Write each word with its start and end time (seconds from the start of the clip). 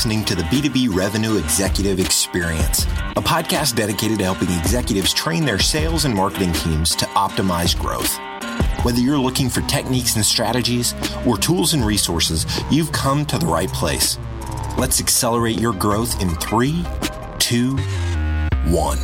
listening 0.00 0.24
to 0.24 0.34
the 0.34 0.44
B2B 0.44 0.96
Revenue 0.96 1.36
Executive 1.36 2.00
Experience, 2.00 2.84
a 3.16 3.20
podcast 3.20 3.76
dedicated 3.76 4.16
to 4.16 4.24
helping 4.24 4.48
executives 4.48 5.12
train 5.12 5.44
their 5.44 5.58
sales 5.58 6.06
and 6.06 6.14
marketing 6.14 6.54
teams 6.54 6.96
to 6.96 7.04
optimize 7.08 7.78
growth. 7.78 8.16
Whether 8.82 9.00
you're 9.00 9.18
looking 9.18 9.50
for 9.50 9.60
techniques 9.68 10.16
and 10.16 10.24
strategies 10.24 10.94
or 11.26 11.36
tools 11.36 11.74
and 11.74 11.84
resources, 11.84 12.46
you've 12.70 12.90
come 12.92 13.26
to 13.26 13.36
the 13.36 13.44
right 13.44 13.68
place. 13.68 14.16
Let's 14.78 15.00
accelerate 15.00 15.60
your 15.60 15.74
growth 15.74 16.18
in 16.22 16.30
three, 16.36 16.82
two, 17.38 17.76
one. 18.68 18.98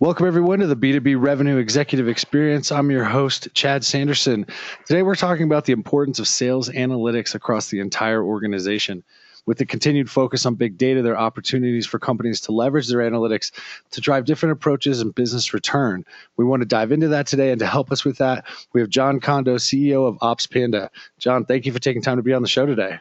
Welcome, 0.00 0.26
everyone, 0.26 0.58
to 0.58 0.66
the 0.66 0.74
B2B 0.74 1.14
Revenue 1.16 1.58
Executive 1.58 2.08
Experience. 2.08 2.72
I'm 2.72 2.90
your 2.90 3.04
host, 3.04 3.46
Chad 3.54 3.84
Sanderson. 3.84 4.46
Today, 4.84 5.02
we're 5.02 5.14
talking 5.14 5.44
about 5.44 5.66
the 5.66 5.74
importance 5.74 6.18
of 6.18 6.26
sales 6.26 6.68
analytics 6.70 7.36
across 7.36 7.68
the 7.68 7.78
entire 7.78 8.24
organization. 8.24 9.04
With 9.50 9.58
the 9.58 9.66
continued 9.66 10.08
focus 10.08 10.46
on 10.46 10.54
big 10.54 10.78
data, 10.78 11.02
there 11.02 11.14
are 11.14 11.26
opportunities 11.26 11.84
for 11.84 11.98
companies 11.98 12.40
to 12.42 12.52
leverage 12.52 12.86
their 12.86 13.00
analytics 13.00 13.50
to 13.90 14.00
drive 14.00 14.24
different 14.24 14.52
approaches 14.52 15.00
and 15.00 15.12
business 15.12 15.52
return. 15.52 16.04
We 16.36 16.44
want 16.44 16.62
to 16.62 16.66
dive 16.66 16.92
into 16.92 17.08
that 17.08 17.26
today, 17.26 17.50
and 17.50 17.58
to 17.58 17.66
help 17.66 17.90
us 17.90 18.04
with 18.04 18.18
that, 18.18 18.44
we 18.72 18.80
have 18.80 18.90
Jon 18.90 19.18
Kondo, 19.18 19.56
CEO 19.56 20.06
of 20.06 20.18
Ops 20.20 20.46
Panda. 20.46 20.88
Jon, 21.18 21.46
thank 21.46 21.66
you 21.66 21.72
for 21.72 21.80
taking 21.80 22.00
time 22.00 22.16
to 22.16 22.22
be 22.22 22.32
on 22.32 22.42
the 22.42 22.48
show 22.48 22.64
today. 22.64 23.00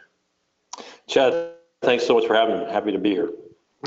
Chad, 1.05 1.52
thanks 1.84 2.08
so 2.08 2.16
much 2.16 2.25
for 2.25 2.34
having 2.34 2.58
me. 2.58 2.66
Happy 2.66 2.94
to 2.94 2.97
be 2.97 3.11
here. 3.11 3.30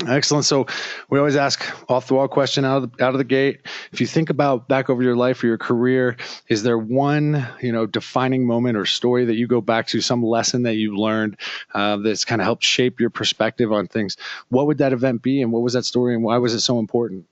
Excellent. 0.07 0.43
So 0.43 0.65
we 1.11 1.19
always 1.19 1.35
ask 1.35 1.63
off 1.87 2.07
the 2.07 2.15
wall 2.15 2.27
question 2.27 2.65
out 2.65 2.83
of 2.83 2.91
the, 2.91 3.05
out 3.05 3.13
of 3.13 3.19
the 3.19 3.23
gate. 3.23 3.61
If 3.91 4.01
you 4.01 4.07
think 4.07 4.31
about 4.31 4.67
back 4.67 4.89
over 4.89 5.03
your 5.03 5.15
life 5.15 5.43
or 5.43 5.47
your 5.47 5.59
career, 5.59 6.17
is 6.47 6.63
there 6.63 6.79
one 6.79 7.47
you 7.61 7.71
know 7.71 7.85
defining 7.85 8.47
moment 8.47 8.75
or 8.75 8.85
story 8.85 9.23
that 9.25 9.35
you 9.35 9.45
go 9.45 9.61
back 9.61 9.85
to, 9.87 10.01
some 10.01 10.23
lesson 10.23 10.63
that 10.63 10.75
you 10.75 10.97
learned 10.97 11.37
uh, 11.75 11.97
that's 11.97 12.25
kind 12.25 12.41
of 12.41 12.45
helped 12.45 12.63
shape 12.63 12.99
your 12.99 13.11
perspective 13.11 13.71
on 13.71 13.87
things? 13.87 14.17
What 14.49 14.65
would 14.65 14.79
that 14.79 14.93
event 14.93 15.21
be, 15.21 15.43
and 15.43 15.51
what 15.51 15.61
was 15.61 15.73
that 15.73 15.85
story, 15.85 16.15
and 16.15 16.23
why 16.23 16.39
was 16.39 16.55
it 16.55 16.61
so 16.61 16.79
important? 16.79 17.25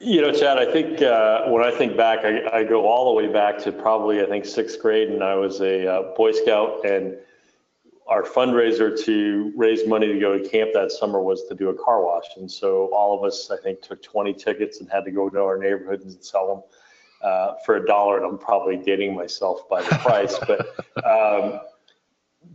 You 0.00 0.22
know, 0.22 0.32
Chad, 0.32 0.58
I 0.58 0.72
think 0.72 1.02
uh, 1.02 1.48
when 1.48 1.62
I 1.62 1.70
think 1.70 1.98
back, 1.98 2.20
I, 2.24 2.60
I, 2.60 2.64
go 2.64 2.86
all 2.86 3.12
the 3.12 3.20
way 3.20 3.30
back 3.30 3.58
to 3.64 3.72
probably 3.72 4.22
I 4.22 4.26
think 4.26 4.46
sixth 4.46 4.80
grade, 4.80 5.08
and 5.08 5.22
I 5.22 5.34
was 5.34 5.60
a 5.60 5.86
uh, 5.86 6.14
Boy 6.16 6.32
Scout 6.32 6.86
and 6.86 7.16
our 8.08 8.22
fundraiser 8.22 8.98
to 9.04 9.52
raise 9.54 9.86
money 9.86 10.06
to 10.06 10.18
go 10.18 10.36
to 10.36 10.48
camp 10.48 10.70
that 10.72 10.90
summer 10.90 11.20
was 11.20 11.44
to 11.44 11.54
do 11.54 11.68
a 11.68 11.74
car 11.74 12.02
wash. 12.02 12.24
And 12.36 12.50
so 12.50 12.86
all 12.86 13.16
of 13.16 13.22
us, 13.22 13.50
I 13.50 13.58
think, 13.62 13.82
took 13.82 14.02
20 14.02 14.32
tickets 14.32 14.80
and 14.80 14.90
had 14.90 15.04
to 15.04 15.10
go 15.10 15.28
to 15.28 15.40
our 15.40 15.58
neighborhoods 15.58 16.04
and 16.04 16.24
sell 16.24 16.48
them 16.48 16.62
uh, 17.22 17.54
for 17.66 17.76
a 17.76 17.86
dollar. 17.86 18.16
And 18.16 18.26
I'm 18.26 18.38
probably 18.38 18.78
dating 18.78 19.14
myself 19.14 19.68
by 19.68 19.82
the 19.82 19.94
price, 19.96 20.38
but 20.46 20.66
um, 21.04 21.60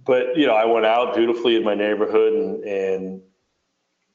but 0.05 0.35
you 0.35 0.47
know, 0.47 0.55
I 0.55 0.65
went 0.65 0.87
out 0.87 1.13
dutifully 1.13 1.55
in 1.55 1.63
my 1.63 1.75
neighborhood 1.75 2.33
and, 2.33 2.63
and 2.63 3.21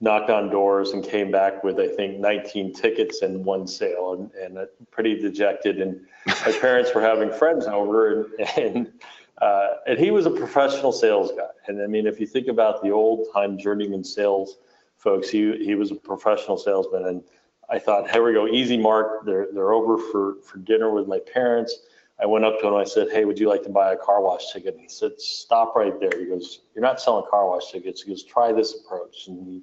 knocked 0.00 0.30
on 0.30 0.50
doors 0.50 0.90
and 0.90 1.04
came 1.04 1.30
back 1.30 1.62
with 1.62 1.78
I 1.78 1.88
think 1.88 2.18
19 2.18 2.72
tickets 2.72 3.22
and 3.22 3.44
one 3.44 3.66
sale 3.66 4.30
and, 4.34 4.56
and 4.56 4.68
pretty 4.90 5.20
dejected. 5.20 5.80
And 5.80 6.00
my 6.26 6.52
parents 6.60 6.92
were 6.94 7.00
having 7.00 7.32
friends 7.32 7.66
over 7.66 8.24
and, 8.38 8.58
and 8.58 8.92
uh, 9.40 9.68
and 9.86 9.98
he 9.98 10.10
was 10.10 10.26
a 10.26 10.30
professional 10.30 10.92
sales 10.92 11.30
guy. 11.36 11.48
And 11.66 11.82
I 11.82 11.86
mean, 11.86 12.06
if 12.06 12.20
you 12.20 12.26
think 12.26 12.48
about 12.48 12.82
the 12.82 12.90
old 12.90 13.26
time 13.32 13.58
journeyman 13.58 14.04
sales 14.04 14.58
folks, 14.96 15.28
he, 15.30 15.56
he 15.64 15.74
was 15.74 15.90
a 15.90 15.94
professional 15.94 16.56
salesman. 16.56 17.06
And 17.06 17.22
I 17.70 17.78
thought, 17.78 18.10
here 18.10 18.24
we 18.24 18.32
go, 18.32 18.48
easy 18.48 18.76
mark. 18.76 19.24
They're, 19.24 19.48
they're 19.52 19.72
over 19.72 19.98
for, 20.10 20.36
for 20.42 20.58
dinner 20.58 20.92
with 20.92 21.06
my 21.06 21.20
parents. 21.32 21.78
I 22.20 22.26
went 22.26 22.44
up 22.44 22.58
to 22.60 22.66
him. 22.66 22.74
I 22.74 22.84
said, 22.84 23.08
hey, 23.12 23.24
would 23.24 23.38
you 23.38 23.48
like 23.48 23.62
to 23.62 23.68
buy 23.68 23.92
a 23.92 23.96
car 23.96 24.20
wash 24.20 24.52
ticket? 24.52 24.74
And 24.74 24.82
he 24.82 24.88
said, 24.88 25.20
stop 25.20 25.76
right 25.76 25.98
there. 26.00 26.10
He 26.18 26.26
goes, 26.26 26.60
you're 26.74 26.82
not 26.82 27.00
selling 27.00 27.24
car 27.30 27.46
wash 27.46 27.70
tickets. 27.70 28.02
He 28.02 28.10
goes, 28.10 28.24
try 28.24 28.52
this 28.52 28.80
approach. 28.80 29.28
And 29.28 29.46
he, 29.46 29.62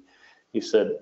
he 0.52 0.60
said, 0.62 0.92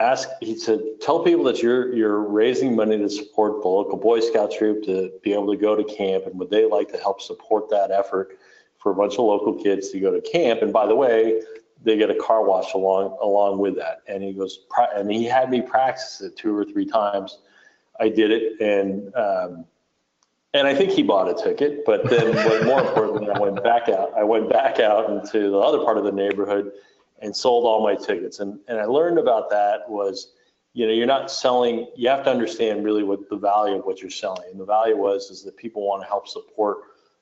ask 0.00 0.28
he 0.40 0.56
said 0.56 0.80
tell 1.00 1.22
people 1.24 1.44
that 1.44 1.62
you're 1.62 1.94
you're 1.94 2.20
raising 2.20 2.76
money 2.76 2.96
to 2.96 3.08
support 3.08 3.62
the 3.62 3.68
local 3.68 3.96
boy 3.96 4.20
scout 4.20 4.50
troop 4.50 4.84
to 4.84 5.10
be 5.22 5.32
able 5.32 5.50
to 5.50 5.56
go 5.56 5.74
to 5.74 5.84
camp 5.84 6.26
and 6.26 6.38
would 6.38 6.50
they 6.50 6.64
like 6.64 6.88
to 6.90 6.98
help 6.98 7.20
support 7.20 7.68
that 7.68 7.90
effort 7.90 8.38
for 8.78 8.92
a 8.92 8.94
bunch 8.94 9.14
of 9.14 9.20
local 9.20 9.54
kids 9.54 9.90
to 9.90 9.98
go 9.98 10.10
to 10.10 10.20
camp 10.20 10.62
and 10.62 10.72
by 10.72 10.86
the 10.86 10.94
way 10.94 11.42
they 11.82 11.96
get 11.96 12.10
a 12.10 12.14
car 12.14 12.44
wash 12.44 12.74
along 12.74 13.16
along 13.22 13.58
with 13.58 13.76
that 13.76 14.02
and 14.06 14.22
he 14.22 14.32
goes 14.32 14.60
and 14.94 15.10
he 15.10 15.24
had 15.24 15.50
me 15.50 15.60
practice 15.60 16.20
it 16.20 16.36
two 16.36 16.56
or 16.56 16.64
three 16.64 16.86
times 16.86 17.38
i 17.98 18.08
did 18.08 18.30
it 18.30 18.60
and 18.60 19.14
um, 19.16 19.64
and 20.54 20.66
I 20.66 20.74
think 20.74 20.92
he 20.92 21.02
bought 21.02 21.28
a 21.28 21.34
ticket, 21.34 21.84
but 21.84 22.08
then 22.08 22.34
more 22.64 22.80
importantly, 22.80 23.28
I 23.30 23.38
went 23.38 23.62
back 23.62 23.90
out. 23.90 24.14
I 24.16 24.24
went 24.24 24.48
back 24.48 24.80
out 24.80 25.10
into 25.10 25.50
the 25.50 25.58
other 25.58 25.84
part 25.84 25.98
of 25.98 26.04
the 26.04 26.10
neighborhood 26.10 26.72
and 27.20 27.34
sold 27.34 27.64
all 27.64 27.82
my 27.82 27.94
tickets. 27.94 28.40
And, 28.40 28.58
and 28.68 28.78
I 28.78 28.84
learned 28.84 29.18
about 29.18 29.50
that 29.50 29.88
was, 29.88 30.32
you 30.74 30.86
know, 30.86 30.92
you're 30.92 31.06
not 31.06 31.30
selling, 31.30 31.88
you 31.96 32.08
have 32.08 32.24
to 32.24 32.30
understand 32.30 32.84
really 32.84 33.02
what 33.02 33.28
the 33.28 33.36
value 33.36 33.78
of 33.78 33.84
what 33.84 34.00
you're 34.00 34.10
selling. 34.10 34.48
And 34.50 34.60
the 34.60 34.64
value 34.64 34.96
was, 34.96 35.30
is 35.30 35.42
that 35.44 35.56
people 35.56 35.86
want 35.86 36.02
to 36.02 36.08
help 36.08 36.28
support 36.28 36.78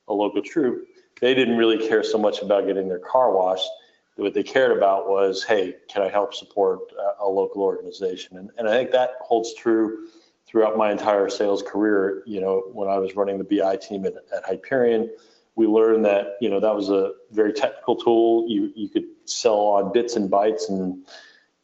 a 0.07 0.13
local 0.13 0.41
troop. 0.41 0.87
They 1.19 1.33
didn't 1.33 1.57
really 1.57 1.87
care 1.87 2.03
so 2.03 2.17
much 2.17 2.41
about 2.41 2.67
getting 2.67 2.87
their 2.87 2.99
car 2.99 3.31
washed. 3.31 3.69
What 4.15 4.33
they 4.33 4.43
cared 4.43 4.75
about 4.75 5.09
was, 5.09 5.43
hey, 5.43 5.75
can 5.89 6.01
I 6.01 6.09
help 6.09 6.33
support 6.33 6.79
a, 6.99 7.23
a 7.23 7.27
local 7.27 7.61
organization? 7.61 8.37
And, 8.37 8.49
and 8.57 8.67
I 8.67 8.71
think 8.71 8.91
that 8.91 9.11
holds 9.21 9.53
true 9.53 10.07
throughout 10.47 10.77
my 10.77 10.91
entire 10.91 11.29
sales 11.29 11.61
career. 11.61 12.23
You 12.25 12.41
know, 12.41 12.63
when 12.73 12.89
I 12.89 12.97
was 12.97 13.15
running 13.15 13.37
the 13.37 13.43
BI 13.43 13.75
team 13.77 14.05
at, 14.05 14.13
at 14.35 14.43
Hyperion, 14.45 15.09
we 15.57 15.65
learned 15.65 16.05
that 16.05 16.37
you 16.39 16.49
know 16.49 16.59
that 16.61 16.73
was 16.73 16.89
a 16.89 17.11
very 17.31 17.51
technical 17.51 17.97
tool. 17.97 18.45
You 18.47 18.71
you 18.75 18.87
could 18.87 19.05
sell 19.25 19.59
on 19.59 19.91
bits 19.91 20.15
and 20.15 20.31
bytes 20.31 20.69
and 20.69 21.05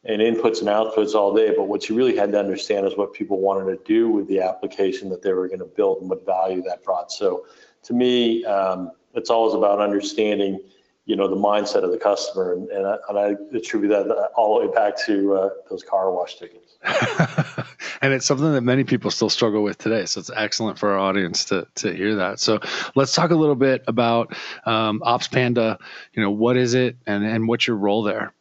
and 0.03 0.21
inputs 0.21 0.59
and 0.59 0.67
outputs 0.67 1.13
all 1.13 1.33
day, 1.33 1.53
but 1.55 1.63
what 1.63 1.87
you 1.87 1.95
really 1.95 2.17
had 2.17 2.33
to 2.33 2.39
understand 2.39 2.85
is 2.85 2.97
what 2.97 3.13
people 3.13 3.39
wanted 3.39 3.71
to 3.71 3.81
do 3.85 4.09
with 4.09 4.27
the 4.27 4.41
application 4.41 5.07
that 5.09 5.21
they 5.21 5.31
were 5.31 5.47
going 5.47 5.59
to 5.59 5.65
build 5.65 6.01
and 6.01 6.09
what 6.09 6.25
value 6.25 6.61
that 6.63 6.83
brought. 6.83 7.09
So, 7.09 7.45
to 7.83 7.93
me, 7.93 8.43
um, 8.43 8.91
it's 9.13 9.29
always 9.29 9.53
about 9.53 9.79
understanding, 9.79 10.59
you 11.05 11.15
know, 11.17 11.27
the 11.27 11.35
mindset 11.35 11.83
of 11.83 11.91
the 11.91 11.97
customer, 11.97 12.53
and, 12.53 12.69
and, 12.69 12.87
I, 12.87 12.95
and 13.09 13.19
I 13.19 13.57
attribute 13.57 13.89
that 13.89 14.07
all 14.35 14.59
the 14.59 14.67
way 14.67 14.73
back 14.73 14.93
to 15.05 15.33
uh, 15.33 15.49
those 15.69 15.83
car 15.83 16.11
wash 16.11 16.37
tickets. 16.37 16.77
and 18.01 18.13
it's 18.13 18.25
something 18.25 18.53
that 18.53 18.61
many 18.61 18.83
people 18.83 19.11
still 19.11 19.29
struggle 19.29 19.63
with 19.63 19.77
today. 19.77 20.05
So 20.05 20.19
it's 20.19 20.31
excellent 20.35 20.79
for 20.79 20.91
our 20.91 20.99
audience 20.99 21.45
to 21.45 21.67
to 21.75 21.93
hear 21.93 22.15
that. 22.15 22.39
So 22.39 22.59
let's 22.95 23.13
talk 23.13 23.31
a 23.31 23.35
little 23.35 23.55
bit 23.55 23.83
about 23.87 24.35
um, 24.65 25.01
OpsPanda. 25.05 25.77
You 26.13 26.23
know, 26.23 26.31
what 26.31 26.57
is 26.57 26.73
it, 26.73 26.97
and 27.05 27.25
and 27.25 27.47
what's 27.47 27.67
your 27.67 27.77
role 27.77 28.03
there? 28.03 28.33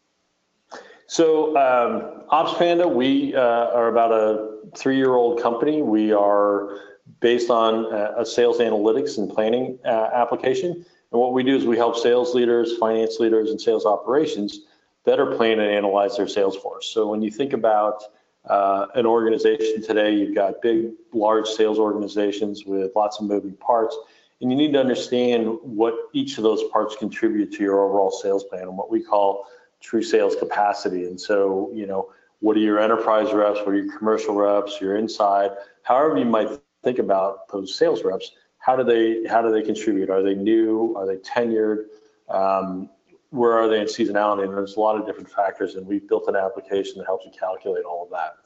So 1.07 1.57
um, 1.57 2.23
OpsPanda, 2.33 2.93
we 2.93 3.35
uh, 3.35 3.41
are 3.41 3.89
about 3.89 4.13
a 4.13 4.59
three-year-old 4.77 5.43
company. 5.43 5.83
We 5.83 6.13
are 6.13 6.79
based 7.21 7.51
on 7.51 7.93
a 7.93 8.25
sales 8.25 8.59
analytics 8.59 9.19
and 9.19 9.29
planning 9.29 9.79
uh, 9.85 10.11
application. 10.15 10.85
And 11.13 11.21
what 11.21 11.33
we 11.33 11.43
do 11.43 11.55
is 11.57 11.65
we 11.65 11.77
help 11.77 11.97
sales 11.97 12.35
leaders, 12.35 12.77
finance 12.79 13.21
leaders, 13.21 13.51
and 13.51 13.61
sales 13.61 13.85
operations 13.85 14.61
better 15.05 15.27
plan 15.37 15.59
and 15.59 15.71
analyze 15.71 16.17
their 16.17 16.29
sales 16.29 16.57
force. 16.57 16.89
So 16.89 17.09
when 17.09 17.23
you 17.23 17.31
think 17.31 17.53
about 17.53 18.05
uh, 18.49 18.87
an 18.95 19.07
organization 19.07 19.83
today, 19.83 20.15
you've 20.15 20.35
got 20.35 20.63
big, 20.63 20.93
large 21.13 21.49
sales 21.49 21.79
organizations 21.79 22.65
with 22.65 22.93
lots 22.95 23.19
of 23.19 23.27
moving 23.27 23.55
parts, 23.55 23.97
and 24.41 24.51
you 24.51 24.57
need 24.57 24.73
to 24.73 24.81
understand 24.81 25.59
what 25.63 25.95
each 26.13 26.39
of 26.39 26.45
those 26.45 26.63
parts 26.73 26.97
contribute 26.97 27.53
to 27.53 27.63
your 27.63 27.85
overall 27.85 28.11
sales 28.11 28.45
plan 28.45 28.63
and 28.63 28.77
what 28.77 28.91
we 28.91 29.01
call 29.01 29.47
true 29.81 30.03
sales 30.03 30.35
capacity. 30.37 31.07
And 31.07 31.21
so, 31.21 31.71
you 31.73 31.87
know, 31.87 32.11
what 32.41 32.57
are 32.57 32.61
your 32.61 32.81
enterprise 32.81 33.33
reps? 33.33 33.61
What 33.61 33.69
are 33.69 33.77
your 33.77 33.97
commercial 33.97 34.35
reps? 34.35 34.81
Your 34.81 34.97
inside, 34.97 35.53
however 35.83 36.17
you 36.17 36.25
might 36.25 36.49
think 36.83 36.99
about 36.99 37.49
those 37.49 37.75
sales 37.75 38.03
reps. 38.03 38.33
How 38.63 38.77
do 38.77 38.85
they 38.85 39.29
how 39.29 39.43
do 39.43 39.51
they 39.51 39.63
contribute? 39.63 40.09
Are 40.09 40.23
they 40.23 40.35
new? 40.35 40.95
Are 40.97 41.07
they 41.07 41.17
tenured? 41.17 41.87
Um, 42.29 42.89
where 43.31 43.53
are 43.53 43.69
they 43.69 43.81
in 43.81 43.87
seasonality? 43.87 44.45
And 44.45 44.53
there's 44.53 44.77
a 44.77 44.81
lot 44.81 44.99
of 44.99 45.05
different 45.07 45.31
factors, 45.31 45.75
and 45.75 45.87
we've 45.87 46.07
built 46.09 46.29
an 46.29 46.37
application 46.37 46.99
that 46.99 47.07
helps 47.07 47.25
you 47.25 47.33
calculate 47.39 47.85
all 47.85 48.05
of 48.05 48.11
that. 48.11 48.37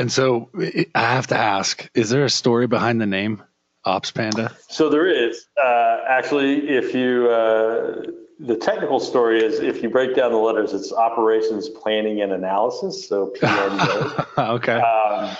And 0.00 0.10
so 0.10 0.48
I 0.94 1.14
have 1.14 1.26
to 1.28 1.36
ask: 1.36 1.88
Is 1.94 2.08
there 2.08 2.24
a 2.24 2.30
story 2.30 2.66
behind 2.66 3.00
the 3.00 3.06
name 3.06 3.42
OpsPanda? 3.86 4.54
So 4.70 4.88
there 4.88 5.06
is. 5.06 5.46
Uh, 5.62 5.98
actually, 6.08 6.70
if 6.70 6.94
you 6.94 7.28
uh, 7.28 8.02
the 8.38 8.56
technical 8.56 9.00
story 9.00 9.44
is 9.44 9.60
if 9.60 9.82
you 9.82 9.90
break 9.90 10.16
down 10.16 10.32
the 10.32 10.38
letters, 10.38 10.72
it's 10.72 10.92
operations 10.92 11.68
planning 11.68 12.22
and 12.22 12.32
analysis. 12.32 13.06
So 13.06 13.34
PNA. 13.38 14.38
okay. 14.54 14.80
Um, 14.80 15.36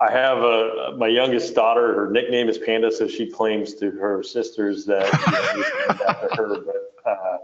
I 0.00 0.10
have 0.10 0.38
a 0.38 0.94
my 0.96 1.08
youngest 1.08 1.54
daughter. 1.54 1.94
Her 1.94 2.10
nickname 2.10 2.48
is 2.48 2.58
Panda, 2.58 2.92
so 2.92 3.08
she 3.08 3.30
claims 3.30 3.74
to 3.74 3.90
her 3.92 4.22
sisters 4.22 4.84
that 4.86 5.06
you 5.56 5.62
know, 5.62 6.04
after 6.06 6.28
her. 6.36 6.60
But 6.60 7.10
uh, 7.10 7.38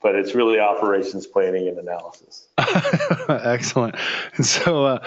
but 0.00 0.14
it's 0.14 0.34
really 0.34 0.60
operations 0.60 1.26
planning 1.26 1.66
and 1.68 1.78
analysis. 1.78 2.48
Excellent. 3.28 3.96
And 4.36 4.46
so 4.46 4.84
uh, 4.84 5.04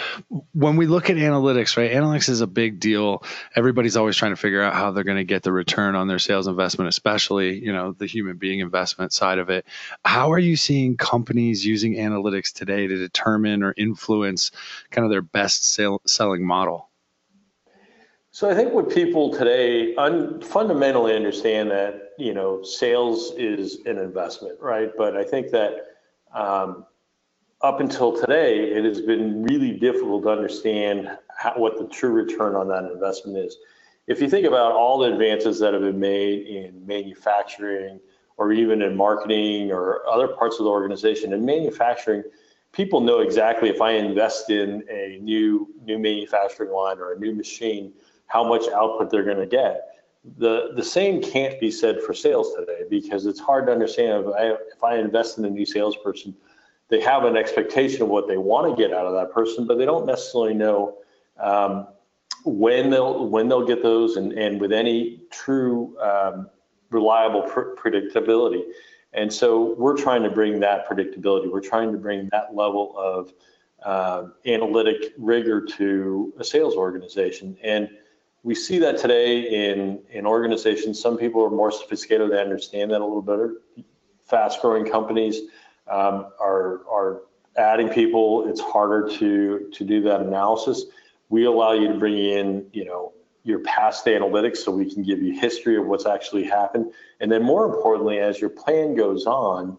when 0.54 0.76
we 0.76 0.86
look 0.86 1.10
at 1.10 1.16
analytics, 1.16 1.78
right, 1.78 1.92
analytics 1.92 2.28
is 2.28 2.42
a 2.42 2.48
big 2.48 2.80
deal. 2.80 3.24
Everybody's 3.56 3.96
always 3.96 4.18
trying 4.18 4.34
to 4.34 4.36
figure 4.36 4.62
out 4.62 4.74
how 4.74 4.92
they're 4.92 5.06
going 5.06 5.18
to 5.18 5.24
get 5.24 5.44
the 5.44 5.52
return 5.52 5.96
on 5.96 6.08
their 6.08 6.20
sales 6.20 6.48
investment, 6.48 6.90
especially, 6.90 7.64
you 7.64 7.72
know, 7.72 7.94
the 7.94 8.06
human 8.06 8.38
being 8.38 8.60
investment 8.60 9.14
side 9.14 9.40
of 9.40 9.50
it. 9.50 9.66
How 10.04 10.32
are 10.32 10.40
you 10.40 10.58
seeing 10.58 10.98
companies 10.98 11.66
using 11.66 11.96
analytics 11.96 12.52
today 12.52 12.88
to 12.88 12.98
determine 12.98 13.64
or 13.64 13.74
influence 13.78 14.52
kind 14.90 15.06
of 15.06 15.12
their 15.12 15.22
best 15.22 15.72
sale, 15.72 16.02
selling 16.06 16.46
model? 16.46 16.91
So 18.34 18.50
I 18.50 18.56
think 18.56 18.74
what 18.74 18.90
people 18.90 19.30
today 19.30 19.94
un- 19.96 20.40
fundamentally 20.40 21.14
understand 21.14 21.70
that 21.72 22.14
you 22.18 22.34
know 22.34 22.64
sales 22.64 23.34
is 23.38 23.80
an 23.86 23.98
investment, 23.98 24.58
right? 24.62 24.90
But 24.98 25.18
I 25.18 25.24
think 25.24 25.52
that 25.52 25.88
um, 26.34 26.86
up 27.62 27.82
until 27.82 28.18
today, 28.18 28.72
it 28.72 28.86
has 28.86 29.02
been 29.02 29.44
really 29.44 29.74
difficult 29.74 30.24
to 30.24 30.30
understand 30.30 31.10
how, 31.38 31.54
what 31.58 31.78
the 31.78 31.88
true 31.88 32.12
return 32.12 32.56
on 32.56 32.70
that 32.70 32.86
investment 32.86 33.38
is. 33.38 33.58
If 34.08 34.22
you 34.22 34.30
think 34.30 34.48
about 34.48 34.72
all 34.72 35.00
the 35.00 35.12
advances 35.12 35.60
that 35.60 35.74
have 35.74 35.84
been 35.84 36.00
made 36.00 36.48
in 36.48 36.88
manufacturing 36.88 38.00
or 38.38 38.54
even 38.54 38.82
in 38.82 38.96
marketing 38.96 39.72
or 39.72 40.08
other 40.08 40.30
parts 40.30 40.58
of 40.58 40.64
the 40.64 40.72
organization, 40.72 41.34
in 41.34 41.46
manufacturing, 41.46 42.24
people 42.72 43.02
know 43.02 43.20
exactly 43.20 43.70
if 43.70 43.82
I 43.82 43.92
invest 43.92 44.50
in 44.50 44.84
a 44.90 45.20
new 45.22 45.68
new 45.84 46.00
manufacturing 46.00 46.72
line 46.72 47.00
or 47.00 47.12
a 47.12 47.20
new 47.20 47.36
machine 47.36 47.92
how 48.32 48.48
much 48.48 48.68
output 48.70 49.10
they're 49.10 49.24
going 49.24 49.38
to 49.38 49.46
get. 49.46 49.82
The, 50.38 50.72
the 50.76 50.84
same 50.84 51.22
can't 51.22 51.60
be 51.60 51.72
said 51.72 52.02
for 52.02 52.14
sales 52.14 52.54
today 52.56 52.84
because 52.90 53.26
it's 53.26 53.40
hard 53.40 53.66
to 53.66 53.72
understand 53.74 54.26
if 54.26 54.34
I, 54.34 54.46
if 54.76 54.84
I 54.84 54.98
invest 54.98 55.38
in 55.38 55.46
a 55.46 55.50
new 55.50 55.66
salesperson, 55.66 56.36
they 56.90 57.02
have 57.02 57.24
an 57.24 57.36
expectation 57.36 58.04
of 58.04 58.10
what 58.10 58.28
they 58.28 58.38
want 58.38 58.70
to 58.70 58.82
get 58.82 58.94
out 58.94 59.06
of 59.06 59.14
that 59.14 59.34
person, 59.34 59.66
but 59.66 59.78
they 59.78 59.86
don't 59.86 60.06
necessarily 60.06 60.54
know 60.54 60.98
um, 61.40 61.88
when 62.46 62.90
they'll 62.90 63.28
when 63.28 63.48
they'll 63.48 63.66
get 63.66 63.82
those 63.82 64.18
and, 64.18 64.34
and 64.34 64.60
with 64.60 64.72
any 64.72 65.22
true 65.32 65.98
um, 66.00 66.50
reliable 66.90 67.42
pr- 67.44 67.76
predictability. 67.76 68.64
And 69.14 69.32
so 69.32 69.76
we're 69.78 69.98
trying 69.98 70.24
to 70.24 70.30
bring 70.30 70.60
that 70.62 70.88
predictability. 70.88 71.52
We're 71.52 71.62
trying 71.62 71.92
to 71.92 71.98
bring 71.98 72.30
that 72.32 72.56
level 72.56 72.94
of 72.98 73.34
uh, 73.84 74.28
analytic 74.46 75.14
rigor 75.18 75.66
to 75.66 76.34
a 76.38 76.44
sales 76.44 76.76
organization. 76.76 77.58
And 77.64 77.90
we 78.44 78.56
see 78.56 78.80
that 78.80 78.98
today 78.98 79.70
in, 79.72 80.00
in 80.10 80.26
organizations. 80.26 81.00
Some 81.00 81.18
people 81.18 81.44
are 81.44 81.52
more 81.52 81.72
sophisticated, 81.72 82.32
they 82.32 82.42
understand 82.42 82.92
that 82.92 83.02
a 83.02 83.06
little 83.06 83.22
better. 83.22 83.62
Fast 84.26 84.62
growing 84.62 84.90
companies 84.90 85.42
um, 85.88 86.28
are, 86.40 86.82
are 86.90 87.22
adding 87.58 87.90
people. 87.90 88.50
It's 88.50 88.62
harder 88.62 89.10
to, 89.18 89.70
to 89.72 89.84
do 89.84 90.02
that 90.04 90.22
analysis. 90.22 90.86
We 91.30 91.46
allow 91.46 91.74
you 91.74 91.88
to 91.90 92.00
bring 92.00 92.18
in, 92.18 92.66
you 92.74 92.86
know, 92.86 93.14
your 93.44 93.60
past 93.60 94.06
analytics 94.06 94.58
so 94.58 94.72
we 94.72 94.92
can 94.92 95.04
give 95.04 95.22
you 95.22 95.40
history 95.40 95.76
of 95.76 95.86
what's 95.88 96.06
actually 96.06 96.44
happened. 96.44 96.94
And 97.20 97.32
then 97.32 97.44
more 97.44 97.66
importantly, 97.66 98.20
as 98.20 98.40
your 98.40 98.52
plan 98.52 98.96
goes 98.96 99.26
on, 99.26 99.78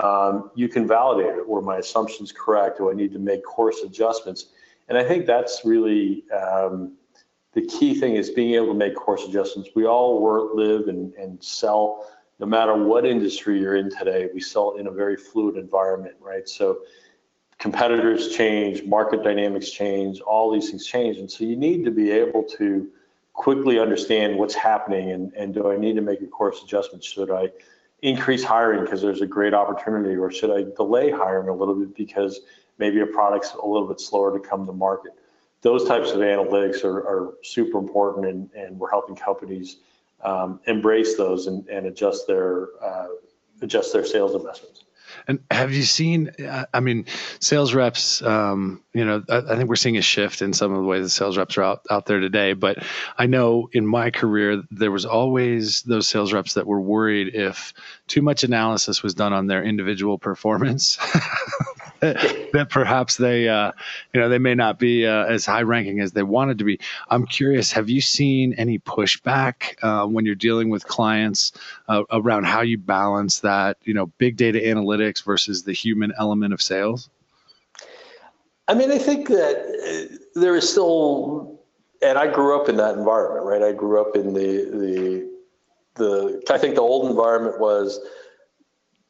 um, 0.00 0.50
you 0.54 0.68
can 0.68 0.86
validate 0.86 1.36
it. 1.36 1.48
Were 1.48 1.62
my 1.62 1.78
assumptions 1.78 2.32
correct? 2.32 2.78
Do 2.78 2.90
I 2.90 2.94
need 2.94 3.12
to 3.12 3.18
make 3.18 3.44
course 3.44 3.82
adjustments? 3.82 4.46
And 4.88 4.96
I 4.96 5.04
think 5.04 5.26
that's 5.26 5.62
really 5.64 6.24
um, 6.30 6.96
the 7.52 7.62
key 7.62 7.98
thing 7.98 8.14
is 8.14 8.30
being 8.30 8.54
able 8.54 8.68
to 8.68 8.74
make 8.74 8.94
course 8.94 9.24
adjustments. 9.24 9.70
We 9.74 9.86
all 9.86 10.20
work, 10.20 10.50
live, 10.54 10.88
and, 10.88 11.12
and 11.14 11.42
sell, 11.42 12.06
no 12.38 12.46
matter 12.46 12.74
what 12.74 13.04
industry 13.04 13.60
you're 13.60 13.76
in 13.76 13.90
today, 13.90 14.28
we 14.32 14.40
sell 14.40 14.76
in 14.76 14.86
a 14.86 14.90
very 14.90 15.16
fluid 15.16 15.56
environment, 15.56 16.14
right? 16.20 16.48
So 16.48 16.80
competitors 17.58 18.34
change, 18.34 18.84
market 18.84 19.22
dynamics 19.22 19.70
change, 19.70 20.20
all 20.20 20.50
these 20.50 20.70
things 20.70 20.86
change. 20.86 21.18
And 21.18 21.30
so 21.30 21.44
you 21.44 21.56
need 21.56 21.84
to 21.84 21.90
be 21.90 22.10
able 22.10 22.44
to 22.58 22.88
quickly 23.32 23.78
understand 23.78 24.36
what's 24.36 24.54
happening 24.54 25.10
and, 25.12 25.32
and 25.34 25.52
do 25.52 25.70
I 25.70 25.76
need 25.76 25.94
to 25.96 26.02
make 26.02 26.20
a 26.22 26.26
course 26.26 26.62
adjustment? 26.62 27.04
Should 27.04 27.30
I 27.30 27.50
increase 28.02 28.42
hiring 28.42 28.84
because 28.84 29.02
there's 29.02 29.20
a 29.20 29.26
great 29.26 29.54
opportunity 29.54 30.16
or 30.16 30.30
should 30.30 30.50
I 30.50 30.70
delay 30.74 31.10
hiring 31.10 31.48
a 31.48 31.54
little 31.54 31.74
bit 31.74 31.94
because 31.94 32.40
maybe 32.78 33.00
a 33.00 33.06
product's 33.06 33.52
a 33.54 33.66
little 33.66 33.86
bit 33.86 34.00
slower 34.00 34.38
to 34.38 34.48
come 34.48 34.66
to 34.66 34.72
market? 34.72 35.12
Those 35.62 35.86
types 35.86 36.10
of 36.10 36.18
analytics 36.18 36.84
are, 36.84 36.98
are 36.98 37.34
super 37.42 37.78
important 37.78 38.26
and, 38.26 38.50
and 38.54 38.78
we're 38.78 38.90
helping 38.90 39.14
companies 39.14 39.76
um, 40.22 40.60
embrace 40.66 41.16
those 41.16 41.46
and, 41.46 41.66
and 41.68 41.86
adjust 41.86 42.26
their 42.26 42.68
uh, 42.82 43.08
adjust 43.62 43.92
their 43.92 44.04
sales 44.04 44.34
investments. 44.34 44.84
And 45.26 45.40
have 45.50 45.72
you 45.72 45.82
seen? 45.82 46.30
I 46.72 46.80
mean, 46.80 47.06
sales 47.40 47.74
reps. 47.74 48.22
Um, 48.22 48.82
you 48.92 49.04
know, 49.04 49.22
I, 49.28 49.38
I, 49.38 49.56
think 49.56 49.68
we're 49.68 49.76
seeing 49.76 49.96
a 49.96 50.02
shift 50.02 50.40
in 50.40 50.52
some 50.52 50.72
of 50.72 50.78
the 50.78 50.84
ways 50.84 51.02
the 51.02 51.10
sales 51.10 51.36
reps 51.36 51.58
are 51.58 51.62
out, 51.62 51.86
out 51.90 52.06
there 52.06 52.20
today. 52.20 52.52
But 52.52 52.84
I 53.18 53.26
know 53.26 53.68
in 53.72 53.86
my 53.86 54.10
career 54.10 54.62
there 54.70 54.90
was 54.90 55.04
always 55.04 55.82
those 55.82 56.08
sales 56.08 56.32
reps 56.32 56.54
that 56.54 56.66
were 56.66 56.80
worried 56.80 57.34
if 57.34 57.74
too 58.06 58.22
much 58.22 58.44
analysis 58.44 59.02
was 59.02 59.14
done 59.14 59.32
on 59.32 59.46
their 59.46 59.64
individual 59.64 60.18
performance 60.18 60.98
that 62.52 62.68
perhaps 62.70 63.18
they, 63.18 63.46
uh, 63.46 63.72
you 64.14 64.20
know, 64.20 64.30
they 64.30 64.38
may 64.38 64.54
not 64.54 64.78
be 64.78 65.06
uh, 65.06 65.26
as 65.26 65.44
high 65.44 65.60
ranking 65.60 66.00
as 66.00 66.12
they 66.12 66.22
wanted 66.22 66.56
to 66.58 66.64
be. 66.64 66.80
I'm 67.10 67.26
curious, 67.26 67.70
have 67.72 67.90
you 67.90 68.00
seen 68.00 68.54
any 68.54 68.78
pushback 68.78 69.76
uh, 69.82 70.06
when 70.06 70.24
you're 70.24 70.34
dealing 70.34 70.70
with 70.70 70.86
clients 70.86 71.52
uh, 71.88 72.04
around 72.10 72.44
how 72.44 72.62
you 72.62 72.78
balance 72.78 73.40
that, 73.40 73.76
you 73.84 73.92
know, 73.92 74.06
big 74.16 74.38
data 74.38 74.58
analytics 74.58 75.22
versus 75.22 75.62
the 75.62 75.74
human 75.74 76.10
element 76.18 76.54
of 76.54 76.62
sales? 76.62 77.10
I 78.66 78.74
mean, 78.74 78.90
I 78.90 78.98
think 78.98 79.28
that 79.28 79.56
uh, 79.58 80.40
there 80.40 80.56
is 80.56 80.70
still, 80.70 81.60
and 82.00 82.16
I 82.16 82.32
grew 82.32 82.58
up 82.58 82.70
in 82.70 82.76
that 82.76 82.96
environment, 82.96 83.44
right? 83.44 83.62
I 83.62 83.72
grew 83.72 84.00
up 84.00 84.16
in 84.16 84.32
the 84.32 84.70
the 84.72 85.30
the. 85.96 86.42
I 86.50 86.56
think 86.56 86.76
the 86.76 86.80
old 86.80 87.10
environment 87.10 87.60
was 87.60 88.00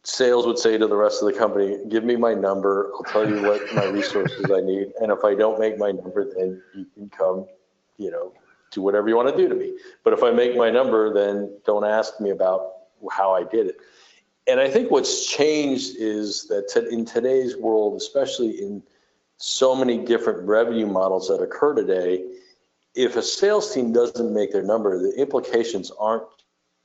sales 0.02 0.47
would 0.47 0.58
say 0.58 0.79
to 0.79 0.87
the 0.87 0.97
rest 0.97 1.23
of 1.23 1.32
the 1.32 1.38
company, 1.38 1.79
give 1.88 2.05
me 2.05 2.17
my 2.17 2.35
number. 2.35 2.91
I'll 2.94 3.05
tell 3.05 3.29
you 3.29 3.43
what 3.43 3.75
my 3.75 3.85
resources 3.91 4.50
I 4.50 4.61
need. 4.61 4.93
And 5.00 5.12
if 5.12 5.25
I 5.25 5.35
don't 5.35 5.58
make 5.58 5.79
my 5.79 5.91
number, 5.91 6.32
then 6.35 6.62
you 6.75 6.87
can 6.94 7.11
come, 7.11 7.47
you 7.99 8.11
know, 8.11 8.32
do 8.70 8.82
whatever 8.82 9.08
you 9.08 9.17
want 9.17 9.29
to 9.29 9.37
do 9.37 9.49
to 9.49 9.55
me. 9.55 9.76
But 10.05 10.12
if 10.12 10.23
I 10.23 10.31
make 10.31 10.56
my 10.56 10.70
number, 10.70 11.12
then 11.12 11.58
don't 11.67 11.85
ask 11.85 12.20
me 12.20 12.31
about 12.31 12.73
how 13.11 13.35
I 13.35 13.44
did 13.44 13.67
it. 13.67 13.76
And 14.47 14.58
I 14.58 14.69
think 14.69 14.91
what's 14.91 15.26
changed 15.26 15.97
is 15.99 16.49
that 16.49 16.88
in 16.91 17.05
today's 17.05 17.56
world, 17.56 17.97
especially 17.97 18.62
in 18.62 18.82
so 19.37 19.75
many 19.75 19.99
different 19.99 20.47
revenue 20.47 20.87
models 20.87 21.29
that 21.29 21.43
occur 21.43 21.75
today, 21.75 22.25
if 22.94 23.17
a 23.17 23.23
sales 23.23 23.73
team 23.73 23.93
doesn't 23.93 24.32
make 24.32 24.52
their 24.52 24.62
number, 24.62 24.99
the 24.99 25.14
implications 25.16 25.90
aren't 25.99 26.25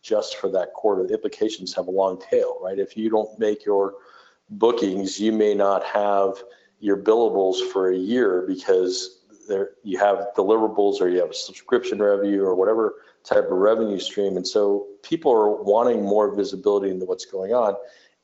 just 0.06 0.38
for 0.38 0.50
that 0.52 0.74
quarter. 0.74 1.06
The 1.06 1.16
implications 1.16 1.74
have 1.74 1.88
a 1.88 1.92
long 1.92 2.22
tail, 2.30 2.60
right? 2.62 2.78
If 2.78 2.96
you 2.96 3.10
don't 3.10 3.38
make 3.40 3.66
your 3.66 3.96
bookings, 4.50 5.20
you 5.20 5.32
may 5.32 5.56
not 5.56 5.84
have 5.84 6.36
your 6.80 6.98
billables 6.98 7.58
for 7.72 7.90
a 7.90 7.98
year 7.98 8.44
because 8.48 9.22
there 9.48 9.72
you 9.84 9.98
have 9.98 10.28
deliverables 10.38 11.02
or 11.02 11.10
you 11.10 11.20
have 11.20 11.32
a 11.32 11.34
subscription 11.34 12.02
revenue 12.02 12.44
or 12.44 12.56
whatever 12.56 12.96
type 13.24 13.46
of 13.46 13.58
revenue 13.58 14.00
stream. 14.00 14.38
And 14.38 14.48
so 14.48 14.88
people 15.02 15.32
are 15.32 15.64
wanting 15.64 16.04
more 16.04 16.36
visibility 16.36 16.92
into 16.92 17.06
what's 17.06 17.26
going 17.26 17.54
on. 17.54 17.76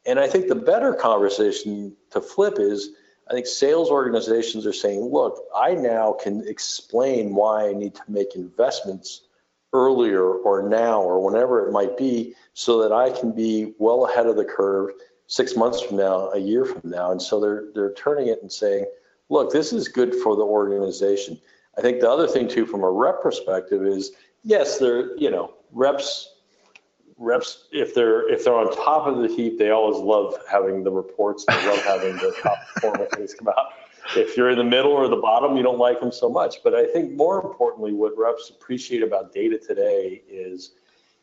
And 0.06 0.20
I 0.20 0.28
think 0.28 0.48
the 0.48 0.56
better 0.56 0.94
conversation 0.94 1.96
to 2.12 2.22
flip 2.22 2.56
is 2.60 2.92
I 3.30 3.34
think 3.34 3.48
sales 3.48 3.90
organizations 3.90 4.66
are 4.66 4.74
saying, 4.74 5.02
look, 5.02 5.40
I 5.56 5.74
now 5.74 6.14
can 6.14 6.46
explain 6.48 7.34
why 7.34 7.70
I 7.70 7.74
need 7.74 7.96
to 7.96 8.02
make 8.08 8.36
investments 8.36 9.22
earlier 9.74 10.24
or 10.24 10.68
now 10.68 11.02
or 11.02 11.24
whenever 11.24 11.66
it 11.66 11.72
might 11.72 11.98
be 11.98 12.34
so 12.54 12.82
that 12.82 12.92
I 12.92 13.10
can 13.10 13.32
be 13.32 13.74
well 13.80 14.06
ahead 14.06 14.28
of 14.28 14.36
the 14.36 14.46
curve 14.46 14.92
six 15.28 15.56
months 15.56 15.82
from 15.82 15.98
now, 15.98 16.30
a 16.32 16.40
year 16.40 16.66
from 16.66 16.90
now. 16.90 17.12
And 17.12 17.22
so 17.22 17.40
they're 17.40 17.66
they're 17.74 17.94
turning 17.94 18.28
it 18.28 18.42
and 18.42 18.52
saying, 18.52 18.86
look, 19.30 19.52
this 19.52 19.72
is 19.72 19.88
good 19.88 20.14
for 20.16 20.36
the 20.36 20.44
organization. 20.44 21.40
I 21.78 21.82
think 21.82 22.02
the 22.02 22.10
other 22.10 22.28
thing 22.28 22.48
too, 22.48 22.66
from 22.66 22.84
a 22.84 22.92
rep 22.92 23.22
perspective, 23.22 23.86
is 23.86 24.12
yes, 24.44 24.78
they're 24.78 25.16
you 25.18 25.32
know 25.32 25.54
reps 25.72 26.36
reps 27.18 27.68
if 27.72 27.94
they're 27.94 28.28
if 28.30 28.44
they're 28.44 28.56
on 28.56 28.76
top 28.76 29.08
of 29.08 29.20
the 29.20 29.28
heap, 29.28 29.58
they 29.58 29.70
always 29.70 30.02
love 30.02 30.36
having 30.50 30.84
the 30.84 30.92
reports. 30.92 31.46
They 31.46 31.68
love 31.68 31.82
having 31.84 32.18
the 32.18 32.36
top 32.42 32.58
performance 32.74 33.14
things 33.16 33.34
come 33.34 33.48
out 33.48 33.74
if 34.16 34.38
you're 34.38 34.50
in 34.50 34.58
the 34.58 34.64
middle 34.64 34.92
or 34.92 35.08
the 35.08 35.16
bottom, 35.16 35.56
you 35.58 35.64
don't 35.64 35.80
like 35.80 36.00
them 36.00 36.12
so 36.12 36.30
much. 36.30 36.64
But 36.64 36.76
I 36.76 36.86
think 36.86 37.14
more 37.14 37.42
importantly, 37.42 37.94
what 37.94 38.18
reps 38.18 38.50
appreciate 38.50 39.04
about 39.04 39.34
data 39.34 39.58
today 39.58 40.24
is 40.30 40.72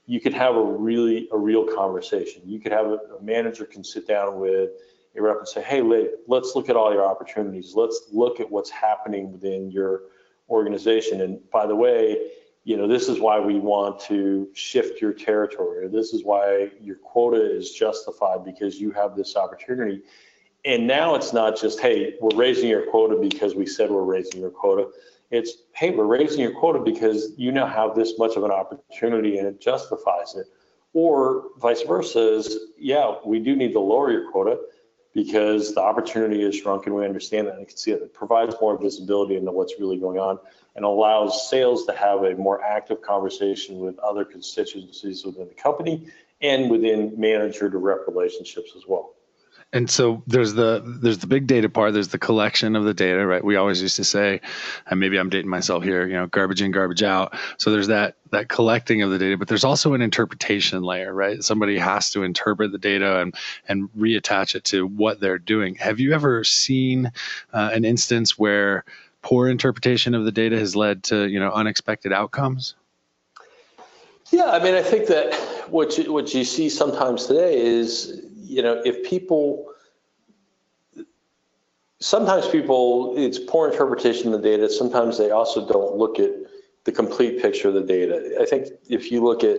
you 0.07 0.21
could 0.21 0.35
have 0.35 0.57
a 0.57 0.63
really 0.63 1.29
a 1.33 1.37
real 1.37 1.65
conversation. 1.65 2.43
You 2.47 2.61
could 2.61 2.73
have 2.73 2.87
a, 2.87 2.99
a 3.19 3.23
manager 3.23 3.65
can 3.65 3.85
sit 3.85 4.07
down 4.07 4.41
with 4.41 4.71
a 5.17 5.23
rep 5.23 5.39
and 5.39 5.49
say, 5.49 5.63
"Hey, 5.63 5.83
let's 6.27 6.55
look 6.55 6.69
at 6.69 6.77
all 6.77 6.93
your 6.93 7.05
opportunities. 7.05 7.75
Let's 7.75 8.09
look 8.11 8.41
at 8.41 8.51
what's 8.51 8.71
happening 8.71 9.33
within 9.33 9.71
your 9.71 10.03
organization." 10.49 11.21
And 11.21 11.39
by 11.51 11.67
the 11.67 11.77
way, 11.77 12.31
you 12.69 12.77
know, 12.77 12.87
this 12.87 13.09
is 13.09 13.19
why 13.19 13.41
we 13.41 13.59
want 13.59 13.99
to 14.01 14.49
shift 14.53 15.01
your 15.01 15.15
territory, 15.15 15.89
this 15.89 16.13
is 16.13 16.23
why 16.23 16.71
your 16.81 16.97
quota 16.97 17.41
is 17.41 17.71
justified 17.71 18.45
because 18.45 18.79
you 18.79 18.91
have 18.91 19.17
this 19.17 19.37
opportunity. 19.37 20.03
And 20.65 20.87
now 20.87 21.15
it's 21.15 21.33
not 21.33 21.59
just, 21.59 21.81
hey, 21.81 22.15
we're 22.21 22.37
raising 22.37 22.69
your 22.69 22.91
quota 22.91 23.17
because 23.17 23.55
we 23.55 23.67
said 23.67 23.91
we're 23.91 24.03
raising 24.03 24.41
your 24.41 24.51
quota. 24.51 24.91
It's, 25.31 25.53
hey, 25.73 25.91
we're 25.91 26.07
raising 26.07 26.41
your 26.41 26.59
quota 26.59 26.81
because 26.81 27.33
you 27.37 27.53
now 27.53 27.67
have 27.67 27.95
this 27.95 28.19
much 28.19 28.37
of 28.37 28.45
an 28.45 28.51
opportunity 28.51 29.39
and 29.39 29.47
it 29.47 29.61
justifies 29.61 30.35
it. 30.35 30.47
Or 30.95 31.51
vice 31.59 31.83
versa 31.83 32.37
is, 32.37 32.59
yeah, 32.79 33.17
we 33.25 33.39
do 33.39 33.55
need 33.55 33.73
to 33.73 33.81
lower 33.81 34.11
your 34.11 34.31
quota 34.33 34.59
because 35.15 35.75
the 35.75 35.81
opportunity 35.81 36.43
is 36.43 36.57
shrunk 36.57 36.87
and 36.87 36.95
we 36.95 37.05
understand 37.05 37.47
that 37.47 37.57
and 37.57 37.69
can 37.69 37.77
see. 37.77 37.93
It 37.93 38.13
provides 38.13 38.57
more 38.61 38.77
visibility 38.81 39.37
into 39.37 39.53
what's 39.53 39.75
really 39.79 39.99
going 39.99 40.19
on 40.19 40.39
and 40.77 40.85
allows 40.85 41.49
sales 41.49 41.87
to 41.87 41.93
have 41.93 42.25
a 42.25 42.35
more 42.35 42.63
active 42.65 43.01
conversation 43.03 43.79
with 43.79 43.99
other 44.01 44.25
constituencies 44.25 45.25
within 45.25 45.49
the 45.49 45.55
company 45.55 46.09
and 46.41 46.71
within 46.71 47.19
manager 47.19 47.71
to 47.71 47.79
rep 47.79 48.01
relationships 48.09 48.73
as 48.77 48.85
well 48.87 49.15
and 49.73 49.91
so 49.91 50.23
there's 50.27 50.55
the 50.55 50.83
there's 51.03 51.19
the 51.19 51.27
big 51.27 51.47
data 51.47 51.69
part 51.69 51.93
there's 51.93 52.09
the 52.09 52.19
collection 52.19 52.75
of 52.75 52.85
the 52.85 52.95
data 52.95 53.27
right? 53.27 53.45
We 53.45 53.57
always 53.57 53.83
used 53.83 53.97
to 53.97 54.05
say 54.05 54.41
and 54.87 54.99
maybe 54.99 55.19
i'm 55.19 55.29
dating 55.29 55.51
myself 55.51 55.85
here 55.85 56.07
you 56.07 56.15
know 56.15 56.27
garbage 56.27 56.63
in 56.63 56.71
garbage 56.71 57.03
out. 57.03 57.35
So 57.59 57.71
there's 57.71 57.89
that 57.89 58.17
that 58.31 58.49
collecting 58.49 59.03
of 59.03 59.11
the 59.11 59.19
data 59.19 59.37
but 59.37 59.49
there's 59.49 59.65
also 59.65 59.95
an 59.95 60.03
interpretation 60.03 60.83
layer 60.83 61.13
right? 61.13 61.43
Somebody 61.43 61.79
has 61.79 62.11
to 62.11 62.23
interpret 62.23 62.73
the 62.73 62.79
data 62.79 63.21
and 63.21 63.35
and 63.67 63.91
reattach 63.91 64.55
it 64.55 64.65
to 64.65 64.87
what 64.87 65.21
they're 65.21 65.39
doing. 65.39 65.75
Have 65.77 66.01
you 66.01 66.13
ever 66.13 66.45
seen 66.45 67.13
uh, 67.53 67.71
an 67.73 67.85
instance 67.85 68.39
where 68.39 68.85
poor 69.21 69.49
interpretation 69.49 70.15
of 70.15 70.25
the 70.25 70.33
data 70.33 70.59
has 70.59 70.77
led 70.77 71.03
to 71.05 71.29
you 71.29 71.41
know 71.41 71.51
unexpected 71.51 72.13
outcomes? 72.13 72.75
Yeah 74.31 74.51
i 74.51 74.63
mean 74.63 74.75
i 74.75 74.83
think 74.83 75.09
that 75.09 75.35
what 75.71 75.99
you, 75.99 76.11
what 76.11 76.33
you 76.33 76.45
see 76.45 76.71
sometimes 76.71 77.27
today 77.27 77.61
is 77.61 78.28
you 78.49 78.63
know, 78.63 78.81
if 78.85 79.09
people, 79.09 79.67
sometimes 82.01 82.49
people, 82.49 83.15
it's 83.17 83.39
poor 83.39 83.71
interpretation 83.71 84.33
of 84.33 84.43
the 84.43 84.49
data. 84.49 84.71
Sometimes 84.71 85.19
they 85.19 85.31
also 85.31 85.69
don't 85.69 85.97
look 85.97 86.19
at 86.19 86.31
the 86.85 86.93
complete 86.93 87.43
picture 87.43 87.69
of 87.69 87.75
the 87.75 87.83
data. 87.83 88.39
I 88.41 88.47
think 88.47 88.69
if 88.89 89.13
you 89.13 89.23
look 89.23 89.45
at 89.45 89.59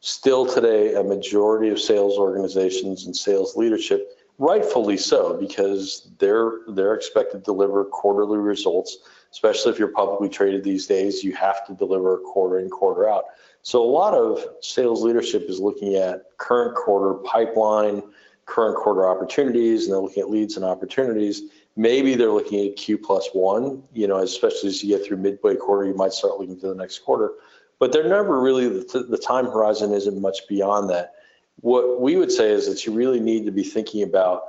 still 0.00 0.44
today, 0.46 0.94
a 0.94 1.02
majority 1.02 1.70
of 1.70 1.80
sales 1.80 2.18
organizations 2.18 3.06
and 3.06 3.16
sales 3.16 3.56
leadership, 3.56 4.18
rightfully 4.38 4.98
so, 4.98 5.38
because 5.40 6.10
they're 6.18 6.60
they're 6.68 6.94
expected 6.94 7.38
to 7.38 7.44
deliver 7.44 7.84
quarterly 7.84 8.38
results. 8.38 8.98
Especially 9.32 9.72
if 9.72 9.78
you're 9.78 9.88
publicly 9.88 10.28
traded 10.28 10.62
these 10.64 10.86
days, 10.86 11.24
you 11.24 11.34
have 11.34 11.66
to 11.66 11.74
deliver 11.74 12.18
quarter 12.18 12.58
in, 12.58 12.70
quarter 12.70 13.08
out. 13.08 13.24
So 13.62 13.82
a 13.82 13.90
lot 13.90 14.14
of 14.14 14.46
sales 14.60 15.02
leadership 15.02 15.50
is 15.50 15.58
looking 15.58 15.96
at 15.96 16.36
current 16.38 16.76
quarter 16.76 17.14
pipeline, 17.14 18.02
current 18.46 18.76
quarter 18.76 19.08
opportunities 19.08 19.84
and 19.84 19.92
they're 19.92 20.00
looking 20.00 20.22
at 20.22 20.30
leads 20.30 20.56
and 20.56 20.64
opportunities. 20.64 21.42
Maybe 21.76 22.14
they're 22.14 22.30
looking 22.30 22.68
at 22.68 22.76
Q 22.76 22.96
plus 22.96 23.28
one, 23.32 23.82
you 23.92 24.06
know, 24.06 24.18
especially 24.18 24.70
as 24.70 24.82
you 24.82 24.96
get 24.96 25.06
through 25.06 25.18
midway 25.18 25.56
quarter, 25.56 25.86
you 25.86 25.94
might 25.94 26.12
start 26.12 26.38
looking 26.38 26.58
to 26.60 26.68
the 26.68 26.74
next 26.74 27.00
quarter. 27.00 27.32
But 27.78 27.92
they're 27.92 28.08
never 28.08 28.40
really, 28.40 28.68
the 28.68 29.06
the 29.10 29.18
time 29.18 29.44
horizon 29.44 29.92
isn't 29.92 30.20
much 30.20 30.48
beyond 30.48 30.88
that. 30.90 31.14
What 31.60 32.00
we 32.00 32.16
would 32.16 32.32
say 32.32 32.50
is 32.50 32.66
that 32.68 32.86
you 32.86 32.92
really 32.92 33.20
need 33.20 33.44
to 33.46 33.52
be 33.52 33.62
thinking 33.64 34.02
about 34.02 34.42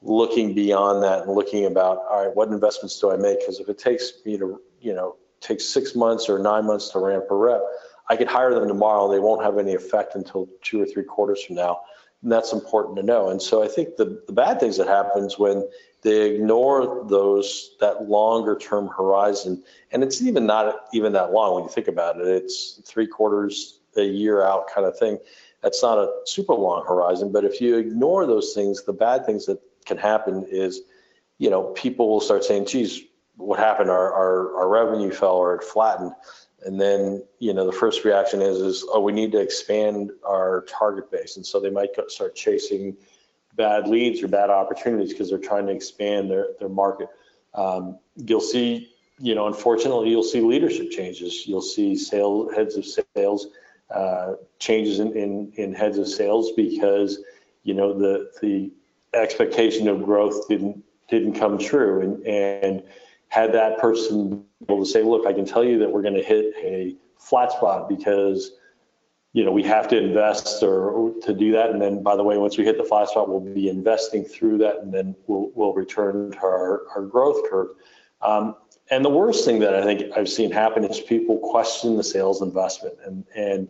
looking 0.00 0.54
beyond 0.54 1.02
that 1.04 1.22
and 1.22 1.32
looking 1.32 1.66
about, 1.66 1.98
all 2.10 2.26
right, 2.26 2.34
what 2.34 2.48
investments 2.48 2.98
do 2.98 3.12
I 3.12 3.16
make? 3.16 3.38
Because 3.40 3.60
if 3.60 3.68
it 3.68 3.78
takes 3.78 4.12
me 4.26 4.36
to, 4.38 4.60
you 4.80 4.94
know, 4.94 5.16
takes 5.40 5.64
six 5.64 5.94
months 5.94 6.28
or 6.28 6.38
nine 6.38 6.66
months 6.66 6.88
to 6.90 6.98
ramp 6.98 7.26
a 7.30 7.34
rep, 7.36 7.60
I 8.08 8.16
could 8.16 8.28
hire 8.28 8.52
them 8.52 8.66
tomorrow. 8.66 9.10
They 9.10 9.20
won't 9.20 9.44
have 9.44 9.58
any 9.58 9.74
effect 9.74 10.14
until 10.14 10.48
two 10.62 10.82
or 10.82 10.86
three 10.86 11.04
quarters 11.04 11.44
from 11.44 11.56
now. 11.56 11.80
That's 12.22 12.52
important 12.52 12.96
to 12.96 13.02
know. 13.02 13.30
And 13.30 13.42
so 13.42 13.62
I 13.62 13.68
think 13.68 13.96
the, 13.96 14.22
the 14.26 14.32
bad 14.32 14.60
things 14.60 14.76
that 14.76 14.86
happens 14.86 15.38
when 15.38 15.68
they 16.02 16.30
ignore 16.34 17.04
those 17.08 17.76
that 17.80 18.08
longer 18.08 18.56
term 18.56 18.88
horizon, 18.88 19.62
and 19.90 20.02
it's 20.02 20.22
even 20.22 20.46
not 20.46 20.86
even 20.92 21.12
that 21.12 21.32
long 21.32 21.54
when 21.54 21.64
you 21.64 21.70
think 21.70 21.88
about 21.88 22.20
it. 22.20 22.26
It's 22.26 22.80
three 22.84 23.06
quarters 23.06 23.80
a 23.96 24.02
year 24.02 24.42
out 24.42 24.68
kind 24.72 24.86
of 24.86 24.98
thing. 24.98 25.18
That's 25.62 25.82
not 25.82 25.98
a 25.98 26.10
super 26.26 26.54
long 26.54 26.84
horizon. 26.86 27.30
But 27.32 27.44
if 27.44 27.60
you 27.60 27.76
ignore 27.76 28.26
those 28.26 28.52
things, 28.52 28.82
the 28.84 28.92
bad 28.92 29.26
things 29.26 29.46
that 29.46 29.60
can 29.84 29.96
happen 29.96 30.44
is, 30.48 30.80
you 31.38 31.50
know, 31.50 31.64
people 31.74 32.08
will 32.08 32.20
start 32.20 32.44
saying, 32.44 32.66
geez, 32.66 33.02
what 33.36 33.58
happened? 33.58 33.90
Our, 33.90 34.12
our, 34.12 34.56
our 34.56 34.68
revenue 34.68 35.10
fell 35.10 35.36
or 35.36 35.54
it 35.56 35.64
flattened 35.64 36.12
and 36.64 36.80
then 36.80 37.22
you 37.38 37.52
know 37.52 37.66
the 37.66 37.72
first 37.72 38.04
reaction 38.04 38.40
is 38.40 38.58
is 38.58 38.84
oh 38.92 39.00
we 39.00 39.12
need 39.12 39.32
to 39.32 39.40
expand 39.40 40.10
our 40.26 40.64
target 40.68 41.10
base. 41.10 41.36
And 41.36 41.46
so 41.46 41.60
they 41.60 41.70
might 41.70 41.90
start 42.08 42.34
chasing 42.34 42.96
bad 43.54 43.88
leads 43.88 44.22
or 44.22 44.28
bad 44.28 44.50
opportunities 44.50 45.12
because 45.12 45.28
they're 45.28 45.38
trying 45.38 45.66
to 45.66 45.72
expand 45.72 46.30
their, 46.30 46.48
their 46.58 46.68
market. 46.68 47.08
Um, 47.54 47.98
you'll 48.16 48.40
see 48.40 48.90
you 49.18 49.34
know 49.34 49.46
unfortunately 49.46 50.10
you'll 50.10 50.22
see 50.22 50.40
leadership 50.40 50.90
changes. 50.90 51.46
You'll 51.46 51.62
see 51.62 51.96
sales 51.96 52.52
heads 52.54 52.76
of 52.76 52.84
sales 52.84 53.48
uh, 53.90 54.34
changes 54.58 55.00
in, 55.00 55.12
in 55.16 55.52
in 55.56 55.74
heads 55.74 55.98
of 55.98 56.08
sales 56.08 56.52
because 56.52 57.20
you 57.62 57.74
know 57.74 57.92
the 57.92 58.30
the 58.40 58.70
expectation 59.14 59.88
of 59.88 60.02
growth 60.02 60.48
didn't 60.48 60.82
didn't 61.08 61.34
come 61.34 61.58
true. 61.58 62.00
And 62.00 62.26
and 62.26 62.82
had 63.32 63.50
that 63.54 63.78
person 63.78 64.44
able 64.68 64.84
to 64.84 64.84
say, 64.84 65.02
look, 65.02 65.26
I 65.26 65.32
can 65.32 65.46
tell 65.46 65.64
you 65.64 65.78
that 65.78 65.90
we're 65.90 66.02
going 66.02 66.16
to 66.16 66.22
hit 66.22 66.54
a 66.62 66.94
flat 67.16 67.50
spot 67.50 67.88
because 67.88 68.52
you 69.32 69.42
know 69.42 69.50
we 69.50 69.62
have 69.62 69.88
to 69.88 69.96
invest 69.96 70.62
or, 70.62 70.90
or, 70.90 71.14
to 71.22 71.32
do 71.32 71.50
that. 71.52 71.70
And 71.70 71.80
then 71.80 72.02
by 72.02 72.14
the 72.14 72.22
way 72.22 72.36
once 72.36 72.58
we 72.58 72.64
hit 72.64 72.76
the 72.76 72.84
flat 72.84 73.08
spot 73.08 73.30
we'll 73.30 73.40
be 73.40 73.70
investing 73.70 74.22
through 74.22 74.58
that 74.58 74.80
and 74.82 74.92
then 74.92 75.16
we'll, 75.28 75.50
we'll 75.54 75.72
return 75.72 76.32
to 76.32 76.38
our, 76.40 76.82
our 76.94 77.00
growth 77.06 77.48
curve. 77.48 77.68
Um, 78.20 78.54
and 78.90 79.02
the 79.02 79.08
worst 79.08 79.46
thing 79.46 79.60
that 79.60 79.74
i 79.74 79.82
think 79.82 80.12
i've 80.16 80.28
seen 80.28 80.50
happen 80.50 80.84
is 80.84 81.00
people 81.00 81.38
question 81.38 81.96
the 81.96 82.04
sales 82.04 82.42
investment. 82.42 82.96
And 83.06 83.24
and 83.34 83.68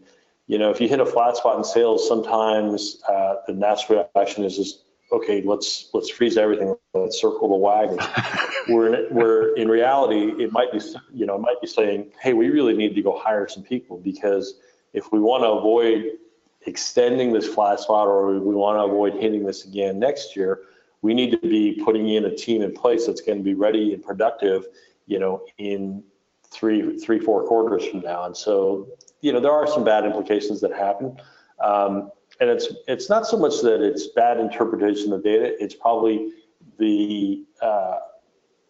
you 0.49 0.59
know 0.59 0.71
if 0.71 0.81
you 0.81 0.88
hit 0.88 0.99
a 0.99 1.07
flat 1.07 1.37
spot 1.37 1.57
in 1.57 1.62
sales 1.62 2.09
sometimes 2.09 3.00
uh, 3.09 3.37
the 3.47 3.52
natural 3.52 4.11
reaction 4.16 4.42
is 4.42 4.57
just 4.57 4.83
okay, 5.12 5.42
let's 5.42 5.90
let's 5.92 6.11
freeze 6.11 6.37
everything, 6.37 6.75
let's 6.95 7.21
circle 7.21 7.49
the 7.49 7.57
wagon. 7.57 7.99
where 8.69 9.09
where 9.11 9.54
in 9.54 9.69
reality, 9.69 10.42
it 10.42 10.52
might 10.52 10.73
be 10.73 10.81
you 11.12 11.26
know 11.26 11.37
it 11.37 11.40
might 11.40 11.61
be 11.61 11.66
saying, 11.66 12.11
hey, 12.21 12.33
we 12.33 12.49
really 12.49 12.75
need 12.75 12.95
to 12.95 13.02
go 13.02 13.19
hire 13.19 13.47
some 13.47 13.62
people 13.62 13.99
because 13.99 14.54
if 14.92 15.12
we 15.12 15.21
want 15.21 15.42
to 15.42 15.49
avoid 15.49 16.19
extending 16.66 17.33
this 17.33 17.47
flat 17.47 17.81
spot 17.81 18.07
or 18.07 18.38
we 18.38 18.54
want 18.54 18.78
to 18.78 18.83
avoid 18.83 19.14
hitting 19.14 19.45
this 19.45 19.64
again 19.64 19.99
next 19.99 20.37
year, 20.37 20.61
we 21.02 21.14
need 21.14 21.31
to 21.31 21.38
be 21.38 21.81
putting 21.85 22.09
in 22.09 22.25
a 22.25 22.35
team 22.35 22.62
in 22.62 22.73
place 22.73 23.07
that's 23.07 23.21
going 23.21 23.38
to 23.38 23.45
be 23.45 23.54
ready 23.54 23.92
and 23.92 24.02
productive, 24.02 24.66
you 25.07 25.19
know, 25.19 25.42
in 25.59 26.02
three 26.49 26.99
three 26.99 27.19
four 27.19 27.45
quarters 27.47 27.87
from 27.87 28.00
now. 28.00 28.25
And 28.25 28.37
so 28.37 28.88
you 29.21 29.33
know 29.33 29.40
there 29.40 29.52
are 29.52 29.66
some 29.66 29.85
bad 29.85 30.04
implications 30.04 30.61
that 30.61 30.73
happen. 30.73 31.19
Um, 31.61 32.11
and 32.43 32.51
it's 32.51 32.69
it's 32.89 33.09
not 33.09 33.25
so 33.25 33.37
much 33.39 33.61
that 33.63 33.81
it's 33.81 34.09
bad 34.09 34.41
interpretation 34.41 35.13
of 35.13 35.23
data. 35.23 35.55
It's 35.63 35.77
probably 35.77 36.33
the 36.79 37.45
uh, 37.63 37.99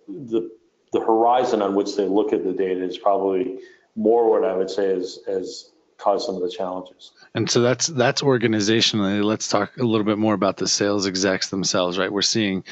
the 0.06 0.50
the 0.92 1.00
horizon 1.00 1.62
on 1.62 1.74
which 1.74 1.96
they 1.96 2.04
look 2.04 2.34
at 2.34 2.44
the 2.44 2.52
data 2.52 2.84
is 2.84 2.98
probably 2.98 3.60
more 3.96 4.30
what 4.30 4.44
I 4.44 4.54
would 4.54 4.68
say 4.68 4.84
is 4.84 5.20
has 5.26 5.70
caused 5.96 6.26
some 6.26 6.34
of 6.34 6.42
the 6.42 6.50
challenges. 6.50 7.12
And 7.34 7.48
so 7.48 7.62
that's 7.62 7.86
that's 7.86 8.20
organizationally. 8.20 9.24
Let's 9.24 9.48
talk 9.48 9.78
a 9.78 9.84
little 9.84 10.04
bit 10.04 10.18
more 10.18 10.34
about 10.34 10.58
the 10.58 10.68
sales 10.68 11.06
execs 11.06 11.48
themselves, 11.48 11.98
right? 11.98 12.12
We're 12.12 12.20
seeing 12.20 12.64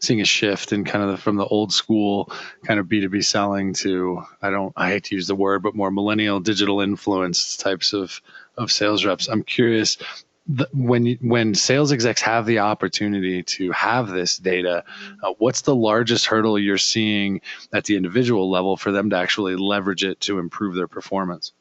seeing 0.00 0.20
a 0.20 0.24
shift 0.24 0.72
in 0.72 0.84
kind 0.84 1.04
of 1.04 1.10
the, 1.12 1.16
from 1.16 1.36
the 1.36 1.44
old 1.46 1.72
school 1.72 2.32
kind 2.64 2.80
of 2.80 2.88
B 2.88 3.00
two 3.00 3.08
B 3.08 3.22
selling 3.22 3.72
to 3.74 4.24
I 4.42 4.50
don't 4.50 4.72
I 4.76 4.88
hate 4.88 5.04
to 5.04 5.14
use 5.14 5.28
the 5.28 5.36
word, 5.36 5.62
but 5.62 5.76
more 5.76 5.92
millennial 5.92 6.40
digital 6.40 6.80
influence 6.80 7.56
types 7.56 7.92
of 7.92 8.20
of 8.56 8.72
sales 8.72 9.04
reps. 9.04 9.28
I'm 9.28 9.44
curious 9.44 9.96
the, 10.46 10.68
when 10.72 11.18
when 11.20 11.54
sales 11.54 11.92
execs 11.92 12.22
have 12.22 12.46
the 12.46 12.58
opportunity 12.58 13.42
to 13.42 13.70
have 13.72 14.08
this 14.08 14.36
data, 14.36 14.84
uh, 15.22 15.34
what's 15.38 15.62
the 15.62 15.74
largest 15.74 16.26
hurdle 16.26 16.58
you're 16.58 16.78
seeing 16.78 17.40
at 17.72 17.84
the 17.84 17.96
individual 17.96 18.50
level 18.50 18.76
for 18.76 18.90
them 18.90 19.10
to 19.10 19.16
actually 19.16 19.56
leverage 19.56 20.04
it 20.04 20.20
to 20.22 20.38
improve 20.38 20.74
their 20.74 20.88
performance? 20.88 21.52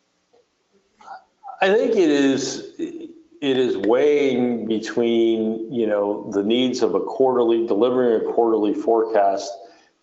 I 1.62 1.74
think 1.74 1.92
it 1.92 2.10
is 2.10 2.74
it 2.80 3.58
is 3.58 3.78
weighing 3.78 4.66
between 4.66 5.72
you 5.72 5.88
know 5.88 6.30
the 6.32 6.44
needs 6.44 6.82
of 6.82 6.96
a 6.96 7.00
quarterly 7.00 7.68
delivering 7.68 8.22
a 8.22 8.34
quarterly 8.34 8.74
forecast 8.74 9.52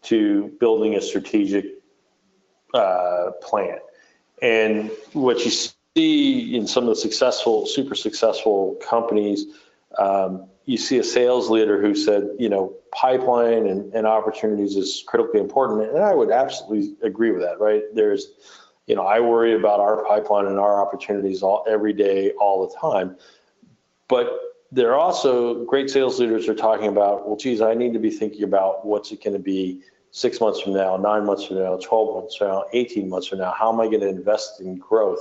to 0.03 0.55
building 0.61 0.95
a 0.95 1.01
strategic 1.01 1.65
uh, 2.75 3.31
plan, 3.43 3.79
and 4.43 4.91
what 5.13 5.45
you 5.45 5.51
see 5.97 6.55
in 6.55 6.67
some 6.67 6.85
of 6.85 6.91
the 6.91 6.97
successful, 6.97 7.67
super 7.67 7.95
successful 7.95 8.77
companies, 8.87 9.47
um, 9.99 10.47
you 10.67 10.77
see 10.77 10.99
a 10.99 11.05
sales 11.05 11.49
leader 11.49 11.81
who 11.81 11.95
said, 11.95 12.29
you 12.39 12.49
know, 12.49 12.75
pipeline 12.93 13.67
and, 13.67 13.93
and 13.95 14.07
opportunities 14.07 14.77
is 14.77 15.05
critically 15.07 15.41
important. 15.41 15.91
And 15.91 16.03
I 16.03 16.15
would 16.15 16.31
absolutely 16.31 16.95
agree 17.03 17.31
with 17.31 17.43
that, 17.43 17.61
right? 17.61 17.83
There's 17.95 18.33
you 18.87 18.95
know, 18.95 19.03
I 19.03 19.21
worry 19.21 19.55
about 19.55 19.81
our 19.81 20.05
pipeline 20.05 20.47
and 20.47 20.59
our 20.59 20.81
opportunities 20.81 21.43
all 21.43 21.65
every 21.69 21.93
day, 21.93 22.31
all 22.33 22.67
the 22.67 22.75
time. 22.77 23.17
But 24.09 24.31
there 24.71 24.93
are 24.93 24.99
also 24.99 25.65
great 25.65 25.91
sales 25.91 26.21
leaders 26.21 26.49
are 26.49 26.55
talking 26.55 26.87
about, 26.87 27.27
well, 27.27 27.37
geez, 27.37 27.61
I 27.61 27.75
need 27.75 27.93
to 27.95 27.99
be 27.99 28.11
thinking 28.11 28.45
about 28.45 28.87
what's 28.87 29.11
it 29.11 29.23
going 29.23 29.35
to 29.35 29.43
be 29.43 29.81
six 30.13 30.41
months 30.41 30.61
from 30.61 30.75
now, 30.75 30.97
nine 30.97 31.27
months 31.27 31.47
from 31.47 31.59
now, 31.59 31.77
12 31.77 32.15
months 32.15 32.37
from 32.37 32.49
now, 32.49 32.65
18 32.73 33.09
months 33.09 33.27
from 33.27 33.39
now. 33.39 33.53
How 33.59 33.73
am 33.73 33.81
I 33.81 33.87
going 33.87 34.01
to 34.01 34.09
invest 34.09 34.61
in 34.61 34.77
growth? 34.77 35.21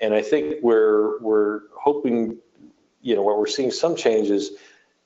And 0.00 0.14
I 0.14 0.22
think 0.22 0.56
we're 0.62 1.20
we're 1.20 1.62
hoping, 1.76 2.38
you 3.02 3.14
know, 3.14 3.22
what 3.22 3.38
we're 3.38 3.46
seeing 3.46 3.70
some 3.70 3.96
changes. 3.96 4.52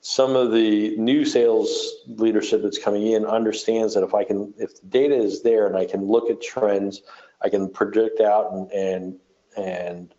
Some 0.01 0.35
of 0.35 0.51
the 0.51 0.95
new 0.95 1.25
sales 1.25 1.95
leadership 2.07 2.61
that's 2.63 2.77
coming 2.77 3.07
in 3.07 3.25
understands 3.25 3.93
that 3.95 4.03
if 4.03 4.13
I 4.13 4.23
can, 4.23 4.53
if 4.57 4.79
the 4.79 4.87
data 4.87 5.15
is 5.15 5.43
there 5.43 5.67
and 5.67 5.75
I 5.75 5.85
can 5.85 6.05
look 6.05 6.29
at 6.29 6.41
trends, 6.41 7.01
I 7.41 7.49
can 7.49 7.69
predict 7.69 8.21
out 8.21 8.51
and 8.51 8.71
and 8.71 9.19
and 9.57 10.13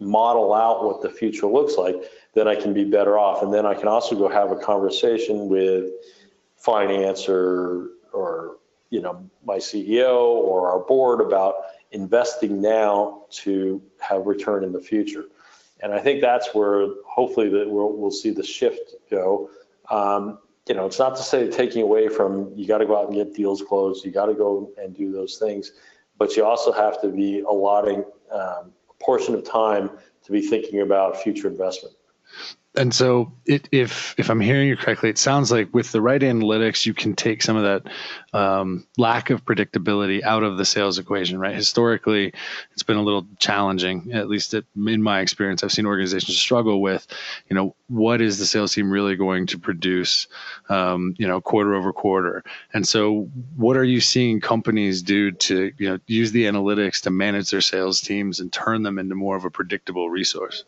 model 0.00 0.52
out 0.52 0.84
what 0.84 1.02
the 1.02 1.10
future 1.10 1.46
looks 1.46 1.76
like, 1.76 1.96
then 2.34 2.48
I 2.48 2.54
can 2.54 2.72
be 2.74 2.84
better 2.84 3.18
off. 3.18 3.42
And 3.42 3.52
then 3.52 3.66
I 3.66 3.74
can 3.74 3.88
also 3.88 4.16
go 4.16 4.28
have 4.28 4.50
a 4.50 4.56
conversation 4.56 5.48
with 5.48 5.90
finance 6.56 7.28
or 7.28 7.90
or 8.12 8.56
you 8.90 9.00
know 9.00 9.28
my 9.44 9.56
CEO 9.56 10.16
or 10.16 10.70
our 10.70 10.80
board 10.80 11.20
about 11.20 11.54
investing 11.94 12.60
now 12.60 13.22
to 13.30 13.80
have 14.00 14.26
return 14.26 14.64
in 14.64 14.72
the 14.72 14.80
future. 14.80 15.26
And 15.80 15.92
I 15.92 16.00
think 16.00 16.20
that's 16.20 16.54
where 16.54 16.88
hopefully 17.06 17.48
that 17.50 17.68
we'll, 17.68 17.92
we'll 17.92 18.10
see 18.10 18.30
the 18.30 18.42
shift 18.42 18.94
go. 19.10 19.50
Um, 19.90 20.38
you 20.68 20.74
know, 20.74 20.86
it's 20.86 20.98
not 20.98 21.16
to 21.16 21.22
say 21.22 21.50
taking 21.50 21.82
away 21.82 22.08
from 22.08 22.52
you 22.54 22.66
got 22.66 22.78
to 22.78 22.86
go 22.86 22.98
out 22.98 23.06
and 23.06 23.14
get 23.14 23.34
deals 23.34 23.62
closed, 23.62 24.04
you 24.04 24.10
got 24.10 24.26
to 24.26 24.34
go 24.34 24.70
and 24.78 24.96
do 24.96 25.12
those 25.12 25.36
things, 25.38 25.72
but 26.18 26.36
you 26.36 26.44
also 26.44 26.72
have 26.72 27.00
to 27.02 27.08
be 27.08 27.40
allotting 27.40 28.04
um, 28.32 28.72
a 28.90 28.94
portion 29.04 29.34
of 29.34 29.44
time 29.44 29.90
to 30.24 30.32
be 30.32 30.40
thinking 30.40 30.80
about 30.80 31.22
future 31.22 31.48
investment. 31.48 31.94
And 32.76 32.92
so, 32.92 33.32
it, 33.46 33.68
if 33.70 34.16
if 34.18 34.30
I'm 34.30 34.40
hearing 34.40 34.66
you 34.66 34.76
correctly, 34.76 35.08
it 35.08 35.18
sounds 35.18 35.52
like 35.52 35.72
with 35.72 35.92
the 35.92 36.00
right 36.00 36.20
analytics, 36.20 36.84
you 36.84 36.92
can 36.92 37.14
take 37.14 37.40
some 37.40 37.56
of 37.56 37.62
that 37.62 37.92
um, 38.36 38.86
lack 38.98 39.30
of 39.30 39.44
predictability 39.44 40.24
out 40.24 40.42
of 40.42 40.56
the 40.56 40.64
sales 40.64 40.98
equation. 40.98 41.38
Right? 41.38 41.54
Historically, 41.54 42.32
it's 42.72 42.82
been 42.82 42.96
a 42.96 43.02
little 43.02 43.26
challenging. 43.38 44.12
At 44.12 44.28
least 44.28 44.54
it, 44.54 44.64
in 44.74 45.02
my 45.02 45.20
experience, 45.20 45.62
I've 45.62 45.70
seen 45.70 45.86
organizations 45.86 46.36
struggle 46.36 46.82
with, 46.82 47.06
you 47.48 47.54
know, 47.54 47.76
what 47.88 48.20
is 48.20 48.38
the 48.38 48.46
sales 48.46 48.74
team 48.74 48.90
really 48.90 49.14
going 49.14 49.46
to 49.48 49.58
produce, 49.58 50.26
um, 50.68 51.14
you 51.16 51.28
know, 51.28 51.40
quarter 51.40 51.74
over 51.74 51.92
quarter. 51.92 52.42
And 52.72 52.86
so, 52.86 53.30
what 53.56 53.76
are 53.76 53.84
you 53.84 54.00
seeing 54.00 54.40
companies 54.40 55.02
do 55.02 55.30
to, 55.30 55.72
you 55.78 55.90
know, 55.90 55.98
use 56.08 56.32
the 56.32 56.46
analytics 56.46 57.02
to 57.02 57.10
manage 57.10 57.50
their 57.50 57.60
sales 57.60 58.00
teams 58.00 58.40
and 58.40 58.52
turn 58.52 58.82
them 58.82 58.98
into 58.98 59.14
more 59.14 59.36
of 59.36 59.44
a 59.44 59.50
predictable 59.50 60.10
resource? 60.10 60.64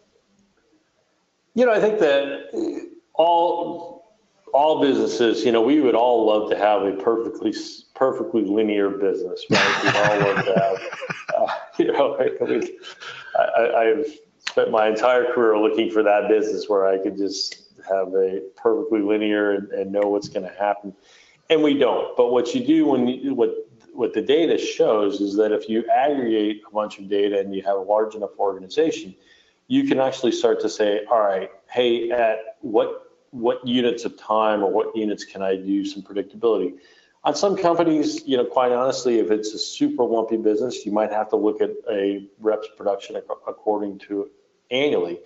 You 1.56 1.64
know, 1.64 1.72
I 1.72 1.80
think 1.80 1.98
that 2.00 2.90
all 3.14 4.20
all 4.52 4.80
businesses, 4.80 5.42
you 5.42 5.52
know, 5.52 5.62
we 5.62 5.80
would 5.80 5.94
all 5.94 6.26
love 6.26 6.50
to 6.50 6.56
have 6.56 6.82
a 6.82 6.92
perfectly 6.92 7.54
perfectly 7.94 8.44
linear 8.44 8.90
business, 8.90 9.42
right? 9.50 9.84
We'd 9.84 9.96
all 9.96 10.34
love 10.34 10.44
to 10.44 10.54
have, 10.54 10.78
uh, 11.34 11.54
you 11.78 11.92
know, 11.92 12.18
I, 13.38 13.84
have 13.84 14.06
spent 14.46 14.70
my 14.70 14.86
entire 14.88 15.32
career 15.32 15.58
looking 15.58 15.90
for 15.90 16.02
that 16.02 16.28
business 16.28 16.68
where 16.68 16.86
I 16.86 16.98
could 16.98 17.16
just 17.16 17.62
have 17.88 18.08
a 18.08 18.42
perfectly 18.56 19.00
linear 19.00 19.52
and, 19.52 19.68
and 19.72 19.90
know 19.90 20.02
what's 20.02 20.28
going 20.28 20.46
to 20.46 20.54
happen, 20.58 20.94
and 21.48 21.62
we 21.62 21.78
don't. 21.78 22.14
But 22.18 22.32
what 22.32 22.54
you 22.54 22.66
do 22.66 22.86
when 22.86 23.08
you, 23.08 23.34
what 23.34 23.54
what 23.94 24.12
the 24.12 24.20
data 24.20 24.58
shows 24.58 25.22
is 25.22 25.36
that 25.36 25.52
if 25.52 25.70
you 25.70 25.86
aggregate 25.88 26.60
a 26.68 26.74
bunch 26.74 26.98
of 26.98 27.08
data 27.08 27.40
and 27.40 27.54
you 27.54 27.62
have 27.62 27.78
a 27.78 27.80
large 27.80 28.14
enough 28.14 28.38
organization, 28.38 29.14
you 29.68 29.84
can 29.84 29.98
actually 30.00 30.32
start 30.32 30.60
to 30.60 30.68
say, 30.68 31.04
all 31.10 31.20
right, 31.20 31.50
hey, 31.70 32.10
at 32.10 32.58
what 32.60 33.02
what 33.30 33.66
units 33.66 34.04
of 34.04 34.16
time 34.16 34.62
or 34.62 34.70
what 34.70 34.96
units 34.96 35.24
can 35.24 35.42
I 35.42 35.56
do 35.56 35.84
some 35.84 36.02
predictability? 36.02 36.78
On 37.24 37.34
some 37.34 37.56
companies, 37.56 38.24
you 38.24 38.36
know, 38.36 38.44
quite 38.44 38.70
honestly, 38.70 39.18
if 39.18 39.30
it's 39.30 39.52
a 39.52 39.58
super 39.58 40.04
lumpy 40.04 40.36
business, 40.36 40.86
you 40.86 40.92
might 40.92 41.10
have 41.10 41.28
to 41.30 41.36
look 41.36 41.60
at 41.60 41.70
a 41.90 42.28
reps 42.38 42.68
production 42.76 43.16
according 43.16 43.98
to 43.98 44.30
annually. 44.70 45.18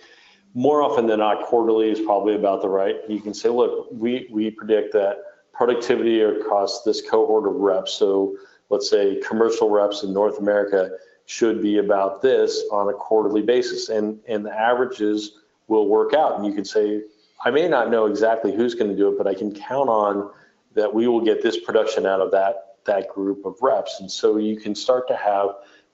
More 0.55 0.83
often 0.83 1.07
than 1.07 1.19
not, 1.19 1.45
quarterly 1.45 1.91
is 1.91 2.01
probably 2.01 2.35
about 2.35 2.63
the 2.63 2.69
right. 2.69 2.97
You 3.09 3.21
can 3.21 3.35
say, 3.35 3.51
look, 3.51 3.89
we 3.93 4.29
we 4.33 4.51
predict 4.51 4.95
that 4.95 5.19
productivity 5.53 6.23
across 6.23 6.83
this 6.85 7.03
cohort 7.03 7.47
of 7.47 7.57
reps. 7.57 7.93
So 7.93 8.37
let's 8.71 8.89
say 8.89 9.21
commercial 9.21 9.69
reps 9.69 10.03
in 10.03 10.13
North 10.15 10.39
America 10.39 10.91
should 11.27 11.63
be 11.63 11.79
about 11.79 12.23
this 12.23 12.65
on 12.73 12.89
a 12.89 12.93
quarterly 12.93 13.43
basis. 13.43 13.89
And, 13.89 14.19
and 14.29 14.45
the 14.45 14.53
averages 14.53 15.39
will 15.69 15.87
work 15.89 16.15
out. 16.15 16.37
And 16.37 16.47
you 16.47 16.53
can 16.53 16.65
say, 16.65 17.03
I 17.45 17.51
may 17.51 17.69
not 17.69 17.91
know 17.91 18.07
exactly 18.07 18.55
who's 18.55 18.75
going 18.75 18.91
to 18.91 18.97
do 18.97 19.09
it, 19.09 19.19
but 19.19 19.27
I 19.27 19.35
can 19.35 19.55
count 19.55 19.89
on 19.89 20.31
that 20.75 20.93
we 20.93 21.09
will 21.09 21.21
get 21.21 21.43
this 21.43 21.59
production 21.59 22.07
out 22.07 22.21
of 22.21 22.31
that, 22.33 22.77
that 22.85 23.09
group 23.09 23.45
of 23.45 23.57
reps. 23.63 24.01
And 24.01 24.11
so 24.11 24.37
you 24.37 24.57
can 24.57 24.75
start 24.75 25.09
to 25.09 25.17
have 25.17 25.51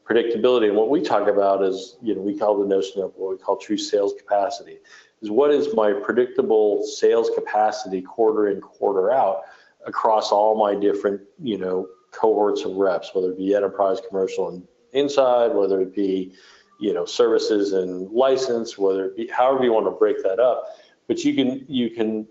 predictability. 0.09 0.69
And 0.69 0.77
what 0.77 0.89
we 0.89 1.01
talk 1.01 1.29
about 1.29 1.63
is, 1.63 1.97
you 2.03 2.15
know, 2.15 2.21
we 2.21 2.39
call 2.39 2.59
the 2.59 2.67
notion 2.67 3.03
of 3.03 3.13
what 3.17 3.31
we 3.31 3.39
call 3.39 3.57
true 3.57 3.79
sales 3.79 4.15
capacity 4.19 4.79
is 5.23 5.31
what 5.31 5.51
is 5.51 5.75
my 5.75 5.93
predictable 5.93 6.85
sales 6.85 7.31
capacity 7.35 8.03
quarter 8.03 8.49
in, 8.49 8.61
quarter 8.61 9.11
out 9.11 9.43
across 9.87 10.31
all 10.31 10.59
my 10.59 10.75
different, 10.75 11.21
you 11.43 11.59
know, 11.59 11.89
cohorts 12.11 12.65
of 12.65 12.73
reps, 12.77 13.11
whether 13.15 13.31
it 13.31 13.39
be 13.39 13.55
enterprise, 13.55 13.99
commercial, 14.09 14.49
and 14.49 14.67
inside, 14.97 15.55
whether 15.55 15.81
it 15.81 15.95
be 15.95 16.33
you 16.81 16.93
know 16.93 17.05
services 17.05 17.73
and 17.73 18.11
license, 18.11 18.77
whether 18.77 19.07
it 19.07 19.17
be 19.17 19.29
however 19.29 19.65
you 19.65 19.73
want 19.73 19.87
to 19.87 19.93
break 19.93 20.23
that 20.23 20.39
up. 20.41 20.65
But 21.07 21.25
you 21.25 21.35
can 21.35 21.65
you 21.69 21.91
can 21.91 22.27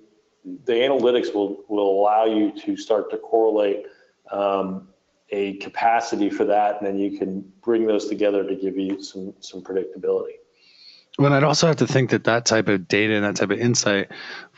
the 0.66 0.74
analytics 0.74 1.34
will 1.34 1.64
will 1.68 2.02
allow 2.02 2.26
you 2.26 2.52
to 2.62 2.78
start 2.78 3.10
to 3.12 3.18
correlate 3.18 3.86
um, 4.32 4.88
a 5.30 5.54
capacity 5.58 6.30
for 6.30 6.46
that, 6.46 6.78
and 6.78 6.88
then 6.88 7.00
you 7.00 7.18
can 7.18 7.42
bring 7.64 7.88
those 7.88 8.08
together 8.08 8.44
to 8.44 8.56
give 8.56 8.78
you 8.78 9.02
some 9.02 9.34
some 9.40 9.62
predictability. 9.62 10.36
Well, 11.18 11.32
I'd 11.32 11.44
also 11.46 11.68
have 11.68 11.78
to 11.78 11.88
think 11.88 12.10
that 12.10 12.26
that 12.26 12.46
type 12.46 12.68
of 12.68 12.90
data 12.90 13.14
and 13.14 13.24
that 13.24 13.38
type 13.38 13.52
of 13.52 13.60
insight 13.60 14.12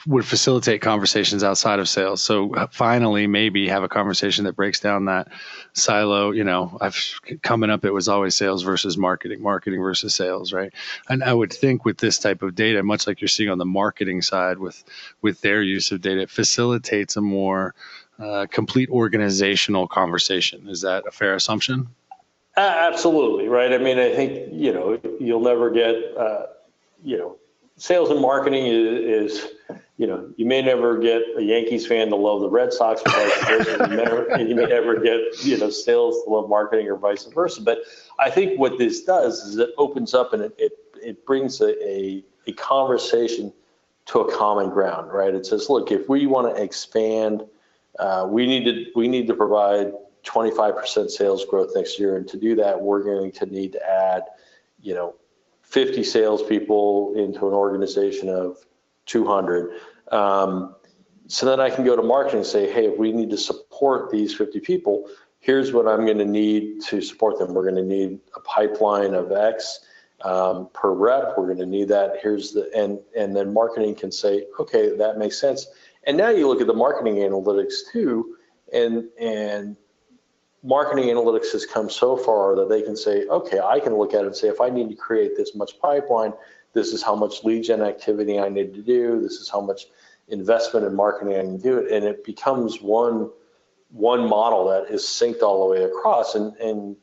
would 0.08 0.26
facilitate 0.26 0.82
conversations 0.82 1.44
outside 1.44 1.78
of 1.80 1.88
sales. 1.88 2.24
So 2.24 2.56
uh, 2.56 2.66
finally, 2.72 3.28
maybe 3.28 3.68
have 3.68 3.84
a 3.84 3.88
conversation 3.90 4.46
that 4.46 4.56
breaks 4.56 4.80
down 4.80 5.06
that 5.06 5.28
silo. 5.74 6.32
You 6.32 6.44
know, 6.44 6.76
I've 6.82 6.98
coming 7.44 7.70
up, 7.70 7.86
it 7.86 7.94
was 7.94 8.08
always 8.08 8.34
sales 8.36 8.64
versus 8.64 8.98
marketing, 8.98 9.44
marketing 9.44 9.82
versus 9.82 10.16
sales, 10.16 10.52
right? 10.52 10.74
And 11.08 11.24
I 11.24 11.32
would 11.32 11.54
think 11.54 11.86
with 11.86 12.00
this 12.00 12.18
type 12.18 12.42
of 12.42 12.56
data, 12.56 12.82
much 12.82 13.06
like 13.06 13.22
you're 13.22 13.28
seeing 13.28 13.50
on 13.52 13.60
the 13.60 13.66
marketing 13.66 14.24
side 14.24 14.58
with 14.58 14.84
with 15.22 15.42
their 15.42 15.62
use 15.62 15.92
of 15.92 16.02
data, 16.02 16.22
it 16.22 16.32
facilitates 16.32 17.18
a 17.18 17.22
more 17.22 17.76
uh, 18.18 18.48
complete 18.50 18.90
organizational 18.90 19.88
conversation. 19.88 20.70
Is 20.70 20.82
that 20.82 21.06
a 21.08 21.12
fair 21.12 21.36
assumption? 21.36 21.90
Absolutely, 22.58 23.48
right? 23.48 23.72
I 23.72 23.78
mean, 23.78 24.00
I 24.00 24.14
think, 24.16 24.52
you 24.52 24.74
know, 24.74 25.00
you'll 25.20 25.42
never 25.42 25.70
get, 25.70 25.96
uh, 26.18 26.48
you 27.04 27.18
know, 27.18 27.38
sales 27.76 28.10
and 28.10 28.20
marketing 28.20 28.66
is, 28.66 29.36
is, 29.36 29.48
you 29.98 30.08
know, 30.08 30.28
you 30.38 30.46
may 30.48 30.64
never 30.64 30.98
get 30.98 31.22
a 31.38 31.44
Yankees 31.44 31.86
fan 31.86 32.10
to 32.10 32.16
love 32.16 32.42
the 32.42 32.50
Red 32.50 32.74
Sox, 32.74 33.04
versa. 33.04 33.88
You, 33.92 33.96
never, 33.96 34.40
you 34.40 34.56
may 34.56 34.66
never 34.66 35.00
get, 35.00 35.20
you 35.44 35.58
know, 35.60 35.70
sales 35.70 36.24
to 36.24 36.32
love 36.32 36.50
marketing 36.50 36.88
or 36.88 36.98
vice 36.98 37.26
versa. 37.26 37.62
But 37.62 37.80
I 38.20 38.32
think 38.32 38.60
what 38.60 38.80
this 38.80 39.04
does 39.04 39.44
is 39.44 39.58
it 39.58 39.70
opens 39.78 40.16
up 40.16 40.34
and 40.34 40.42
it, 40.42 40.56
it, 40.58 40.72
it 41.04 41.26
brings 41.28 41.62
a, 41.62 41.88
a, 41.88 42.24
a 42.48 42.54
conversation 42.54 43.54
to 44.08 44.22
a 44.22 44.36
common 44.36 44.72
ground, 44.72 45.12
right? 45.14 45.36
It 45.36 45.46
says, 45.46 45.70
look, 45.70 45.92
if 45.92 46.10
we 46.10 46.26
want 46.26 46.56
to 46.56 46.62
expand, 46.62 47.46
uh, 48.00 48.26
we 48.28 48.48
need 48.48 48.64
to 48.66 48.86
we 48.96 49.08
need 49.08 49.28
to 49.28 49.34
provide 49.34 49.92
25% 50.28 51.10
sales 51.10 51.46
growth 51.46 51.72
next 51.76 52.00
year. 52.00 52.18
And 52.18 52.28
to 52.28 52.38
do 52.38 52.56
that, 52.56 52.80
we're 52.80 53.04
going 53.04 53.32
to 53.34 53.46
need 53.46 53.74
to 53.74 53.90
add, 53.90 54.24
you 54.82 54.94
know, 54.94 55.16
50 55.64 56.04
salespeople 56.04 57.14
into 57.16 57.48
an 57.48 57.54
organization 57.54 58.30
of 58.30 58.58
200. 59.06 59.72
Um, 60.12 60.76
so 61.28 61.46
then 61.46 61.60
I 61.60 61.70
can 61.70 61.84
go 61.84 61.96
to 61.96 62.02
marketing 62.02 62.40
and 62.40 62.48
say, 62.48 62.72
hey, 62.72 62.86
if 62.86 62.98
we 62.98 63.12
need 63.12 63.30
to 63.32 63.38
support 63.38 64.10
these 64.10 64.34
50 64.34 64.60
people, 64.62 65.10
here's 65.40 65.74
what 65.74 65.88
I'm 65.88 66.06
going 66.06 66.18
to 66.20 66.26
need 66.26 66.82
to 66.84 67.02
support 67.02 67.38
them. 67.38 67.54
We're 67.54 67.70
going 67.70 67.76
to 67.76 67.84
need 67.84 68.20
a 68.36 68.40
pipeline 68.40 69.14
of 69.14 69.32
X 69.32 69.82
um, 70.22 70.70
per 70.74 70.92
rep. 70.92 71.38
We're 71.38 71.46
going 71.46 71.58
to 71.60 71.66
need 71.66 71.90
that. 71.90 72.18
Here's 72.22 72.52
the 72.54 72.70
and 72.76 73.00
and 73.16 73.36
then 73.36 73.54
marketing 73.54 73.96
can 73.96 74.12
say, 74.12 74.46
okay, 74.60 74.96
that 74.96 75.18
makes 75.18 75.40
sense. 75.40 75.68
And 76.06 76.18
now 76.18 76.30
you 76.30 76.48
look 76.48 76.62
at 76.62 76.68
the 76.68 76.74
marketing 76.74 77.16
analytics 77.16 77.76
too, 77.92 78.38
and 78.74 79.06
and 79.20 79.76
marketing 80.64 81.06
analytics 81.06 81.52
has 81.52 81.66
come 81.66 81.90
so 81.90 82.18
far 82.18 82.56
that 82.56 82.70
they 82.70 82.82
can 82.82 82.96
say, 82.96 83.26
okay, 83.28 83.60
I 83.60 83.80
can 83.80 83.96
look 83.96 84.14
at 84.14 84.22
it 84.22 84.28
and 84.28 84.36
say, 84.36 84.48
if 84.48 84.62
I 84.62 84.70
need 84.70 84.90
to 84.90 84.96
create 84.96 85.36
this 85.36 85.56
much 85.56 85.80
pipeline, 85.80 86.34
this 86.74 86.94
is 86.94 87.02
how 87.02 87.16
much 87.16 87.44
lead 87.44 87.64
gen 87.64 87.82
activity 87.82 88.40
I 88.40 88.50
need 88.50 88.74
to 88.74 88.82
do. 88.82 89.22
This 89.22 89.34
is 89.34 89.50
how 89.50 89.62
much 89.62 89.88
investment 90.28 90.86
in 90.86 90.96
marketing 90.96 91.36
I 91.36 91.42
can 91.42 91.58
do 91.58 91.78
it. 91.78 91.92
And 91.92 92.06
it 92.06 92.24
becomes 92.24 92.82
one, 92.82 93.30
one 93.90 94.28
model 94.28 94.68
that 94.70 94.92
is 94.94 95.04
synced 95.04 95.42
all 95.42 95.68
the 95.68 95.74
way 95.74 95.84
across. 95.84 96.36
And, 96.36 96.56
and 96.58 96.96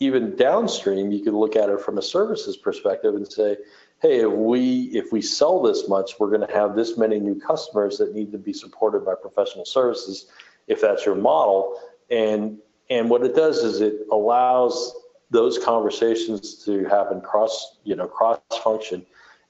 even 0.00 0.34
downstream, 0.36 1.12
you 1.12 1.22
could 1.22 1.34
look 1.34 1.54
at 1.54 1.68
it 1.68 1.80
from 1.80 1.98
a 1.98 2.02
services 2.02 2.56
perspective 2.56 3.14
and 3.14 3.30
say, 3.30 3.56
hey, 4.00 4.20
if 4.20 4.32
we 4.32 4.90
if 4.92 5.12
we 5.12 5.22
sell 5.22 5.62
this 5.62 5.88
much, 5.88 6.18
we're 6.18 6.30
going 6.30 6.46
to 6.46 6.52
have 6.52 6.74
this 6.74 6.98
many 6.98 7.20
new 7.20 7.38
customers 7.38 7.98
that 7.98 8.12
need 8.12 8.32
to 8.32 8.38
be 8.38 8.52
supported 8.52 9.04
by 9.04 9.14
professional 9.14 9.64
services, 9.64 10.26
if 10.66 10.80
that's 10.80 11.06
your 11.06 11.14
model. 11.14 11.80
And 12.10 12.58
and 12.92 13.08
what 13.08 13.24
it 13.24 13.34
does 13.34 13.58
is 13.58 13.80
it 13.80 14.06
allows 14.10 14.94
those 15.30 15.58
conversations 15.58 16.62
to 16.64 16.84
happen 16.84 17.20
cross 17.20 17.78
you 17.84 17.96
know 17.96 18.06
cross 18.06 18.38
function, 18.62 19.04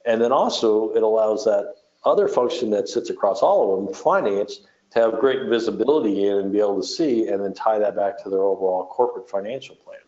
and 0.07 0.21
then 0.21 0.33
also 0.33 0.91
it 0.95 1.03
allows 1.03 1.45
that 1.45 1.75
other 2.05 2.29
function 2.29 2.71
that 2.71 2.89
sits 2.89 3.11
across 3.11 3.43
all 3.43 3.79
of 3.79 3.85
them, 3.85 3.95
finance, 3.95 4.61
to 4.91 5.01
have 5.01 5.21
great 5.21 5.49
visibility 5.49 6.27
in 6.27 6.39
and 6.39 6.53
be 6.53 6.59
able 6.59 6.81
to 6.81 6.87
see, 6.87 7.29
and 7.29 7.43
then 7.43 7.55
tie 7.55 7.79
that 7.79 7.97
back 7.97 8.23
to 8.23 8.29
their 8.29 8.43
overall 8.43 8.87
corporate 8.87 9.29
financial 9.29 9.75
plan. 9.77 10.02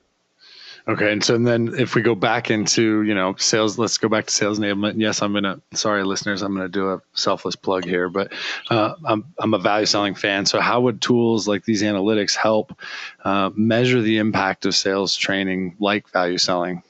Okay, 0.87 1.13
and 1.13 1.25
so 1.25 1.39
then 1.39 1.75
if 1.79 1.95
we 1.95 2.03
go 2.03 2.15
back 2.15 2.51
into 2.51 3.03
you 3.03 3.15
know 3.15 3.35
sales, 3.39 3.79
let's 3.79 3.97
go 3.97 4.09
back 4.09 4.27
to 4.27 4.35
sales 4.35 4.59
enablement. 4.59 4.95
Yes, 4.99 5.23
I'm 5.23 5.33
gonna. 5.33 5.59
Sorry, 5.73 6.05
listeners, 6.05 6.43
I'm 6.43 6.55
gonna 6.55 6.69
do 6.69 6.93
a 6.93 7.03
selfless 7.15 7.57
plug 7.57 7.87
here, 7.87 8.11
but 8.11 8.33
uh, 8.69 8.95
I'm 9.07 9.25
I'm 9.39 9.55
a 9.55 9.59
value 9.59 9.87
selling 9.87 10.15
fan. 10.15 10.45
So 10.45 10.61
how 10.61 10.83
would 10.83 11.01
tools 11.01 11.49
like 11.49 11.65
these 11.65 11.83
analytics 11.83 12.37
help 12.37 12.79
uh, 13.25 13.51
measure 13.55 14.03
the 14.03 14.19
impact 14.19 14.67
of 14.67 14.75
sales 14.75 15.17
training, 15.17 15.77
like 15.79 16.11
value 16.11 16.37
selling? 16.37 16.83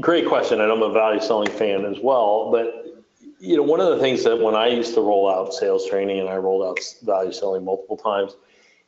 Great 0.00 0.26
question, 0.26 0.60
and 0.60 0.72
I'm 0.72 0.82
a 0.82 0.92
value 0.92 1.20
selling 1.20 1.50
fan 1.50 1.84
as 1.84 1.98
well. 2.02 2.50
But 2.50 3.04
you 3.38 3.56
know, 3.56 3.62
one 3.62 3.78
of 3.78 3.90
the 3.90 3.98
things 4.00 4.24
that 4.24 4.40
when 4.40 4.56
I 4.56 4.66
used 4.66 4.94
to 4.94 5.00
roll 5.00 5.30
out 5.30 5.54
sales 5.54 5.88
training 5.88 6.18
and 6.18 6.28
I 6.28 6.36
rolled 6.38 6.64
out 6.64 6.80
value 7.04 7.32
selling 7.32 7.64
multiple 7.64 7.96
times 7.96 8.34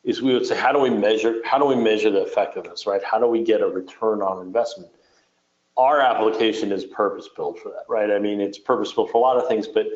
is 0.09 0.23
we 0.23 0.33
would 0.33 0.47
say, 0.47 0.57
how 0.57 0.73
do 0.73 0.79
we 0.79 0.89
measure, 0.89 1.43
how 1.45 1.59
do 1.59 1.67
we 1.67 1.77
measure 1.77 2.11
the 2.11 2.23
effectiveness, 2.23 2.87
right? 2.87 3.03
How 3.05 3.19
do 3.19 3.27
we 3.27 3.45
get 3.45 3.61
a 3.61 3.69
return 3.69 4.23
on 4.23 4.45
investment? 4.45 4.91
Our 5.77 6.01
application 6.01 6.73
is 6.73 6.87
purpose 6.87 7.29
built 7.37 7.59
for 7.59 7.69
that, 7.69 7.85
right? 7.91 8.11
I 8.11 8.19
mean, 8.19 8.41
it's 8.41 8.59
purpose 8.59 8.91
built 8.91 9.11
for 9.11 9.19
a 9.19 9.21
lot 9.21 9.37
of 9.37 9.47
things, 9.47 9.69
but 9.69 9.87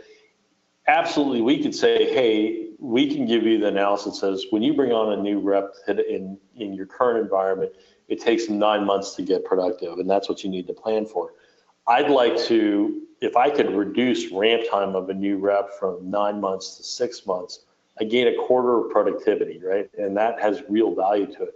absolutely 0.87 1.41
we 1.41 1.63
could 1.63 1.75
say, 1.75 2.13
hey, 2.13 2.69
we 2.79 3.11
can 3.11 3.25
give 3.25 3.45
you 3.45 3.59
the 3.59 3.69
analysis 3.69 4.21
that 4.21 4.37
says 4.37 4.45
when 4.51 4.63
you 4.63 4.75
bring 4.75 4.93
on 4.93 5.19
a 5.19 5.23
new 5.23 5.41
rep 5.41 5.73
in, 5.89 6.37
in 6.57 6.75
your 6.75 6.87
current 6.87 7.19
environment, 7.19 7.73
it 8.09 8.21
takes 8.21 8.51
nine 8.51 8.85
months 8.85 9.15
to 9.15 9.23
get 9.23 9.47
productive, 9.47 9.99
and 9.99 10.11
that's 10.11 10.29
what 10.29 10.45
you 10.45 10.51
need 10.51 10.67
to 10.67 10.75
plan 10.75 11.07
for. 11.07 11.31
I'd 11.87 12.11
like 12.11 12.37
to, 12.49 13.01
if 13.23 13.35
I 13.35 13.49
could 13.49 13.75
reduce 13.75 14.31
ramp 14.31 14.65
time 14.71 14.95
of 14.95 15.09
a 15.09 15.15
new 15.15 15.39
rep 15.39 15.71
from 15.81 16.11
nine 16.11 16.39
months 16.39 16.77
to 16.77 16.83
six 16.83 17.25
months, 17.25 17.61
I 18.01 18.05
gain 18.05 18.29
a 18.29 18.35
quarter 18.35 18.79
of 18.79 18.91
productivity, 18.91 19.61
right? 19.63 19.89
And 19.99 20.17
that 20.17 20.41
has 20.41 20.63
real 20.69 20.95
value 20.95 21.27
to 21.27 21.43
it. 21.45 21.55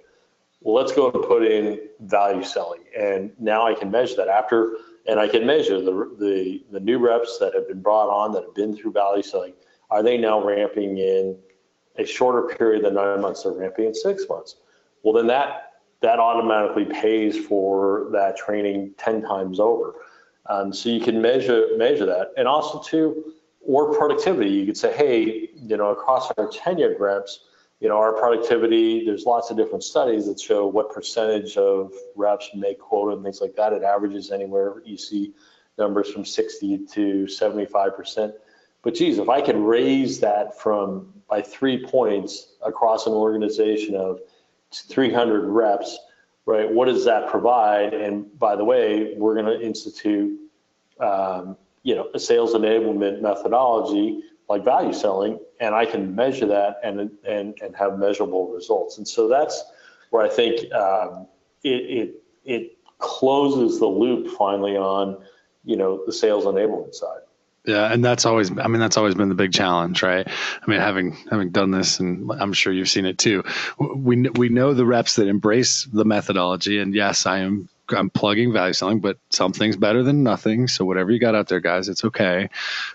Well, 0.61 0.75
let's 0.75 0.92
go 0.92 1.11
and 1.11 1.22
put 1.22 1.44
in 1.44 1.81
value 2.01 2.42
selling. 2.42 2.83
And 2.99 3.31
now 3.38 3.66
I 3.66 3.75
can 3.75 3.90
measure 3.90 4.16
that 4.16 4.29
after, 4.29 4.77
and 5.07 5.20
I 5.20 5.29
can 5.29 5.46
measure 5.46 5.81
the, 5.81 6.16
the, 6.18 6.64
the 6.72 6.81
new 6.81 6.99
reps 6.99 7.38
that 7.38 7.55
have 7.55 7.68
been 7.68 7.81
brought 7.81 8.09
on 8.09 8.33
that 8.33 8.44
have 8.44 8.55
been 8.55 8.77
through 8.77 8.92
value 8.92 9.22
selling. 9.22 9.55
Are 9.90 10.03
they 10.03 10.18
now 10.18 10.44
ramping 10.44 10.99
in 10.99 11.38
a 11.99 12.05
shorter 12.05 12.55
period 12.55 12.85
than 12.85 12.94
nine 12.94 13.20
months? 13.20 13.44
They're 13.44 13.53
ramping 13.53 13.87
in 13.87 13.94
six 13.94 14.25
months. 14.29 14.57
Well, 15.03 15.14
then 15.14 15.27
that, 15.29 15.75
that 16.01 16.18
automatically 16.18 16.87
pays 16.87 17.38
for 17.38 18.09
that 18.12 18.37
training 18.37 18.94
10 18.99 19.22
times 19.22 19.61
over. 19.61 19.94
Um, 20.46 20.72
so 20.72 20.88
you 20.88 21.01
can 21.01 21.20
measure, 21.20 21.68
measure 21.77 22.07
that. 22.07 22.33
And 22.37 22.49
also 22.49 22.81
too, 22.81 23.35
or 23.67 23.95
productivity. 23.97 24.51
You 24.51 24.67
could 24.67 24.77
say, 24.77 24.97
hey, 24.97 25.51
you 25.55 25.77
know, 25.77 25.91
across 25.91 26.31
our 26.39 26.49
tenured 26.49 26.99
reps, 26.99 27.41
you 27.81 27.89
know, 27.89 27.99
our 27.99 28.13
productivity, 28.15 29.05
there's 29.05 29.25
lots 29.25 29.51
of 29.51 29.57
different 29.57 29.85
studies 29.85 30.27
that 30.27 30.41
show 30.41 30.67
what 30.67 30.93
percentage 30.93 31.57
of 31.57 31.93
reps 32.15 32.49
make 32.55 32.79
quota 32.79 33.15
and 33.15 33.23
things 33.23 33.41
like 33.41 33.55
that. 33.57 33.73
It 33.73 33.83
averages 33.83 34.31
anywhere 34.31 34.83
you 34.85 34.97
see 34.97 35.35
numbers 35.79 36.11
from 36.11 36.25
60 36.25 36.87
to 36.87 37.25
75%. 37.25 38.33
But 38.83 38.95
geez, 38.95 39.19
if 39.19 39.29
I 39.29 39.41
could 39.43 39.57
raise 39.57 40.21
that 40.21 40.59
from 40.59 41.13
by 41.29 41.43
three 41.43 41.85
points 41.85 42.55
across 42.65 43.07
an 43.07 43.13
organization 43.13 43.95
of 43.95 44.21
300 44.73 45.49
reps, 45.49 45.99
right? 46.47 46.71
What 46.71 46.87
does 46.87 47.05
that 47.05 47.29
provide? 47.29 47.93
And 47.93 48.39
by 48.39 48.57
the 48.57 48.65
way, 48.65 49.15
we're 49.17 49.35
going 49.35 49.47
to 49.47 49.61
institute 49.61 50.39
um, 51.01 51.57
you 51.87 51.94
know, 51.94 52.09
a 52.14 52.18
sales 52.18 52.53
enablement 52.53 53.20
methodology 53.22 54.20
like 54.49 54.64
value 54.64 54.92
selling, 54.92 55.38
and 55.61 55.72
I 55.72 55.87
can 55.87 56.16
measure 56.16 56.46
that 56.46 56.81
and 56.83 57.12
and 57.25 57.57
and 57.62 57.77
have 57.77 57.96
measurable 57.96 58.53
results. 58.53 58.99
And 58.99 59.07
so 59.07 59.29
that's 59.29 59.62
where 60.11 60.25
I 60.25 60.29
think 60.29 60.72
um, 60.72 61.29
it 61.62 61.68
it 61.68 62.22
it 62.44 62.79
closes 62.99 63.79
the 63.79 63.87
loop 63.87 64.37
finally 64.37 64.77
on 64.77 65.25
you 65.64 65.77
know 65.77 66.05
the 66.05 66.12
sales 66.12 66.44
enablement 66.44 66.92
side. 66.96 67.20
Yeah, 67.64 67.92
and 67.92 68.05
that's 68.05 68.27
always 68.27 68.51
I 68.51 68.66
mean 68.66 68.81
that's 68.81 68.96
always 68.96 69.14
been 69.14 69.29
the 69.29 69.37
big 69.37 69.53
challenge, 69.53 70.03
right? 70.03 70.27
I 70.27 70.70
mean 70.70 70.81
having 70.81 71.16
having 71.31 71.51
done 71.51 71.70
this 71.70 72.01
and 72.01 72.33
I'm 72.33 72.53
sure 72.53 72.72
you've 72.72 72.88
seen 72.88 73.07
it 73.07 73.18
too. 73.18 73.44
We 73.79 74.29
we 74.31 74.49
know 74.49 74.75
the 74.75 74.87
reps 74.87 75.16
that 75.16 75.29
embrace 75.29 75.85
the 75.85 76.05
methodology 76.05 76.81
and 76.81 76.92
yes, 76.92 77.27
I 77.27 77.38
am 77.38 77.68
I'm 77.90 78.11
plugging 78.11 78.53
value 78.53 78.72
selling, 78.72 79.01
but 79.01 79.18
something's 79.31 79.77
better 79.77 80.03
than 80.03 80.22
nothing. 80.22 80.68
So 80.68 80.85
whatever 80.85 81.11
you 81.11 81.18
got 81.18 81.35
out 81.35 81.49
there, 81.49 81.61
guys, 81.61 81.88
it's 81.88 82.05
okay. 82.05 82.49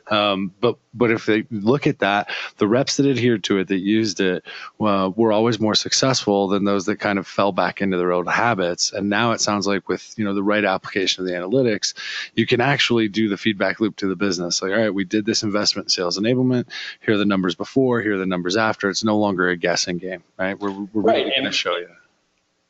Um, 0.09 0.53
but 0.59 0.77
but 0.93 1.11
if 1.11 1.25
they 1.25 1.45
look 1.49 1.87
at 1.87 1.99
that, 1.99 2.29
the 2.57 2.67
reps 2.67 2.97
that 2.97 3.05
adhered 3.05 3.43
to 3.45 3.59
it, 3.59 3.69
that 3.69 3.77
used 3.77 4.19
it, 4.19 4.43
uh, 4.79 5.09
were 5.15 5.31
always 5.31 5.59
more 5.59 5.75
successful 5.75 6.49
than 6.49 6.65
those 6.65 6.85
that 6.85 6.97
kind 6.97 7.17
of 7.17 7.25
fell 7.25 7.51
back 7.51 7.81
into 7.81 7.97
their 7.97 8.11
old 8.11 8.27
habits. 8.27 8.91
And 8.91 9.09
now 9.09 9.31
it 9.31 9.41
sounds 9.41 9.65
like 9.67 9.87
with 9.87 10.13
you 10.17 10.25
know 10.25 10.33
the 10.33 10.43
right 10.43 10.65
application 10.65 11.23
of 11.23 11.27
the 11.27 11.35
analytics, 11.35 11.93
you 12.35 12.45
can 12.45 12.61
actually 12.61 13.07
do 13.07 13.29
the 13.29 13.37
feedback 13.37 13.79
loop 13.79 13.95
to 13.97 14.07
the 14.07 14.15
business. 14.15 14.61
Like, 14.61 14.71
all 14.71 14.77
right, 14.77 14.93
we 14.93 15.05
did 15.05 15.25
this 15.25 15.43
investment 15.43 15.85
in 15.85 15.89
sales 15.89 16.19
enablement. 16.19 16.65
Here 17.01 17.15
are 17.15 17.17
the 17.17 17.25
numbers 17.25 17.55
before. 17.55 18.01
Here 18.01 18.15
are 18.15 18.17
the 18.17 18.25
numbers 18.25 18.57
after. 18.57 18.89
It's 18.89 19.03
no 19.03 19.17
longer 19.17 19.49
a 19.49 19.57
guessing 19.57 19.97
game, 19.97 20.23
right? 20.37 20.59
We're, 20.59 20.71
we're 20.71 21.01
right. 21.01 21.17
really 21.17 21.31
going 21.31 21.45
to 21.45 21.51
show 21.51 21.77
you. 21.77 21.87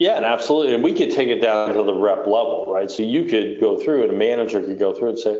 Yeah, 0.01 0.15
and 0.15 0.25
absolutely. 0.25 0.73
And 0.73 0.83
we 0.83 0.93
could 0.93 1.11
take 1.11 1.27
it 1.27 1.43
down 1.43 1.75
to 1.75 1.83
the 1.83 1.93
rep 1.93 2.25
level, 2.25 2.65
right? 2.67 2.89
So 2.89 3.03
you 3.03 3.23
could 3.25 3.59
go 3.59 3.77
through 3.77 4.01
and 4.01 4.11
a 4.11 4.15
manager 4.15 4.59
could 4.59 4.79
go 4.79 4.95
through 4.95 5.09
and 5.09 5.19
say, 5.19 5.39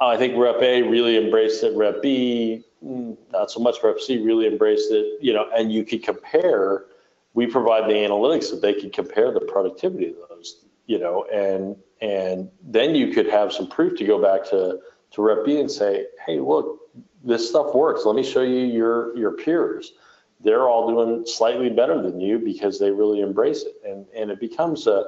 oh, 0.00 0.06
I 0.08 0.16
think 0.16 0.38
rep 0.38 0.56
A 0.62 0.80
really 0.80 1.18
embraced 1.22 1.62
it, 1.64 1.76
rep 1.76 2.00
B, 2.00 2.64
mm, 2.82 3.14
not 3.30 3.50
so 3.50 3.60
much, 3.60 3.76
rep 3.84 4.00
C 4.00 4.16
really 4.16 4.46
embraced 4.46 4.90
it, 4.90 5.22
you 5.22 5.34
know, 5.34 5.50
and 5.54 5.70
you 5.70 5.84
could 5.84 6.02
compare, 6.02 6.86
we 7.34 7.46
provide 7.46 7.90
the 7.90 7.92
analytics 7.92 8.50
that 8.50 8.62
they 8.62 8.72
could 8.72 8.94
compare 8.94 9.32
the 9.32 9.40
productivity 9.40 10.08
of 10.08 10.14
those, 10.30 10.64
you 10.86 10.98
know, 10.98 11.26
and 11.30 11.76
and 12.00 12.48
then 12.62 12.94
you 12.94 13.12
could 13.12 13.26
have 13.28 13.52
some 13.52 13.68
proof 13.68 13.98
to 13.98 14.06
go 14.06 14.18
back 14.18 14.48
to, 14.48 14.78
to 15.10 15.20
rep 15.20 15.44
B 15.44 15.60
and 15.60 15.70
say, 15.70 16.06
hey, 16.24 16.40
look, 16.40 16.88
this 17.22 17.46
stuff 17.46 17.74
works. 17.74 18.06
Let 18.06 18.16
me 18.16 18.22
show 18.22 18.40
you 18.40 18.60
your 18.60 19.14
your 19.14 19.32
peers 19.32 19.92
they're 20.42 20.68
all 20.68 20.88
doing 20.88 21.26
slightly 21.26 21.68
better 21.68 22.00
than 22.00 22.20
you 22.20 22.38
because 22.38 22.78
they 22.78 22.90
really 22.90 23.20
embrace 23.20 23.62
it. 23.62 23.74
And, 23.84 24.06
and 24.14 24.30
it 24.30 24.40
becomes 24.40 24.86
a, 24.86 25.04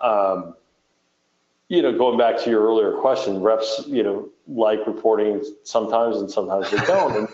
um, 0.00 0.54
you 1.68 1.82
know, 1.82 1.96
going 1.96 2.18
back 2.18 2.38
to 2.42 2.50
your 2.50 2.62
earlier 2.62 2.92
question, 2.92 3.40
reps, 3.40 3.84
you 3.86 4.02
know, 4.02 4.28
like 4.46 4.80
reporting 4.86 5.42
sometimes 5.64 6.18
and 6.18 6.30
sometimes 6.30 6.70
they 6.70 6.78
don't. 6.78 7.16
and, 7.16 7.28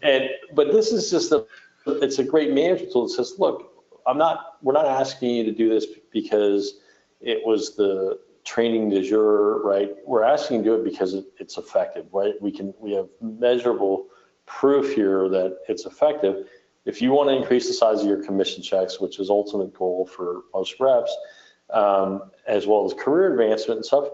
and, 0.02 0.30
but 0.54 0.72
this 0.72 0.92
is 0.92 1.10
just 1.10 1.32
a, 1.32 1.46
it's 1.86 2.18
a 2.18 2.24
great 2.24 2.52
management 2.52 2.92
tool 2.92 3.06
that 3.06 3.14
says, 3.14 3.34
look, 3.38 3.72
I'm 4.06 4.18
not, 4.18 4.58
we're 4.62 4.72
not 4.72 4.86
asking 4.86 5.30
you 5.30 5.44
to 5.44 5.52
do 5.52 5.68
this 5.68 5.86
because 6.12 6.80
it 7.20 7.44
was 7.44 7.76
the 7.76 8.20
training 8.44 8.90
de 8.90 9.02
jour, 9.02 9.60
right? 9.64 9.90
We're 10.04 10.22
asking 10.22 10.58
you 10.58 10.62
to 10.62 10.68
do 10.70 10.82
it 10.82 10.84
because 10.84 11.14
it, 11.14 11.24
it's 11.38 11.58
effective, 11.58 12.06
right? 12.12 12.34
We 12.40 12.52
can, 12.52 12.72
we 12.78 12.92
have 12.94 13.08
measurable 13.20 14.06
proof 14.46 14.94
here 14.94 15.28
that 15.28 15.58
it's 15.68 15.86
effective 15.86 16.46
if 16.86 17.02
you 17.02 17.10
want 17.10 17.28
to 17.28 17.36
increase 17.36 17.66
the 17.66 17.74
size 17.74 18.00
of 18.00 18.06
your 18.06 18.24
commission 18.24 18.62
checks, 18.62 19.00
which 19.00 19.18
is 19.18 19.28
ultimate 19.28 19.74
goal 19.74 20.06
for 20.06 20.42
most 20.54 20.76
reps, 20.80 21.14
um, 21.70 22.22
as 22.46 22.66
well 22.66 22.86
as 22.86 22.94
career 22.94 23.32
advancement 23.32 23.78
and 23.78 23.84
stuff, 23.84 24.08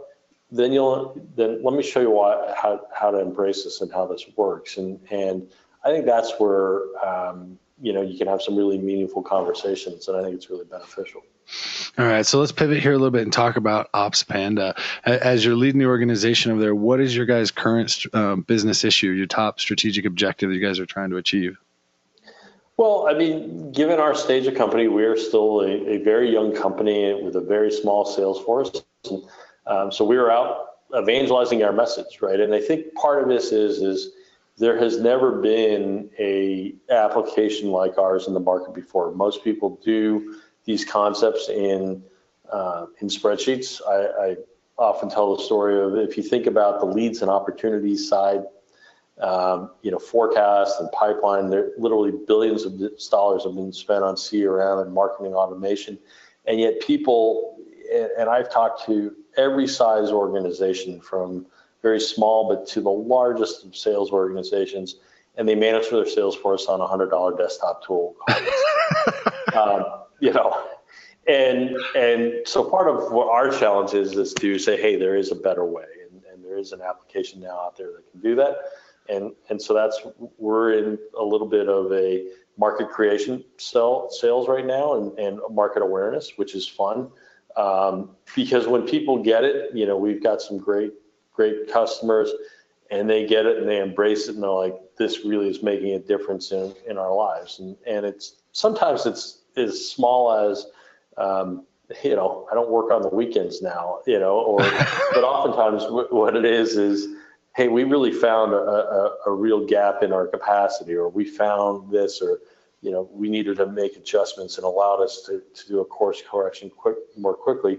then 0.50 0.72
you'll 0.72 1.14
then 1.36 1.62
let 1.62 1.74
me 1.74 1.82
show 1.82 2.00
you 2.00 2.10
why 2.10 2.54
how 2.56 2.80
how 2.94 3.10
to 3.10 3.20
embrace 3.20 3.64
this 3.64 3.80
and 3.82 3.92
how 3.92 4.06
this 4.06 4.24
works. 4.36 4.78
And 4.78 4.98
and 5.10 5.48
I 5.84 5.90
think 5.90 6.06
that's 6.06 6.32
where 6.38 6.82
um, 7.04 7.58
you 7.80 7.92
know 7.92 8.00
you 8.00 8.18
can 8.18 8.26
have 8.26 8.40
some 8.42 8.56
really 8.56 8.78
meaningful 8.78 9.22
conversations, 9.22 10.08
and 10.08 10.16
I 10.16 10.22
think 10.22 10.34
it's 10.34 10.50
really 10.50 10.64
beneficial. 10.64 11.22
All 11.98 12.06
right, 12.06 12.24
so 12.24 12.38
let's 12.38 12.52
pivot 12.52 12.80
here 12.80 12.92
a 12.92 12.96
little 12.96 13.10
bit 13.10 13.22
and 13.22 13.32
talk 13.32 13.56
about 13.56 13.92
OpsPanda. 13.92 14.78
As 15.04 15.44
you're 15.44 15.56
leading 15.56 15.78
the 15.78 15.86
organization 15.86 16.52
over 16.52 16.60
there, 16.60 16.74
what 16.74 17.00
is 17.00 17.14
your 17.14 17.26
guys' 17.26 17.50
current 17.50 18.06
um, 18.14 18.42
business 18.42 18.84
issue, 18.84 19.10
your 19.10 19.26
top 19.26 19.60
strategic 19.60 20.06
objective 20.06 20.48
that 20.48 20.54
you 20.54 20.64
guys 20.66 20.78
are 20.78 20.86
trying 20.86 21.10
to 21.10 21.16
achieve? 21.16 21.58
Well, 22.76 23.06
I 23.08 23.14
mean, 23.14 23.70
given 23.72 24.00
our 24.00 24.14
stage 24.14 24.46
of 24.46 24.54
company, 24.54 24.88
we 24.88 25.04
are 25.04 25.16
still 25.16 25.60
a, 25.60 25.70
a 25.70 25.98
very 25.98 26.32
young 26.32 26.54
company 26.54 27.14
with 27.22 27.36
a 27.36 27.40
very 27.40 27.70
small 27.70 28.04
sales 28.04 28.40
force. 28.40 28.70
And, 29.10 29.22
um, 29.66 29.92
so 29.92 30.04
we 30.04 30.16
are 30.16 30.30
out 30.30 30.68
evangelizing 30.96 31.62
our 31.62 31.72
message, 31.72 32.20
right? 32.20 32.40
And 32.40 32.54
I 32.54 32.60
think 32.60 32.94
part 32.94 33.22
of 33.22 33.28
this 33.28 33.52
is 33.52 33.78
is 33.78 34.12
there 34.58 34.78
has 34.78 35.00
never 35.00 35.40
been 35.40 36.10
a 36.18 36.74
application 36.90 37.70
like 37.70 37.98
ours 37.98 38.26
in 38.26 38.34
the 38.34 38.40
market 38.40 38.74
before. 38.74 39.12
Most 39.12 39.42
people 39.44 39.80
do 39.84 40.36
these 40.64 40.84
concepts 40.84 41.48
in 41.48 42.02
uh, 42.50 42.86
in 43.00 43.08
spreadsheets. 43.08 43.80
I, 43.86 44.30
I, 44.30 44.36
often 44.78 45.08
tell 45.10 45.36
the 45.36 45.42
story 45.42 45.80
of 45.80 45.96
if 45.96 46.16
you 46.16 46.22
think 46.22 46.46
about 46.46 46.80
the 46.80 46.86
leads 46.86 47.20
and 47.20 47.30
opportunities 47.30 48.08
side, 48.08 48.42
um, 49.20 49.70
you 49.82 49.90
know, 49.90 49.98
forecast 49.98 50.80
and 50.80 50.90
pipeline, 50.92 51.50
there 51.50 51.70
literally 51.78 52.12
billions 52.26 52.64
of 52.64 52.80
dollars 53.10 53.44
have 53.44 53.54
been 53.54 53.72
spent 53.72 54.02
on 54.02 54.14
CRM 54.14 54.82
and 54.82 54.92
marketing 54.92 55.34
automation, 55.34 55.98
and 56.46 56.58
yet 56.58 56.80
people, 56.80 57.58
and 58.18 58.28
I've 58.28 58.50
talked 58.50 58.86
to 58.86 59.14
every 59.36 59.66
size 59.66 60.10
organization 60.10 61.00
from 61.00 61.46
very 61.82 62.00
small 62.00 62.48
but 62.48 62.66
to 62.68 62.80
the 62.80 62.90
largest 62.90 63.64
of 63.64 63.76
sales 63.76 64.10
organizations, 64.12 64.96
and 65.36 65.48
they 65.48 65.54
manage 65.54 65.90
their 65.90 66.06
sales 66.06 66.36
force 66.36 66.66
on 66.66 66.80
a 66.80 66.86
hundred 66.86 67.10
dollar 67.10 67.36
desktop 67.36 67.84
tool. 67.84 68.16
um, 69.54 69.84
you 70.20 70.32
know, 70.32 70.64
and 71.26 71.76
and 71.96 72.32
so 72.46 72.64
part 72.64 72.88
of 72.88 73.12
what 73.12 73.28
our 73.28 73.50
challenge 73.50 73.94
is 73.94 74.16
is 74.16 74.32
to 74.34 74.58
say, 74.58 74.80
hey, 74.80 74.96
there 74.96 75.16
is 75.16 75.32
a 75.32 75.36
better 75.36 75.64
way, 75.64 75.84
and, 76.10 76.22
and 76.32 76.44
there 76.44 76.58
is 76.58 76.72
an 76.72 76.80
application 76.80 77.40
now 77.40 77.60
out 77.60 77.76
there 77.76 77.88
that 77.88 78.10
can 78.10 78.20
do 78.20 78.34
that, 78.36 78.56
and 79.08 79.32
and 79.48 79.60
so 79.60 79.74
that's 79.74 80.00
we're 80.38 80.72
in 80.74 80.98
a 81.18 81.24
little 81.24 81.48
bit 81.48 81.68
of 81.68 81.92
a 81.92 82.26
market 82.58 82.90
creation 82.90 83.44
sell, 83.56 84.10
sales 84.10 84.48
right 84.48 84.66
now 84.66 84.94
and, 84.94 85.18
and 85.18 85.40
market 85.50 85.82
awareness, 85.82 86.32
which 86.36 86.54
is 86.54 86.66
fun. 86.66 87.10
Um, 87.56 88.10
because 88.34 88.66
when 88.66 88.82
people 88.82 89.22
get 89.22 89.44
it, 89.44 89.74
you 89.74 89.86
know, 89.86 89.96
we've 89.96 90.22
got 90.22 90.40
some 90.40 90.58
great, 90.58 90.92
great 91.34 91.70
customers 91.70 92.30
and 92.90 93.08
they 93.08 93.26
get 93.26 93.46
it 93.46 93.58
and 93.58 93.68
they 93.68 93.80
embrace 93.80 94.28
it 94.28 94.34
and 94.34 94.42
they're 94.42 94.50
like, 94.50 94.78
this 94.96 95.24
really 95.24 95.48
is 95.48 95.62
making 95.62 95.94
a 95.94 95.98
difference 95.98 96.52
in, 96.52 96.74
in 96.88 96.98
our 96.98 97.14
lives. 97.14 97.58
And, 97.58 97.76
and 97.86 98.04
it's 98.06 98.36
sometimes 98.52 99.06
it's 99.06 99.40
as 99.56 99.90
small 99.90 100.32
as, 100.32 100.66
um, 101.18 101.64
you 102.04 102.16
know, 102.16 102.46
I 102.50 102.54
don't 102.54 102.70
work 102.70 102.90
on 102.90 103.02
the 103.02 103.08
weekends 103.08 103.60
now, 103.60 104.00
you 104.06 104.18
know, 104.18 104.36
or, 104.36 104.58
but 105.14 105.24
oftentimes 105.24 105.84
what 106.10 106.36
it 106.36 106.44
is 106.44 106.76
is, 106.76 107.08
hey, 107.54 107.68
we 107.68 107.84
really 107.84 108.12
found 108.12 108.52
a, 108.52 108.56
a, 108.56 109.16
a 109.26 109.32
real 109.32 109.66
gap 109.66 110.02
in 110.02 110.12
our 110.12 110.26
capacity, 110.26 110.94
or 110.94 111.08
we 111.08 111.24
found 111.24 111.90
this, 111.90 112.22
or 112.22 112.40
you 112.82 112.90
know, 112.90 113.08
we 113.12 113.30
needed 113.30 113.56
to 113.56 113.66
make 113.66 113.96
adjustments 113.96 114.58
and 114.58 114.64
allowed 114.64 115.00
us 115.02 115.22
to, 115.26 115.40
to 115.54 115.68
do 115.68 115.80
a 115.80 115.84
course 115.84 116.22
correction 116.28 116.68
quick 116.68 116.96
more 117.16 117.34
quickly. 117.34 117.78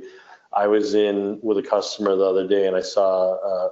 I 0.53 0.67
was 0.67 0.93
in 0.93 1.39
with 1.43 1.57
a 1.57 1.63
customer 1.63 2.15
the 2.15 2.23
other 2.23 2.47
day 2.47 2.67
and 2.67 2.75
I 2.75 2.81
saw, 2.81 3.33
uh, 3.33 3.69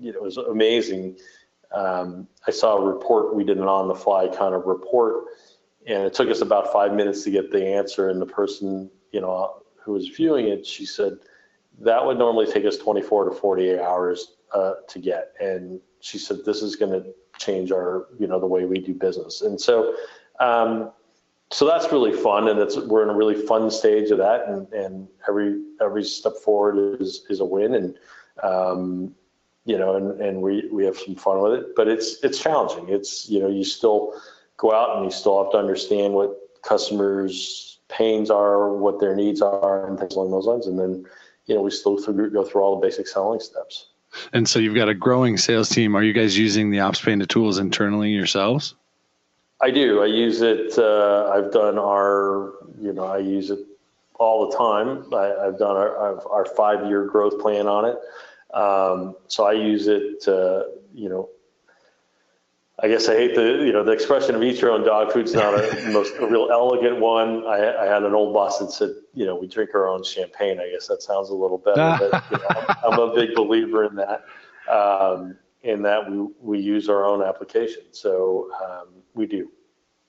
you 0.00 0.12
know, 0.12 0.18
it 0.18 0.22
was 0.22 0.38
amazing. 0.38 1.18
Um, 1.72 2.26
I 2.46 2.52
saw 2.52 2.78
a 2.78 2.80
report. 2.80 3.34
We 3.34 3.44
did 3.44 3.58
an 3.58 3.64
on 3.64 3.86
the 3.86 3.94
fly 3.94 4.28
kind 4.28 4.54
of 4.54 4.64
report 4.64 5.24
and 5.86 6.04
it 6.04 6.14
took 6.14 6.30
us 6.30 6.40
about 6.40 6.72
five 6.72 6.94
minutes 6.94 7.22
to 7.24 7.30
get 7.30 7.50
the 7.50 7.66
answer. 7.66 8.08
And 8.08 8.20
the 8.20 8.26
person, 8.26 8.90
you 9.10 9.20
know, 9.20 9.62
who 9.76 9.92
was 9.92 10.08
viewing 10.08 10.48
it, 10.48 10.64
she 10.64 10.86
said, 10.86 11.18
that 11.80 12.04
would 12.04 12.16
normally 12.16 12.46
take 12.46 12.64
us 12.64 12.78
24 12.78 13.30
to 13.30 13.34
48 13.34 13.78
hours 13.78 14.36
uh, 14.54 14.74
to 14.88 14.98
get. 14.98 15.32
And 15.40 15.80
she 16.00 16.18
said, 16.18 16.38
this 16.44 16.62
is 16.62 16.76
going 16.76 16.92
to 16.92 17.14
change 17.38 17.72
our, 17.72 18.06
you 18.18 18.26
know, 18.26 18.38
the 18.38 18.46
way 18.46 18.64
we 18.64 18.78
do 18.78 18.94
business. 18.94 19.42
And 19.42 19.60
so 19.60 19.94
um, 20.40 20.92
so 21.52 21.66
that's 21.66 21.92
really 21.92 22.12
fun, 22.16 22.48
and 22.48 22.58
it's 22.58 22.78
we're 22.78 23.02
in 23.02 23.10
a 23.10 23.14
really 23.14 23.34
fun 23.34 23.70
stage 23.70 24.10
of 24.10 24.18
that, 24.18 24.48
and, 24.48 24.72
and 24.72 25.06
every 25.28 25.62
every 25.82 26.02
step 26.02 26.36
forward 26.36 27.00
is 27.00 27.26
is 27.28 27.40
a 27.40 27.44
win, 27.44 27.74
and 27.74 27.98
um, 28.42 29.14
you 29.66 29.76
know, 29.76 29.96
and, 29.96 30.18
and 30.20 30.40
we 30.40 30.66
we 30.72 30.84
have 30.86 30.96
some 30.96 31.14
fun 31.14 31.42
with 31.42 31.52
it, 31.52 31.76
but 31.76 31.88
it's 31.88 32.24
it's 32.24 32.38
challenging. 32.38 32.88
It's 32.88 33.28
you 33.28 33.38
know, 33.38 33.48
you 33.48 33.64
still 33.64 34.14
go 34.56 34.72
out 34.72 34.96
and 34.96 35.04
you 35.04 35.10
still 35.10 35.42
have 35.42 35.52
to 35.52 35.58
understand 35.58 36.14
what 36.14 36.38
customers' 36.62 37.80
pains 37.88 38.30
are, 38.30 38.72
what 38.72 38.98
their 38.98 39.14
needs 39.14 39.42
are, 39.42 39.86
and 39.86 39.98
things 39.98 40.14
along 40.14 40.30
those 40.30 40.46
lines, 40.46 40.66
and 40.66 40.78
then 40.78 41.04
you 41.44 41.54
know, 41.54 41.60
we 41.60 41.70
still 41.70 41.96
go 41.96 42.44
through 42.44 42.62
all 42.62 42.80
the 42.80 42.86
basic 42.86 43.06
selling 43.06 43.40
steps. 43.40 43.88
And 44.32 44.48
so 44.48 44.58
you've 44.58 44.74
got 44.74 44.88
a 44.88 44.94
growing 44.94 45.36
sales 45.36 45.68
team. 45.68 45.96
Are 45.96 46.02
you 46.02 46.12
guys 46.12 46.36
using 46.36 46.70
the 46.70 46.78
OpsPanda 46.78 47.28
tools 47.28 47.58
internally 47.58 48.10
yourselves? 48.10 48.74
I 49.60 49.70
do. 49.70 50.02
I 50.02 50.06
use 50.06 50.42
it. 50.42 50.76
Uh, 50.76 51.30
I've 51.32 51.52
done 51.52 51.78
our, 51.78 52.54
you 52.80 52.92
know, 52.92 53.04
I 53.04 53.18
use 53.18 53.50
it 53.50 53.60
all 54.18 54.50
the 54.50 54.56
time. 54.56 55.12
I, 55.14 55.44
have 55.44 55.58
done 55.58 55.76
our, 55.76 56.26
our 56.28 56.44
five 56.44 56.86
year 56.86 57.06
growth 57.06 57.40
plan 57.40 57.66
on 57.66 57.84
it. 57.84 57.98
Um, 58.54 59.16
so 59.28 59.46
I 59.46 59.52
use 59.52 59.86
it, 59.86 60.26
uh, 60.28 60.64
you 60.94 61.08
know, 61.08 61.28
I 62.82 62.88
guess 62.88 63.08
I 63.08 63.14
hate 63.14 63.36
the, 63.36 63.64
you 63.64 63.72
know, 63.72 63.84
the 63.84 63.92
expression 63.92 64.34
of 64.34 64.42
eat 64.42 64.60
your 64.60 64.72
own 64.72 64.84
dog 64.84 65.12
food's 65.12 65.34
not 65.34 65.54
a 65.54 65.88
most 65.92 66.14
a 66.18 66.26
real 66.26 66.48
elegant 66.50 66.98
one. 66.98 67.46
I, 67.46 67.76
I, 67.76 67.86
had 67.86 68.02
an 68.02 68.12
old 68.12 68.34
boss 68.34 68.58
that 68.58 68.72
said, 68.72 68.90
you 69.14 69.24
know, 69.24 69.36
we 69.36 69.46
drink 69.46 69.70
our 69.74 69.88
own 69.88 70.02
champagne. 70.02 70.58
I 70.58 70.68
guess 70.68 70.88
that 70.88 71.00
sounds 71.00 71.30
a 71.30 71.34
little 71.34 71.58
better, 71.58 71.96
but 72.10 72.24
you 72.30 72.38
know, 72.38 72.44
I'm, 72.48 72.76
I'm, 72.92 72.98
a 72.98 73.14
big 73.14 73.34
believer 73.36 73.84
in 73.84 73.94
that. 73.96 74.24
Um, 74.68 75.36
in 75.62 75.82
that 75.82 76.10
we, 76.10 76.26
we 76.40 76.58
use 76.58 76.88
our 76.88 77.04
own 77.04 77.22
application. 77.22 77.82
So 77.92 78.50
um, 78.64 78.88
we 79.14 79.26
do. 79.26 79.50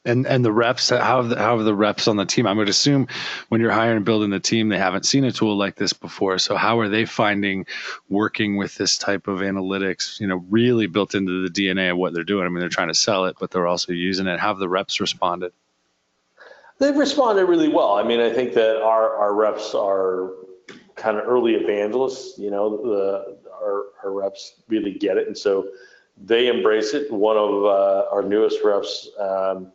And 0.05 0.27
and 0.27 0.43
the 0.43 0.51
reps, 0.51 0.89
how 0.89 1.21
have 1.21 1.29
the, 1.29 1.37
how 1.37 1.55
have 1.55 1.65
the 1.65 1.73
reps 1.73 2.09
on 2.09 2.17
the 2.17 2.25
team? 2.25 2.45
I 2.45 2.51
would 2.51 2.67
assume 2.67 3.07
when 3.47 3.61
you're 3.61 3.71
hiring 3.71 3.97
and 3.97 4.05
building 4.05 4.31
the 4.31 4.39
team, 4.39 4.67
they 4.67 4.77
haven't 4.77 5.05
seen 5.05 5.23
a 5.23 5.31
tool 5.31 5.55
like 5.55 5.75
this 5.75 5.93
before. 5.93 6.37
So 6.39 6.57
how 6.57 6.77
are 6.79 6.89
they 6.89 7.05
finding 7.05 7.65
working 8.09 8.57
with 8.57 8.75
this 8.75 8.97
type 8.97 9.29
of 9.29 9.39
analytics? 9.39 10.19
You 10.19 10.27
know, 10.27 10.43
really 10.49 10.87
built 10.87 11.15
into 11.15 11.47
the 11.47 11.49
DNA 11.49 11.89
of 11.89 11.97
what 11.97 12.13
they're 12.13 12.25
doing. 12.25 12.45
I 12.45 12.49
mean, 12.49 12.59
they're 12.59 12.67
trying 12.67 12.89
to 12.89 12.93
sell 12.93 13.25
it, 13.25 13.37
but 13.39 13.51
they're 13.51 13.67
also 13.67 13.93
using 13.93 14.27
it. 14.27 14.41
How 14.41 14.49
have 14.49 14.59
the 14.59 14.67
reps 14.67 14.99
responded? 14.99 15.53
They've 16.79 16.95
responded 16.95 17.45
really 17.45 17.69
well. 17.69 17.93
I 17.93 18.03
mean, 18.03 18.19
I 18.19 18.31
think 18.31 18.53
that 18.55 18.81
our 18.81 19.15
our 19.15 19.33
reps 19.33 19.73
are 19.73 20.31
kind 20.95 21.17
of 21.17 21.27
early 21.27 21.55
evangelists. 21.55 22.37
You 22.37 22.51
know, 22.51 22.77
the 22.77 23.37
our, 23.53 23.85
our 24.03 24.11
reps 24.11 24.61
really 24.67 24.91
get 24.91 25.17
it, 25.17 25.27
and 25.27 25.37
so 25.37 25.69
they 26.17 26.47
embrace 26.47 26.93
it. 26.93 27.11
One 27.11 27.37
of 27.37 27.65
uh, 27.65 28.05
our 28.11 28.23
newest 28.23 28.63
reps, 28.63 29.09
um, 29.19 29.71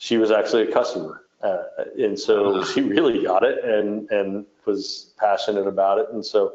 she 0.00 0.16
was 0.16 0.30
actually 0.30 0.62
a 0.62 0.72
customer, 0.72 1.26
uh, 1.42 1.58
and 1.98 2.18
so 2.18 2.64
she 2.64 2.80
really 2.80 3.22
got 3.22 3.44
it 3.44 3.62
and 3.62 4.10
and 4.10 4.46
was 4.64 5.12
passionate 5.18 5.66
about 5.66 5.98
it. 5.98 6.06
And 6.10 6.24
so, 6.24 6.54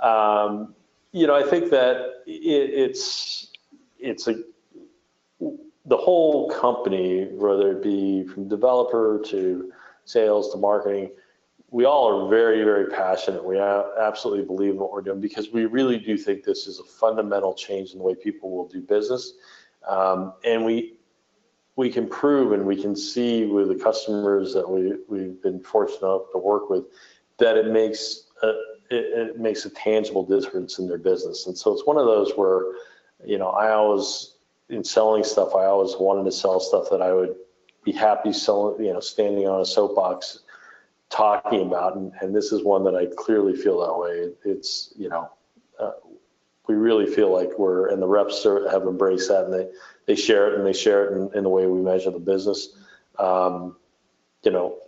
um, 0.00 0.74
you 1.12 1.26
know, 1.26 1.36
I 1.36 1.42
think 1.42 1.70
that 1.70 2.22
it, 2.26 2.70
it's 2.72 3.52
it's 3.98 4.26
a 4.28 4.42
the 5.84 5.96
whole 5.96 6.50
company, 6.50 7.26
whether 7.32 7.72
it 7.72 7.82
be 7.82 8.26
from 8.26 8.48
developer 8.48 9.22
to 9.26 9.70
sales 10.06 10.50
to 10.52 10.58
marketing, 10.58 11.10
we 11.70 11.84
all 11.84 12.08
are 12.10 12.30
very, 12.30 12.64
very 12.64 12.86
passionate. 12.86 13.44
We 13.44 13.58
absolutely 13.58 14.46
believe 14.46 14.70
in 14.70 14.78
what 14.78 14.90
we're 14.90 15.02
doing 15.02 15.20
because 15.20 15.50
we 15.50 15.66
really 15.66 15.98
do 15.98 16.16
think 16.16 16.44
this 16.44 16.66
is 16.66 16.80
a 16.80 16.84
fundamental 16.84 17.52
change 17.52 17.92
in 17.92 17.98
the 17.98 18.04
way 18.04 18.14
people 18.14 18.50
will 18.50 18.66
do 18.66 18.80
business. 18.80 19.34
Um, 19.86 20.32
and 20.44 20.64
we 20.64 20.95
we 21.76 21.90
can 21.90 22.08
prove 22.08 22.52
and 22.52 22.66
we 22.66 22.80
can 22.80 22.96
see 22.96 23.44
with 23.44 23.68
the 23.68 23.74
customers 23.74 24.54
that 24.54 24.68
we 24.68 24.94
we've 25.08 25.40
been 25.42 25.60
fortunate 25.60 26.06
enough 26.06 26.32
to 26.32 26.38
work 26.38 26.70
with 26.70 26.84
that 27.38 27.56
it 27.56 27.66
makes 27.70 28.24
a, 28.42 28.48
it, 28.90 29.28
it 29.30 29.38
makes 29.38 29.66
a 29.66 29.70
tangible 29.70 30.24
difference 30.24 30.78
in 30.78 30.88
their 30.88 30.98
business. 30.98 31.46
And 31.46 31.56
so 31.56 31.72
it's 31.72 31.86
one 31.86 31.98
of 31.98 32.06
those 32.06 32.32
where, 32.34 32.72
you 33.24 33.38
know, 33.38 33.48
I 33.48 33.72
always 33.72 34.34
in 34.68 34.82
selling 34.82 35.22
stuff, 35.22 35.54
I 35.54 35.66
always 35.66 35.94
wanted 36.00 36.24
to 36.24 36.32
sell 36.32 36.58
stuff 36.58 36.88
that 36.90 37.02
I 37.02 37.12
would 37.12 37.36
be 37.84 37.92
happy 37.92 38.32
selling, 38.32 38.84
you 38.84 38.92
know, 38.92 39.00
standing 39.00 39.46
on 39.46 39.60
a 39.60 39.64
soapbox 39.64 40.40
talking 41.08 41.62
about, 41.62 41.96
and, 41.96 42.12
and 42.20 42.34
this 42.34 42.50
is 42.50 42.64
one 42.64 42.82
that 42.84 42.96
I 42.96 43.06
clearly 43.16 43.54
feel 43.54 43.80
that 43.86 43.96
way. 43.96 44.32
It's 44.44 44.92
you 44.96 45.08
know, 45.08 45.30
uh, 45.78 45.92
we 46.66 46.74
really 46.74 47.06
feel 47.06 47.32
like 47.32 47.56
we're, 47.58 47.90
and 47.90 48.02
the 48.02 48.08
reps 48.08 48.44
are, 48.44 48.68
have 48.70 48.82
embraced 48.82 49.28
that, 49.28 49.44
and 49.44 49.54
they 49.54 49.68
they 50.06 50.14
share 50.16 50.52
it, 50.52 50.58
and 50.58 50.66
they 50.66 50.72
share 50.72 51.06
it 51.06 51.12
in, 51.16 51.38
in 51.38 51.42
the 51.44 51.48
way 51.48 51.66
we 51.66 51.80
measure 51.80 52.10
the 52.10 52.18
business. 52.18 52.68
Um, 53.18 53.76
you 54.42 54.50
know, 54.50 54.78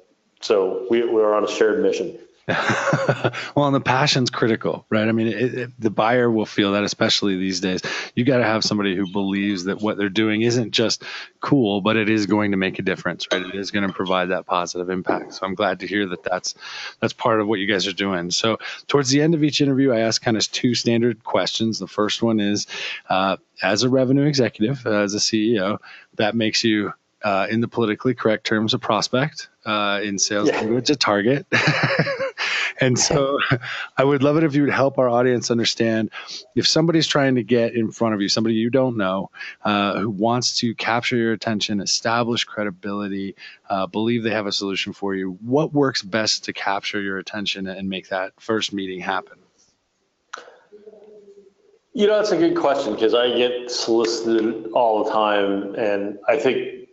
so 0.40 0.86
we 0.90 1.04
we're 1.04 1.34
on 1.34 1.44
a 1.44 1.50
shared 1.50 1.82
mission. 1.82 2.18
well, 3.54 3.66
and 3.66 3.74
the 3.74 3.80
passion's 3.80 4.30
critical, 4.30 4.86
right? 4.88 5.06
I 5.06 5.12
mean, 5.12 5.26
it, 5.26 5.54
it, 5.54 5.70
the 5.78 5.90
buyer 5.90 6.30
will 6.30 6.46
feel 6.46 6.72
that, 6.72 6.82
especially 6.82 7.36
these 7.36 7.60
days. 7.60 7.82
You 8.14 8.24
got 8.24 8.38
to 8.38 8.44
have 8.44 8.64
somebody 8.64 8.96
who 8.96 9.06
believes 9.06 9.64
that 9.64 9.82
what 9.82 9.98
they're 9.98 10.08
doing 10.08 10.40
isn't 10.40 10.70
just 10.70 11.02
cool, 11.40 11.82
but 11.82 11.96
it 11.96 12.08
is 12.08 12.24
going 12.24 12.52
to 12.52 12.56
make 12.56 12.78
a 12.78 12.82
difference, 12.82 13.26
right? 13.30 13.42
It 13.42 13.54
is 13.54 13.70
going 13.70 13.86
to 13.86 13.92
provide 13.92 14.30
that 14.30 14.46
positive 14.46 14.88
impact. 14.88 15.34
So 15.34 15.44
I'm 15.44 15.54
glad 15.54 15.80
to 15.80 15.86
hear 15.86 16.06
that 16.06 16.22
that's 16.22 16.54
that's 17.00 17.12
part 17.12 17.42
of 17.42 17.48
what 17.48 17.58
you 17.58 17.66
guys 17.66 17.86
are 17.86 17.92
doing. 17.92 18.30
So 18.30 18.56
towards 18.86 19.10
the 19.10 19.20
end 19.20 19.34
of 19.34 19.44
each 19.44 19.60
interview, 19.60 19.92
I 19.92 20.00
ask 20.00 20.22
kind 20.22 20.38
of 20.38 20.50
two 20.50 20.74
standard 20.74 21.22
questions. 21.24 21.78
The 21.78 21.86
first 21.86 22.22
one 22.22 22.40
is, 22.40 22.66
uh, 23.10 23.36
as 23.62 23.82
a 23.82 23.90
revenue 23.90 24.24
executive, 24.24 24.86
uh, 24.86 25.02
as 25.02 25.14
a 25.14 25.18
CEO, 25.18 25.78
that 26.16 26.34
makes 26.34 26.64
you 26.64 26.94
uh, 27.22 27.46
in 27.50 27.60
the 27.60 27.68
politically 27.68 28.14
correct 28.14 28.46
terms, 28.46 28.74
a 28.74 28.78
prospect 28.78 29.48
uh, 29.66 30.00
in 30.02 30.18
sales 30.18 30.48
yeah. 30.48 30.60
language, 30.60 30.88
a 30.90 30.96
target. 30.96 31.46
And 32.80 32.98
so 32.98 33.38
I 33.96 34.04
would 34.04 34.22
love 34.22 34.36
it 34.36 34.44
if 34.44 34.54
you 34.54 34.62
would 34.62 34.72
help 34.72 34.98
our 34.98 35.08
audience 35.08 35.50
understand 35.50 36.10
if 36.54 36.66
somebody's 36.66 37.06
trying 37.06 37.34
to 37.36 37.42
get 37.42 37.74
in 37.74 37.90
front 37.90 38.14
of 38.14 38.20
you, 38.20 38.28
somebody 38.28 38.54
you 38.54 38.70
don't 38.70 38.96
know, 38.96 39.30
uh, 39.64 39.98
who 39.98 40.10
wants 40.10 40.58
to 40.58 40.74
capture 40.74 41.16
your 41.16 41.32
attention, 41.32 41.80
establish 41.80 42.44
credibility, 42.44 43.34
uh, 43.68 43.86
believe 43.86 44.22
they 44.22 44.30
have 44.30 44.46
a 44.46 44.52
solution 44.52 44.92
for 44.92 45.14
you, 45.14 45.38
what 45.42 45.72
works 45.72 46.02
best 46.02 46.44
to 46.44 46.52
capture 46.52 47.00
your 47.00 47.18
attention 47.18 47.66
and 47.66 47.88
make 47.88 48.08
that 48.08 48.32
first 48.38 48.72
meeting 48.72 49.00
happen? 49.00 49.38
You 51.94 52.06
know, 52.06 52.16
that's 52.16 52.30
a 52.30 52.36
good 52.36 52.56
question 52.56 52.94
because 52.94 53.14
I 53.14 53.36
get 53.36 53.70
solicited 53.70 54.70
all 54.72 55.04
the 55.04 55.10
time. 55.10 55.74
And 55.74 56.18
I 56.28 56.36
think, 56.36 56.87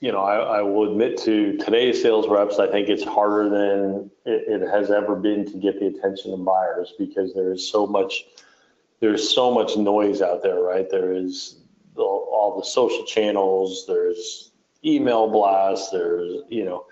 you 0.00 0.12
know, 0.12 0.20
I, 0.20 0.58
I, 0.58 0.62
will 0.62 0.92
admit 0.92 1.18
to 1.22 1.56
today's 1.56 2.00
sales 2.00 2.28
reps, 2.28 2.58
I 2.58 2.68
think 2.68 2.88
it's 2.88 3.02
harder 3.02 3.48
than 3.48 4.10
it, 4.24 4.62
it 4.62 4.70
has 4.70 4.90
ever 4.90 5.16
been 5.16 5.44
to 5.46 5.58
get 5.58 5.80
the 5.80 5.86
attention 5.86 6.32
of 6.32 6.44
buyers 6.44 6.94
because 6.98 7.34
there 7.34 7.52
is 7.52 7.68
so 7.68 7.86
much, 7.86 8.24
there's 9.00 9.34
so 9.34 9.52
much 9.52 9.76
noise 9.76 10.22
out 10.22 10.42
there, 10.42 10.60
right? 10.60 10.88
There 10.88 11.12
is 11.12 11.56
all, 11.96 12.56
the 12.58 12.64
social 12.64 13.04
channels, 13.04 13.84
there's 13.86 14.52
email 14.84 15.28
blasts, 15.28 15.90
there's, 15.90 16.42
you 16.48 16.64
know, 16.64 16.86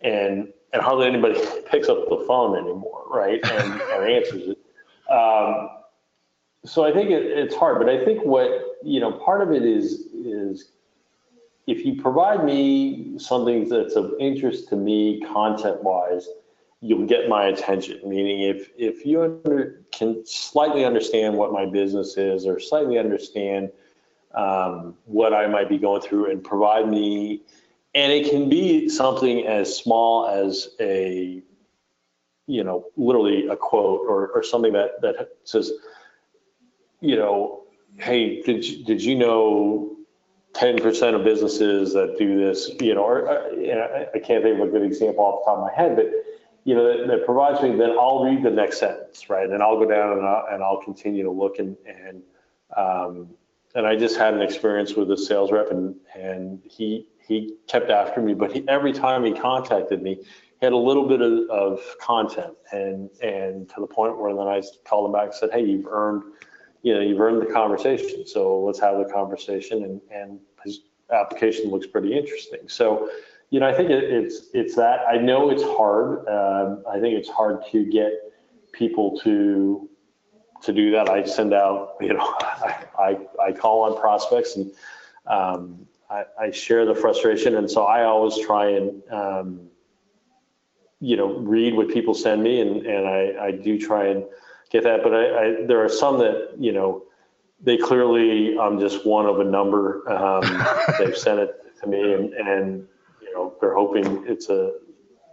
and, 0.00 0.52
and 0.72 0.82
hardly 0.82 1.06
anybody 1.06 1.40
picks 1.70 1.88
up 1.88 2.08
the 2.08 2.24
phone 2.26 2.56
anymore, 2.56 3.04
right? 3.08 3.40
And, 3.44 3.80
and 3.80 4.10
answers 4.10 4.48
it. 4.48 4.58
Um, 5.12 5.70
so 6.64 6.84
I 6.84 6.92
think 6.92 7.10
it, 7.10 7.24
it's 7.24 7.54
hard, 7.54 7.78
but 7.78 7.88
I 7.88 8.04
think 8.04 8.24
what 8.24 8.50
you 8.82 9.00
know 9.00 9.12
part 9.12 9.42
of 9.42 9.50
it 9.50 9.64
is 9.64 10.08
is 10.14 10.72
if 11.66 11.84
you 11.84 12.00
provide 12.00 12.44
me 12.44 13.18
something 13.18 13.68
that's 13.68 13.94
of 13.94 14.14
interest 14.18 14.68
to 14.68 14.76
me 14.76 15.20
content 15.20 15.82
wise, 15.82 16.28
you'll 16.80 17.06
get 17.06 17.28
my 17.28 17.46
attention. 17.46 18.00
Meaning, 18.04 18.42
if 18.42 18.70
if 18.76 19.04
you 19.06 19.22
under, 19.22 19.82
can 19.92 20.24
slightly 20.26 20.84
understand 20.84 21.36
what 21.36 21.52
my 21.52 21.66
business 21.66 22.16
is 22.16 22.46
or 22.46 22.58
slightly 22.58 22.98
understand 22.98 23.70
um, 24.34 24.94
what 25.04 25.34
I 25.34 25.46
might 25.46 25.68
be 25.68 25.78
going 25.78 26.02
through 26.02 26.30
and 26.30 26.42
provide 26.42 26.88
me, 26.88 27.42
and 27.94 28.12
it 28.12 28.30
can 28.30 28.48
be 28.48 28.88
something 28.88 29.46
as 29.46 29.76
small 29.76 30.26
as 30.28 30.70
a 30.80 31.42
you 32.46 32.64
know 32.64 32.86
literally 32.96 33.46
a 33.48 33.56
quote 33.56 34.00
or, 34.08 34.28
or 34.28 34.42
something 34.42 34.72
that 34.72 35.00
that 35.02 35.28
says 35.44 35.72
you 37.00 37.16
know, 37.16 37.62
hey, 37.96 38.42
did 38.42 38.84
did 38.84 39.02
you 39.02 39.16
know 39.16 39.96
10% 40.54 41.14
of 41.14 41.24
businesses 41.24 41.92
that 41.92 42.16
do 42.18 42.38
this, 42.38 42.70
you 42.80 42.94
know, 42.94 43.02
or, 43.02 43.28
uh, 43.28 43.50
I, 43.54 44.06
I 44.14 44.18
can't 44.18 44.42
think 44.42 44.60
of 44.60 44.68
a 44.68 44.70
good 44.70 44.82
example 44.82 45.24
off 45.24 45.40
the 45.40 45.50
top 45.50 45.58
of 45.58 45.64
my 45.64 45.72
head, 45.72 45.96
but 45.96 46.06
you 46.64 46.74
know, 46.74 46.84
that, 46.84 47.08
that, 47.08 47.24
provides 47.24 47.62
me, 47.62 47.76
then 47.76 47.90
I'll 47.90 48.24
read 48.24 48.42
the 48.42 48.50
next 48.50 48.78
sentence, 48.78 49.30
right? 49.30 49.48
And 49.48 49.62
I'll 49.62 49.78
go 49.78 49.88
down 49.88 50.18
and 50.18 50.26
I'll, 50.26 50.46
and 50.50 50.62
I'll 50.62 50.82
continue 50.82 51.22
to 51.22 51.30
look 51.30 51.58
and, 51.58 51.76
and, 51.86 52.22
um, 52.76 53.30
and 53.74 53.86
I 53.86 53.96
just 53.96 54.16
had 54.16 54.34
an 54.34 54.42
experience 54.42 54.94
with 54.94 55.10
a 55.10 55.16
sales 55.16 55.52
rep 55.52 55.70
and, 55.70 55.94
and 56.14 56.60
he, 56.64 57.06
he 57.26 57.54
kept 57.68 57.90
after 57.90 58.20
me, 58.20 58.34
but 58.34 58.52
he, 58.52 58.64
every 58.68 58.92
time 58.92 59.24
he 59.24 59.32
contacted 59.32 60.02
me, 60.02 60.16
he 60.16 60.66
had 60.66 60.72
a 60.72 60.76
little 60.76 61.08
bit 61.08 61.22
of, 61.22 61.48
of 61.48 61.80
content 62.00 62.52
and, 62.72 63.08
and 63.22 63.68
to 63.70 63.80
the 63.80 63.86
point 63.86 64.18
where 64.18 64.34
then 64.34 64.48
I 64.48 64.62
called 64.84 65.06
him 65.06 65.12
back 65.12 65.26
and 65.26 65.34
said, 65.34 65.50
Hey, 65.52 65.64
you've 65.64 65.86
earned, 65.86 66.24
you 66.82 66.94
know, 66.94 67.00
you've 67.00 67.20
earned 67.20 67.42
the 67.42 67.52
conversation. 67.52 68.26
So 68.26 68.60
let's 68.60 68.80
have 68.80 68.98
the 68.98 69.12
conversation. 69.12 69.84
And, 69.84 70.00
and 70.10 70.40
his 70.64 70.80
application 71.12 71.70
looks 71.70 71.86
pretty 71.86 72.16
interesting. 72.16 72.68
So, 72.68 73.10
you 73.50 73.60
know, 73.60 73.68
I 73.68 73.74
think 73.74 73.90
it, 73.90 74.04
it's 74.04 74.48
it's 74.54 74.76
that. 74.76 75.00
I 75.08 75.16
know 75.16 75.50
it's 75.50 75.62
hard. 75.62 76.26
Um, 76.28 76.84
I 76.88 77.00
think 77.00 77.18
it's 77.18 77.28
hard 77.28 77.64
to 77.72 77.84
get 77.84 78.12
people 78.72 79.18
to 79.20 79.88
to 80.62 80.72
do 80.72 80.90
that. 80.92 81.08
I 81.08 81.24
send 81.24 81.52
out, 81.52 81.94
you 82.00 82.14
know, 82.14 82.20
I 82.40 82.84
I, 82.98 83.18
I 83.48 83.52
call 83.52 83.82
on 83.82 84.00
prospects 84.00 84.56
and 84.56 84.72
um, 85.26 85.86
I, 86.08 86.24
I, 86.40 86.50
share 86.50 86.86
the 86.86 86.94
frustration. 86.94 87.56
And 87.56 87.70
so 87.70 87.84
I 87.84 88.04
always 88.04 88.38
try 88.38 88.70
and 88.70 89.02
um, 89.12 89.60
you 91.00 91.16
know 91.16 91.34
read 91.38 91.74
what 91.74 91.88
people 91.88 92.14
send 92.14 92.42
me, 92.42 92.60
and 92.60 92.86
and 92.86 93.06
I 93.06 93.46
I 93.46 93.50
do 93.52 93.78
try 93.78 94.08
and 94.08 94.24
get 94.70 94.84
that. 94.84 95.02
But 95.02 95.14
I, 95.14 95.44
I, 95.44 95.66
there 95.66 95.84
are 95.84 95.88
some 95.88 96.18
that 96.18 96.52
you 96.58 96.72
know 96.72 97.04
they 97.62 97.76
clearly 97.76 98.58
I'm 98.58 98.80
just 98.80 99.04
one 99.04 99.26
of 99.26 99.40
a 99.40 99.44
number. 99.44 100.10
Um, 100.10 100.66
they've 100.98 101.16
sent 101.16 101.40
it 101.40 101.54
to 101.80 101.86
me, 101.86 102.14
and, 102.14 102.32
and 102.34 102.88
you 103.20 103.34
know 103.34 103.54
they're 103.60 103.74
hoping 103.74 104.24
it's 104.26 104.48
a 104.48 104.72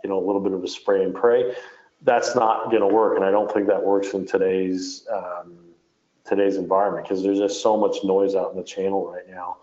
you 0.03 0.09
know 0.09 0.17
a 0.17 0.25
little 0.25 0.41
bit 0.41 0.51
of 0.51 0.63
a 0.63 0.67
spray 0.67 1.03
and 1.03 1.13
pray. 1.13 1.53
That's 2.03 2.35
not 2.35 2.69
going 2.69 2.81
to 2.81 2.87
work, 2.87 3.15
and 3.15 3.25
I 3.25 3.31
don't 3.31 3.51
think 3.51 3.67
that 3.67 3.83
works 3.83 4.13
in 4.13 4.25
today's 4.25 5.07
um, 5.11 5.57
today's 6.25 6.57
environment 6.57 7.07
because 7.07 7.23
there's 7.23 7.39
just 7.39 7.61
so 7.61 7.77
much 7.77 7.97
noise 8.03 8.35
out 8.35 8.51
in 8.51 8.57
the 8.57 8.63
channel 8.63 9.09
right 9.09 9.27
now. 9.29 9.57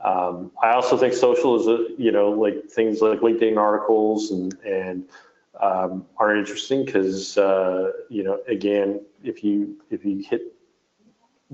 Um, 0.00 0.50
I 0.62 0.72
also 0.72 0.96
think 0.96 1.14
social 1.14 1.58
is 1.60 1.66
a 1.68 1.86
you 1.96 2.12
know 2.12 2.30
like 2.30 2.68
things 2.70 3.00
like 3.00 3.20
LinkedIn 3.20 3.56
articles 3.56 4.30
and 4.30 4.54
and 4.64 5.04
um, 5.60 6.06
are 6.18 6.36
interesting 6.36 6.84
because 6.84 7.38
uh, 7.38 7.92
you 8.08 8.22
know 8.22 8.40
again 8.48 9.00
if 9.24 9.42
you 9.44 9.76
if 9.90 10.04
you 10.04 10.24
hit 10.28 10.54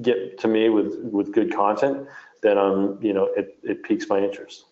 get 0.03 0.39
to 0.39 0.49
me 0.49 0.69
with 0.69 0.99
with 1.03 1.33
good 1.33 1.55
content 1.55 2.07
then 2.43 2.59
um 2.59 2.99
you 3.01 3.13
know 3.13 3.25
it, 3.37 3.59
it 3.63 3.83
piques 3.83 4.09
my 4.09 4.19
interest. 4.19 4.65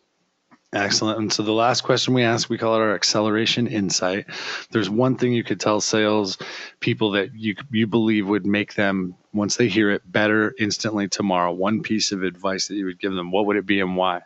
Excellent. 0.72 1.18
And 1.18 1.32
so 1.32 1.42
the 1.42 1.52
last 1.52 1.82
question 1.82 2.12
we 2.12 2.22
ask 2.22 2.50
we 2.50 2.58
call 2.58 2.74
it 2.74 2.80
our 2.80 2.94
acceleration 2.94 3.66
insight. 3.66 4.26
There's 4.70 4.90
one 4.90 5.16
thing 5.16 5.32
you 5.32 5.44
could 5.44 5.60
tell 5.60 5.80
sales 5.80 6.38
people 6.80 7.12
that 7.12 7.34
you 7.34 7.54
you 7.70 7.86
believe 7.86 8.28
would 8.28 8.46
make 8.46 8.74
them 8.74 9.14
once 9.32 9.56
they 9.56 9.68
hear 9.68 9.90
it 9.90 10.02
better 10.10 10.54
instantly 10.58 11.08
tomorrow. 11.08 11.52
One 11.52 11.82
piece 11.82 12.12
of 12.12 12.22
advice 12.22 12.68
that 12.68 12.74
you 12.74 12.84
would 12.84 13.00
give 13.00 13.14
them 13.14 13.30
what 13.30 13.46
would 13.46 13.56
it 13.56 13.66
be 13.66 13.80
and 13.80 13.96
why? 13.96 14.22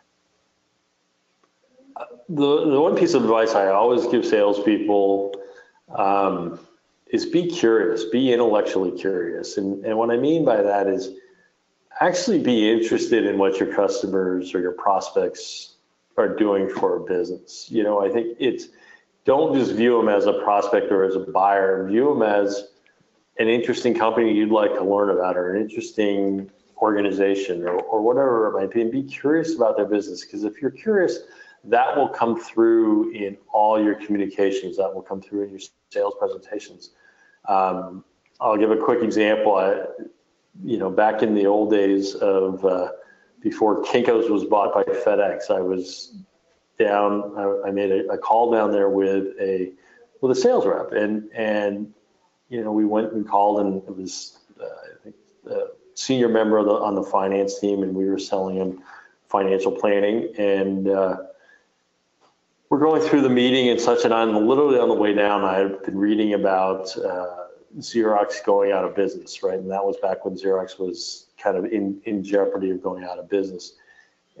The, 2.27 2.71
the 2.71 2.81
one 2.81 2.95
piece 2.95 3.13
of 3.13 3.23
advice 3.23 3.53
I 3.53 3.67
always 3.67 4.07
give 4.07 4.25
salespeople 4.25 5.35
um, 5.95 6.59
is 7.11 7.25
be 7.25 7.47
curious, 7.47 8.05
be 8.05 8.31
intellectually 8.31 8.97
curious. 8.97 9.57
And, 9.57 9.85
and 9.85 9.97
what 9.97 10.11
I 10.11 10.17
mean 10.17 10.45
by 10.45 10.61
that 10.61 10.87
is 10.87 11.09
actually 11.99 12.39
be 12.39 12.71
interested 12.71 13.25
in 13.25 13.37
what 13.37 13.59
your 13.59 13.73
customers 13.73 14.55
or 14.55 14.61
your 14.61 14.71
prospects 14.71 15.75
are 16.17 16.29
doing 16.29 16.69
for 16.69 16.97
a 16.97 16.99
business. 17.01 17.67
You 17.69 17.83
know, 17.83 18.03
I 18.03 18.09
think 18.09 18.37
it's 18.39 18.69
don't 19.25 19.53
just 19.53 19.73
view 19.73 19.97
them 19.97 20.09
as 20.09 20.25
a 20.25 20.33
prospect 20.33 20.91
or 20.91 21.03
as 21.03 21.15
a 21.15 21.19
buyer, 21.19 21.87
view 21.87 22.13
them 22.13 22.23
as 22.23 22.69
an 23.37 23.47
interesting 23.47 23.93
company 23.93 24.33
you'd 24.33 24.51
like 24.51 24.73
to 24.73 24.83
learn 24.83 25.09
about 25.09 25.37
or 25.37 25.53
an 25.53 25.61
interesting 25.61 26.49
organization 26.81 27.63
or, 27.63 27.79
or 27.81 28.01
whatever 28.01 28.47
it 28.47 28.59
might 28.59 28.73
be 28.73 28.81
and 28.81 28.91
be 28.91 29.03
curious 29.03 29.55
about 29.55 29.77
their 29.77 29.85
business. 29.85 30.25
Because 30.25 30.43
if 30.43 30.61
you're 30.61 30.71
curious, 30.71 31.19
that 31.65 31.95
will 31.95 32.09
come 32.09 32.39
through 32.39 33.11
in 33.11 33.37
all 33.53 33.81
your 33.81 33.95
communications. 33.95 34.77
That 34.77 34.93
will 34.93 35.03
come 35.03 35.21
through 35.21 35.43
in 35.43 35.49
your 35.51 35.59
sales 35.91 36.15
presentations. 36.17 36.91
Um, 37.47 38.03
I'll 38.39 38.57
give 38.57 38.71
a 38.71 38.77
quick 38.77 39.03
example. 39.03 39.55
I, 39.55 39.85
you 40.63 40.77
know, 40.77 40.89
back 40.89 41.23
in 41.23 41.35
the 41.35 41.45
old 41.45 41.71
days 41.71 42.15
of 42.15 42.63
uh, 42.65 42.91
before 43.41 43.83
Kinko's 43.83 44.29
was 44.29 44.45
bought 44.45 44.73
by 44.73 44.83
FedEx, 44.83 45.49
I 45.49 45.61
was 45.61 46.15
down. 46.79 47.33
I, 47.37 47.69
I 47.69 47.71
made 47.71 47.91
a, 47.91 48.07
a, 48.11 48.17
call 48.17 48.51
down 48.51 48.71
there 48.71 48.89
with 48.89 49.27
a 49.39 49.71
with 50.21 50.31
a 50.31 50.39
sales 50.39 50.65
rep, 50.65 50.91
and 50.91 51.29
and 51.33 51.93
you 52.49 52.63
know 52.63 52.71
we 52.71 52.85
went 52.85 53.13
and 53.13 53.27
called, 53.27 53.59
and 53.59 53.77
it 53.83 53.95
was 53.95 54.39
uh, 54.59 54.65
I 54.65 55.03
think 55.03 55.15
the 55.43 55.71
senior 55.95 56.29
member 56.29 56.63
the, 56.63 56.71
on 56.71 56.95
the 56.95 57.03
finance 57.03 57.59
team, 57.59 57.83
and 57.83 57.95
we 57.95 58.05
were 58.05 58.19
selling 58.19 58.55
him 58.55 58.81
financial 59.27 59.71
planning, 59.71 60.33
and 60.37 60.87
uh, 60.87 61.17
we're 62.71 62.79
going 62.79 63.01
through 63.01 63.19
the 63.19 63.29
meeting 63.29 63.67
and 63.67 63.81
such, 63.81 64.05
and 64.05 64.13
I'm 64.13 64.47
literally 64.47 64.79
on 64.79 64.87
the 64.87 64.95
way 64.95 65.13
down. 65.13 65.43
I 65.43 65.57
had 65.57 65.83
been 65.83 65.97
reading 65.97 66.35
about 66.35 66.95
uh, 66.97 67.47
Xerox 67.79 68.45
going 68.45 68.71
out 68.71 68.85
of 68.85 68.95
business, 68.95 69.43
right? 69.43 69.59
And 69.59 69.69
that 69.69 69.83
was 69.83 69.97
back 69.97 70.23
when 70.23 70.35
Xerox 70.35 70.79
was 70.79 71.27
kind 71.37 71.57
of 71.57 71.65
in, 71.65 71.99
in 72.05 72.23
jeopardy 72.23 72.71
of 72.71 72.81
going 72.81 73.03
out 73.03 73.19
of 73.19 73.29
business. 73.29 73.73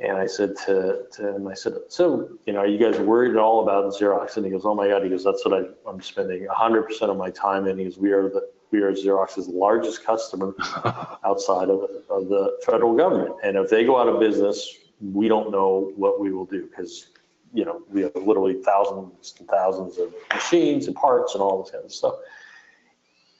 And 0.01 0.15
I 0.15 0.27
said 0.27 0.55
to, 0.65 1.07
to 1.11 1.35
him, 1.35 1.45
I 1.45 1.53
said, 1.53 1.73
so, 1.89 2.29
you 2.45 2.53
know, 2.53 2.59
are 2.59 2.67
you 2.67 2.79
guys 2.79 2.97
worried 3.01 3.31
at 3.31 3.37
all 3.37 3.63
about 3.63 3.91
Xerox? 3.93 4.37
And 4.37 4.45
he 4.45 4.51
goes, 4.53 4.61
oh 4.63 4.75
my 4.75 4.87
God. 4.87 5.03
He 5.03 5.09
goes, 5.09 5.25
that's 5.25 5.45
what 5.45 5.65
I, 5.65 5.89
I'm 5.89 6.01
spending 6.01 6.47
100% 6.47 7.01
of 7.01 7.17
my 7.17 7.31
time 7.31 7.67
in. 7.67 7.79
He 7.79 7.83
goes, 7.83 7.97
we 7.97 8.13
are 8.13 8.29
the, 8.29 8.49
we 8.71 8.79
are 8.79 8.93
Xerox's 8.93 9.49
largest 9.49 10.05
customer 10.05 10.55
outside 11.25 11.69
of, 11.69 11.81
of 12.09 12.29
the 12.29 12.57
federal 12.65 12.95
government. 12.95 13.35
And 13.43 13.57
if 13.57 13.69
they 13.69 13.83
go 13.83 13.99
out 13.99 14.07
of 14.07 14.21
business, 14.21 14.77
we 15.01 15.27
don't 15.27 15.51
know 15.51 15.91
what 15.97 16.21
we 16.21 16.31
will 16.31 16.45
do 16.45 16.69
because 16.69 17.07
you 17.53 17.65
know, 17.65 17.81
we 17.89 18.01
have 18.01 18.15
literally 18.15 18.61
thousands 18.63 19.35
and 19.39 19.47
thousands 19.47 19.97
of 19.97 20.13
machines 20.33 20.87
and 20.87 20.95
parts 20.95 21.33
and 21.33 21.41
all 21.41 21.61
this 21.61 21.71
kind 21.71 21.83
of 21.83 21.91
stuff. 21.91 22.15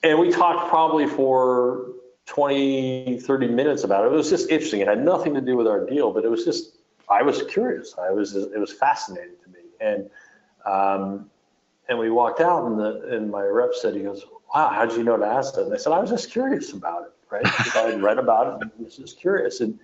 And 0.02 0.18
we 0.18 0.30
talked 0.30 0.68
probably 0.68 1.06
for 1.06 1.92
20, 2.26 3.20
30 3.20 3.46
minutes 3.48 3.84
about 3.84 4.04
it. 4.04 4.08
It 4.08 4.16
was 4.16 4.30
just 4.30 4.50
interesting. 4.50 4.80
It 4.80 4.88
had 4.88 5.04
nothing 5.04 5.34
to 5.34 5.40
do 5.40 5.56
with 5.56 5.66
our 5.66 5.86
deal, 5.86 6.12
but 6.12 6.24
it 6.24 6.30
was 6.30 6.44
just, 6.44 6.76
I 7.08 7.22
was 7.22 7.42
curious. 7.44 7.94
I 7.98 8.10
was, 8.10 8.34
it 8.34 8.58
was 8.58 8.72
fascinating 8.72 9.36
to 9.44 9.50
me. 9.50 9.60
And, 9.80 10.10
um, 10.66 11.30
and 11.88 11.98
we 11.98 12.10
walked 12.10 12.40
out, 12.40 12.66
and 12.66 12.78
the 12.78 13.14
and 13.14 13.30
my 13.30 13.42
rep 13.42 13.74
said, 13.74 13.94
he 13.94 14.02
goes, 14.02 14.24
"Wow, 14.54 14.70
how 14.70 14.86
did 14.86 14.96
you 14.96 15.04
know 15.04 15.16
to 15.16 15.26
ask 15.26 15.54
that?" 15.54 15.64
And 15.64 15.74
I 15.74 15.76
said, 15.76 15.92
"I 15.92 15.98
was 15.98 16.10
just 16.10 16.30
curious 16.30 16.72
about 16.72 17.02
it, 17.02 17.12
right? 17.30 17.44
I 17.76 17.90
had 17.90 18.02
read 18.02 18.18
about 18.18 18.46
it 18.46 18.62
and 18.62 18.84
was 18.84 18.96
just 18.96 19.20
curious." 19.20 19.60
And 19.60 19.78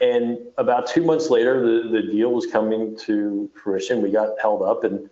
and 0.00 0.38
about 0.58 0.86
two 0.86 1.02
months 1.02 1.30
later, 1.30 1.60
the, 1.60 1.88
the 1.88 2.02
deal 2.02 2.32
was 2.32 2.46
coming 2.46 2.96
to 3.00 3.50
fruition. 3.62 4.02
We 4.02 4.10
got 4.10 4.30
held 4.40 4.62
up, 4.62 4.84
and 4.84 5.08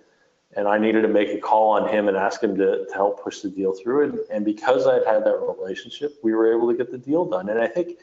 and 0.55 0.69
I 0.69 0.79
needed 0.79 1.03
to 1.03 1.09
make 1.09 1.31
a 1.31 1.39
call 1.39 1.71
on 1.71 1.89
him 1.89 2.09
and 2.09 2.17
ask 2.17 2.43
him 2.43 2.57
to, 2.57 2.85
to 2.87 2.95
help 2.95 3.23
push 3.23 3.41
the 3.41 3.49
deal 3.49 3.73
through. 3.73 4.05
And, 4.05 4.19
and 4.31 4.45
because 4.45 4.87
I'd 4.87 5.07
had 5.07 5.25
that 5.25 5.37
relationship, 5.37 6.19
we 6.23 6.35
were 6.35 6.55
able 6.55 6.71
to 6.71 6.77
get 6.77 6.91
the 6.91 6.99
deal 6.99 7.25
done. 7.25 7.49
And 7.49 7.59
I 7.59 7.67
think, 7.67 7.99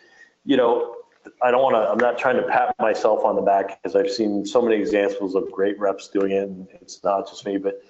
you 0.45 0.57
know, 0.57 0.95
I 1.43 1.51
don't 1.51 1.61
want 1.61 1.75
to, 1.75 1.81
I'm 1.81 1.99
not 1.99 2.17
trying 2.17 2.37
to 2.37 2.43
pat 2.43 2.73
myself 2.79 3.23
on 3.23 3.35
the 3.35 3.41
back 3.43 3.81
because 3.81 3.95
I've 3.95 4.09
seen 4.09 4.45
so 4.45 4.61
many 4.61 4.77
examples 4.77 5.35
of 5.35 5.51
great 5.51 5.77
reps 5.79 6.07
doing 6.07 6.31
it. 6.31 6.43
And 6.43 6.67
it's 6.81 7.03
not 7.03 7.29
just 7.29 7.45
me, 7.45 7.57
but 7.57 7.83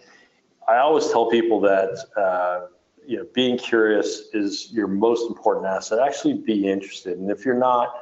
I 0.67 0.77
always 0.77 1.09
tell 1.09 1.29
people 1.29 1.61
that, 1.61 1.97
uh, 2.17 2.67
you 3.07 3.17
know, 3.17 3.27
being 3.33 3.57
curious 3.57 4.23
is 4.33 4.71
your 4.73 4.87
most 4.87 5.27
important 5.29 5.67
asset. 5.67 5.99
Actually 5.99 6.33
be 6.33 6.67
interested. 6.67 7.17
And 7.17 7.31
if 7.31 7.45
you're 7.45 7.57
not, 7.57 7.95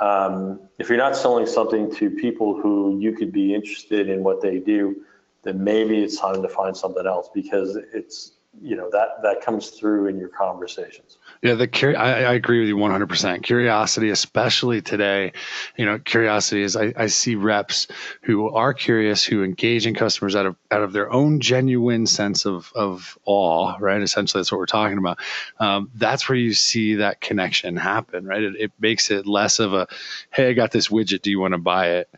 um, 0.00 0.60
if 0.78 0.88
you're 0.88 0.98
not 0.98 1.16
selling 1.16 1.46
something 1.46 1.94
to 1.96 2.10
people 2.10 2.60
who 2.60 2.98
you 3.00 3.12
could 3.12 3.32
be 3.32 3.54
interested 3.54 4.08
in 4.08 4.22
what 4.22 4.40
they 4.40 4.58
do, 4.58 5.04
then 5.42 5.62
maybe 5.62 6.02
it's 6.02 6.18
time 6.18 6.42
to 6.42 6.48
find 6.48 6.76
something 6.76 7.06
else 7.06 7.28
because 7.34 7.76
it's 7.92 8.32
you 8.60 8.76
know 8.76 8.88
that 8.90 9.22
that 9.22 9.40
comes 9.40 9.70
through 9.70 10.06
in 10.06 10.18
your 10.18 10.28
conversations 10.28 11.18
yeah 11.42 11.54
the 11.54 11.68
cur- 11.68 11.96
I, 11.96 12.24
I 12.24 12.32
agree 12.34 12.60
with 12.60 12.68
you 12.68 12.76
100% 12.76 13.42
curiosity 13.42 14.10
especially 14.10 14.80
today 14.80 15.32
you 15.76 15.84
know 15.84 15.98
curiosity 15.98 16.62
is 16.62 16.76
I, 16.76 16.92
I 16.96 17.06
see 17.06 17.34
reps 17.34 17.88
who 18.22 18.48
are 18.50 18.74
curious 18.74 19.24
who 19.24 19.42
engage 19.42 19.86
in 19.86 19.94
customers 19.94 20.36
out 20.36 20.46
of 20.46 20.56
out 20.70 20.82
of 20.82 20.92
their 20.92 21.10
own 21.12 21.40
genuine 21.40 22.06
sense 22.06 22.46
of 22.46 22.72
of 22.74 23.18
awe 23.24 23.76
right 23.78 24.00
essentially 24.00 24.40
that's 24.40 24.52
what 24.52 24.58
we're 24.58 24.66
talking 24.66 24.98
about 24.98 25.18
um, 25.58 25.90
that's 25.94 26.28
where 26.28 26.38
you 26.38 26.54
see 26.54 26.96
that 26.96 27.20
connection 27.20 27.76
happen 27.76 28.26
right 28.26 28.42
it, 28.42 28.54
it 28.58 28.72
makes 28.78 29.10
it 29.10 29.26
less 29.26 29.58
of 29.58 29.74
a 29.74 29.86
hey 30.30 30.50
i 30.50 30.52
got 30.52 30.70
this 30.70 30.88
widget 30.88 31.22
do 31.22 31.30
you 31.30 31.40
want 31.40 31.52
to 31.54 31.58
buy 31.58 31.90
it 31.90 32.08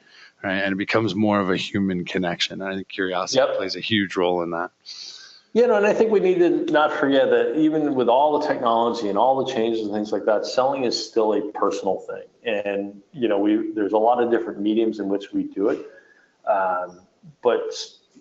right? 0.43 0.59
And 0.59 0.73
it 0.73 0.77
becomes 0.77 1.15
more 1.15 1.41
of 1.41 1.51
a 1.51 1.57
human 1.57 2.05
connection. 2.05 2.63
I 2.63 2.75
think 2.75 2.89
curiosity 2.89 3.39
yep. 3.39 3.57
plays 3.57 3.77
a 3.77 3.81
huge 3.81 4.17
role 4.17 4.43
in 4.43 4.51
that. 4.51 4.71
Yeah, 5.53 5.67
know, 5.67 5.77
and 5.77 5.87
I 5.87 5.93
think 5.93 6.13
we 6.13 6.21
need 6.21 6.39
to 6.39 6.73
not 6.73 6.93
forget 6.93 7.29
that 7.31 7.57
even 7.57 7.95
with 7.97 8.09
all 8.09 8.39
the 8.39 8.47
technology 8.47 9.09
and 9.09 9.19
all 9.19 9.45
the 9.45 9.53
changes 9.53 9.83
and 9.83 9.93
things 9.93 10.13
like 10.13 10.25
that, 10.27 10.47
selling 10.47 10.85
is 10.85 10.97
still 11.09 11.35
a 11.35 11.51
personal 11.53 11.99
thing. 12.01 12.23
And 12.45 13.03
you 13.13 13.27
know, 13.27 13.39
we 13.39 13.73
there's 13.73 13.93
a 13.93 13.99
lot 13.99 14.23
of 14.23 14.31
different 14.31 14.61
mediums 14.61 15.01
in 15.01 15.09
which 15.09 15.33
we 15.33 15.43
do 15.43 15.71
it, 15.71 15.87
um, 16.49 17.01
but 17.43 17.75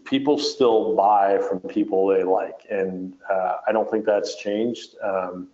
people 0.05 0.39
still 0.39 0.95
buy 0.95 1.37
from 1.47 1.59
people 1.59 2.07
they 2.07 2.23
like, 2.23 2.61
and 2.71 3.13
uh, 3.29 3.57
I 3.67 3.71
don't 3.73 3.89
think 3.91 4.05
that's 4.05 4.35
changed. 4.35 4.95
Um, 5.03 5.49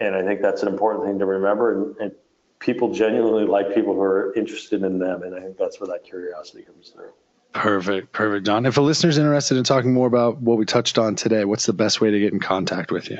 and 0.00 0.14
I 0.14 0.22
think 0.22 0.42
that's 0.42 0.62
an 0.62 0.68
important 0.68 1.04
thing 1.04 1.18
to 1.18 1.26
remember. 1.26 1.72
And, 1.72 1.96
and 1.98 2.12
people 2.58 2.92
genuinely 2.92 3.44
like 3.44 3.74
people 3.74 3.94
who 3.94 4.00
are 4.00 4.34
interested 4.34 4.82
in 4.82 4.98
them. 4.98 5.22
And 5.22 5.34
I 5.34 5.40
think 5.40 5.56
that's 5.56 5.80
where 5.80 5.88
that 5.88 6.04
curiosity 6.04 6.62
comes 6.62 6.90
through. 6.90 7.12
Perfect. 7.54 8.12
Perfect, 8.12 8.46
Jon. 8.46 8.66
If 8.66 8.76
a 8.76 8.80
listener's 8.80 9.16
interested 9.16 9.56
in 9.56 9.64
talking 9.64 9.94
more 9.94 10.08
about 10.08 10.38
what 10.38 10.58
we 10.58 10.66
touched 10.66 10.98
on 10.98 11.14
today, 11.14 11.44
what's 11.44 11.66
the 11.66 11.72
best 11.72 12.00
way 12.00 12.10
to 12.10 12.18
get 12.18 12.32
in 12.32 12.40
contact 12.40 12.90
with 12.90 13.08
you? 13.08 13.18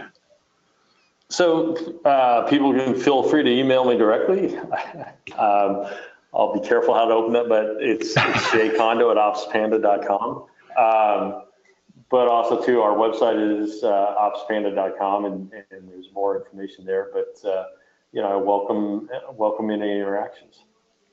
So 1.28 1.76
uh, 2.04 2.42
people 2.48 2.74
can 2.74 2.94
feel 2.96 3.22
free 3.22 3.44
to 3.44 3.50
email 3.50 3.84
me 3.84 3.96
directly. 3.96 4.56
um, 5.38 5.86
I'll 6.34 6.52
be 6.52 6.66
careful 6.66 6.94
how 6.94 7.06
to 7.06 7.14
open 7.14 7.36
it, 7.36 7.48
but 7.48 7.76
it's, 7.78 8.08
it's 8.08 8.16
jkondo 8.16 9.10
at 9.12 9.16
opspanda.com. 9.16 10.46
Um, 10.76 11.42
but 12.10 12.26
also 12.28 12.60
too, 12.62 12.82
our 12.82 12.96
website 12.96 13.62
is 13.62 13.84
uh, 13.84 14.14
opspanda.com 14.18 15.26
and, 15.26 15.52
and 15.70 15.88
there's 15.88 16.08
more 16.12 16.36
information 16.36 16.84
there. 16.84 17.08
But 17.12 17.48
uh, 17.48 17.66
you 18.12 18.20
know, 18.20 18.32
I 18.32 18.36
welcome 18.36 19.08
welcome 19.32 19.70
any 19.70 19.92
interactions. 19.92 20.64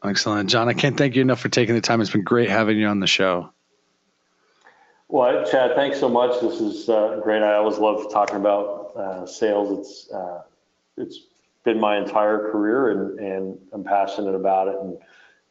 Excellent, 0.04 0.50
Jon. 0.50 0.68
I 0.68 0.74
can't 0.74 0.98
thank 0.98 1.16
you 1.16 1.22
enough 1.22 1.40
for 1.40 1.50
taking 1.50 1.76
the 1.76 1.82
time. 1.82 2.02
It's 2.02 2.10
been 2.10 2.24
great 2.24 2.50
having 2.50 2.78
you 2.78 2.88
on 2.88 3.00
the 3.00 3.08
show. 3.08 3.52
Well, 5.10 5.46
Chad, 5.46 5.76
thanks 5.76 6.00
so 6.00 6.10
much. 6.10 6.42
This 6.42 6.60
is 6.60 6.90
uh, 6.90 7.20
great. 7.22 7.44
I 7.44 7.56
always 7.56 7.78
love 7.78 8.12
talking 8.12 8.38
about 8.38 8.94
uh, 8.96 9.26
sales. 9.26 9.80
It's 9.80 10.12
uh, 10.12 10.42
it's 10.98 11.28
been 11.64 11.80
my 11.80 11.98
entire 11.98 12.50
career, 12.50 12.92
and 12.92 13.20
and 13.20 13.60
I'm 13.74 13.84
passionate 13.84 14.34
about 14.34 14.70
it, 14.70 14.76
and 14.82 14.98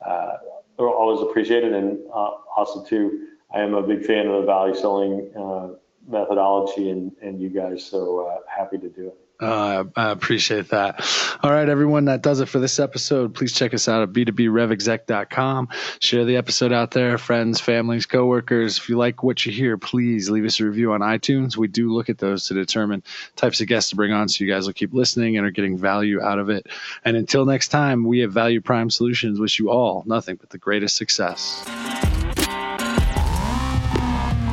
uh, 0.05 0.39
always 0.79 1.21
appreciate 1.21 1.63
it. 1.63 1.73
And 1.73 1.99
uh, 2.09 2.31
also 2.57 2.83
too, 2.83 3.29
I 3.55 3.61
am 3.61 3.75
a 3.75 3.83
big 3.83 4.05
fan 4.05 4.27
of 4.27 4.41
the 4.41 4.47
value 4.47 4.75
selling 4.75 5.31
uh, 5.37 5.69
methodology, 6.09 6.91
and 6.91 7.13
and 7.23 7.41
you 7.41 7.51
guys. 7.51 7.85
So 7.85 8.43
happy 8.49 8.79
to 8.79 8.89
do 8.89 9.09
it. 9.09 9.19
Uh, 9.41 9.85
I 9.97 10.11
appreciate 10.11 10.69
that. 10.69 11.01
All 11.43 11.51
right, 11.51 11.69
everyone, 11.69 12.05
that 12.07 12.23
does 12.23 12.41
it 12.41 12.47
for 12.47 12.59
this 12.59 12.79
episode. 12.79 13.35
Please 13.35 13.53
check 13.53 13.73
us 13.73 13.89
out 13.89 14.03
at 14.03 14.11
b2brevexec.com. 14.11 15.69
Share 15.99 16.25
the 16.25 16.37
episode 16.37 16.73
out 16.73 16.91
there, 16.91 17.17
friends, 17.17 17.61
families, 17.61 18.07
coworkers. 18.07 18.79
If 18.79 18.89
you 18.89 18.99
like 18.99 19.23
what 19.23 19.45
you 19.47 19.53
hear, 19.53 19.79
please 19.79 20.29
leave 20.29 20.45
us 20.45 20.61
a 20.61 20.65
review 20.65 20.93
on 20.93 21.01
iTunes. 21.01 21.57
We 21.57 21.69
do 21.69 21.93
look 21.93 22.11
at 22.11 22.19
those 22.19 22.47
to 22.47 22.55
determine 22.55 23.03
types 23.37 23.61
of 23.61 23.67
guests 23.67 23.91
to 23.91 23.97
bring 23.97 24.13
on 24.13 24.29
so 24.29 24.45
you 24.45 24.51
guys 24.51 24.67
will 24.67 24.75
keep 24.75 24.93
listening 24.93 25.39
and 25.39 25.47
are 25.47 25.51
getting 25.51 25.79
value 25.79 26.21
out 26.21 26.39
of 26.39 26.51
it. 26.51 26.67
And 27.05 27.17
until 27.17 27.47
next 27.47 27.69
time, 27.69 28.05
we 28.05 28.23
at 28.23 28.31
Value 28.31 28.61
Prime 28.61 28.91
Solutions 28.91 29.41
wish 29.41 29.59
you 29.59 29.71
all 29.71 30.05
nothing 30.07 30.37
but 30.37 30.51
the 30.51 30.59
greatest 30.59 30.97
success. 30.97 31.65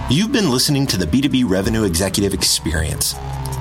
You've 0.09 0.31
been 0.31 0.49
listening 0.49 0.87
to 0.87 0.97
the 0.97 1.05
B2B 1.05 1.49
Revenue 1.49 1.83
Executive 1.83 2.33
Experience. 2.33 3.13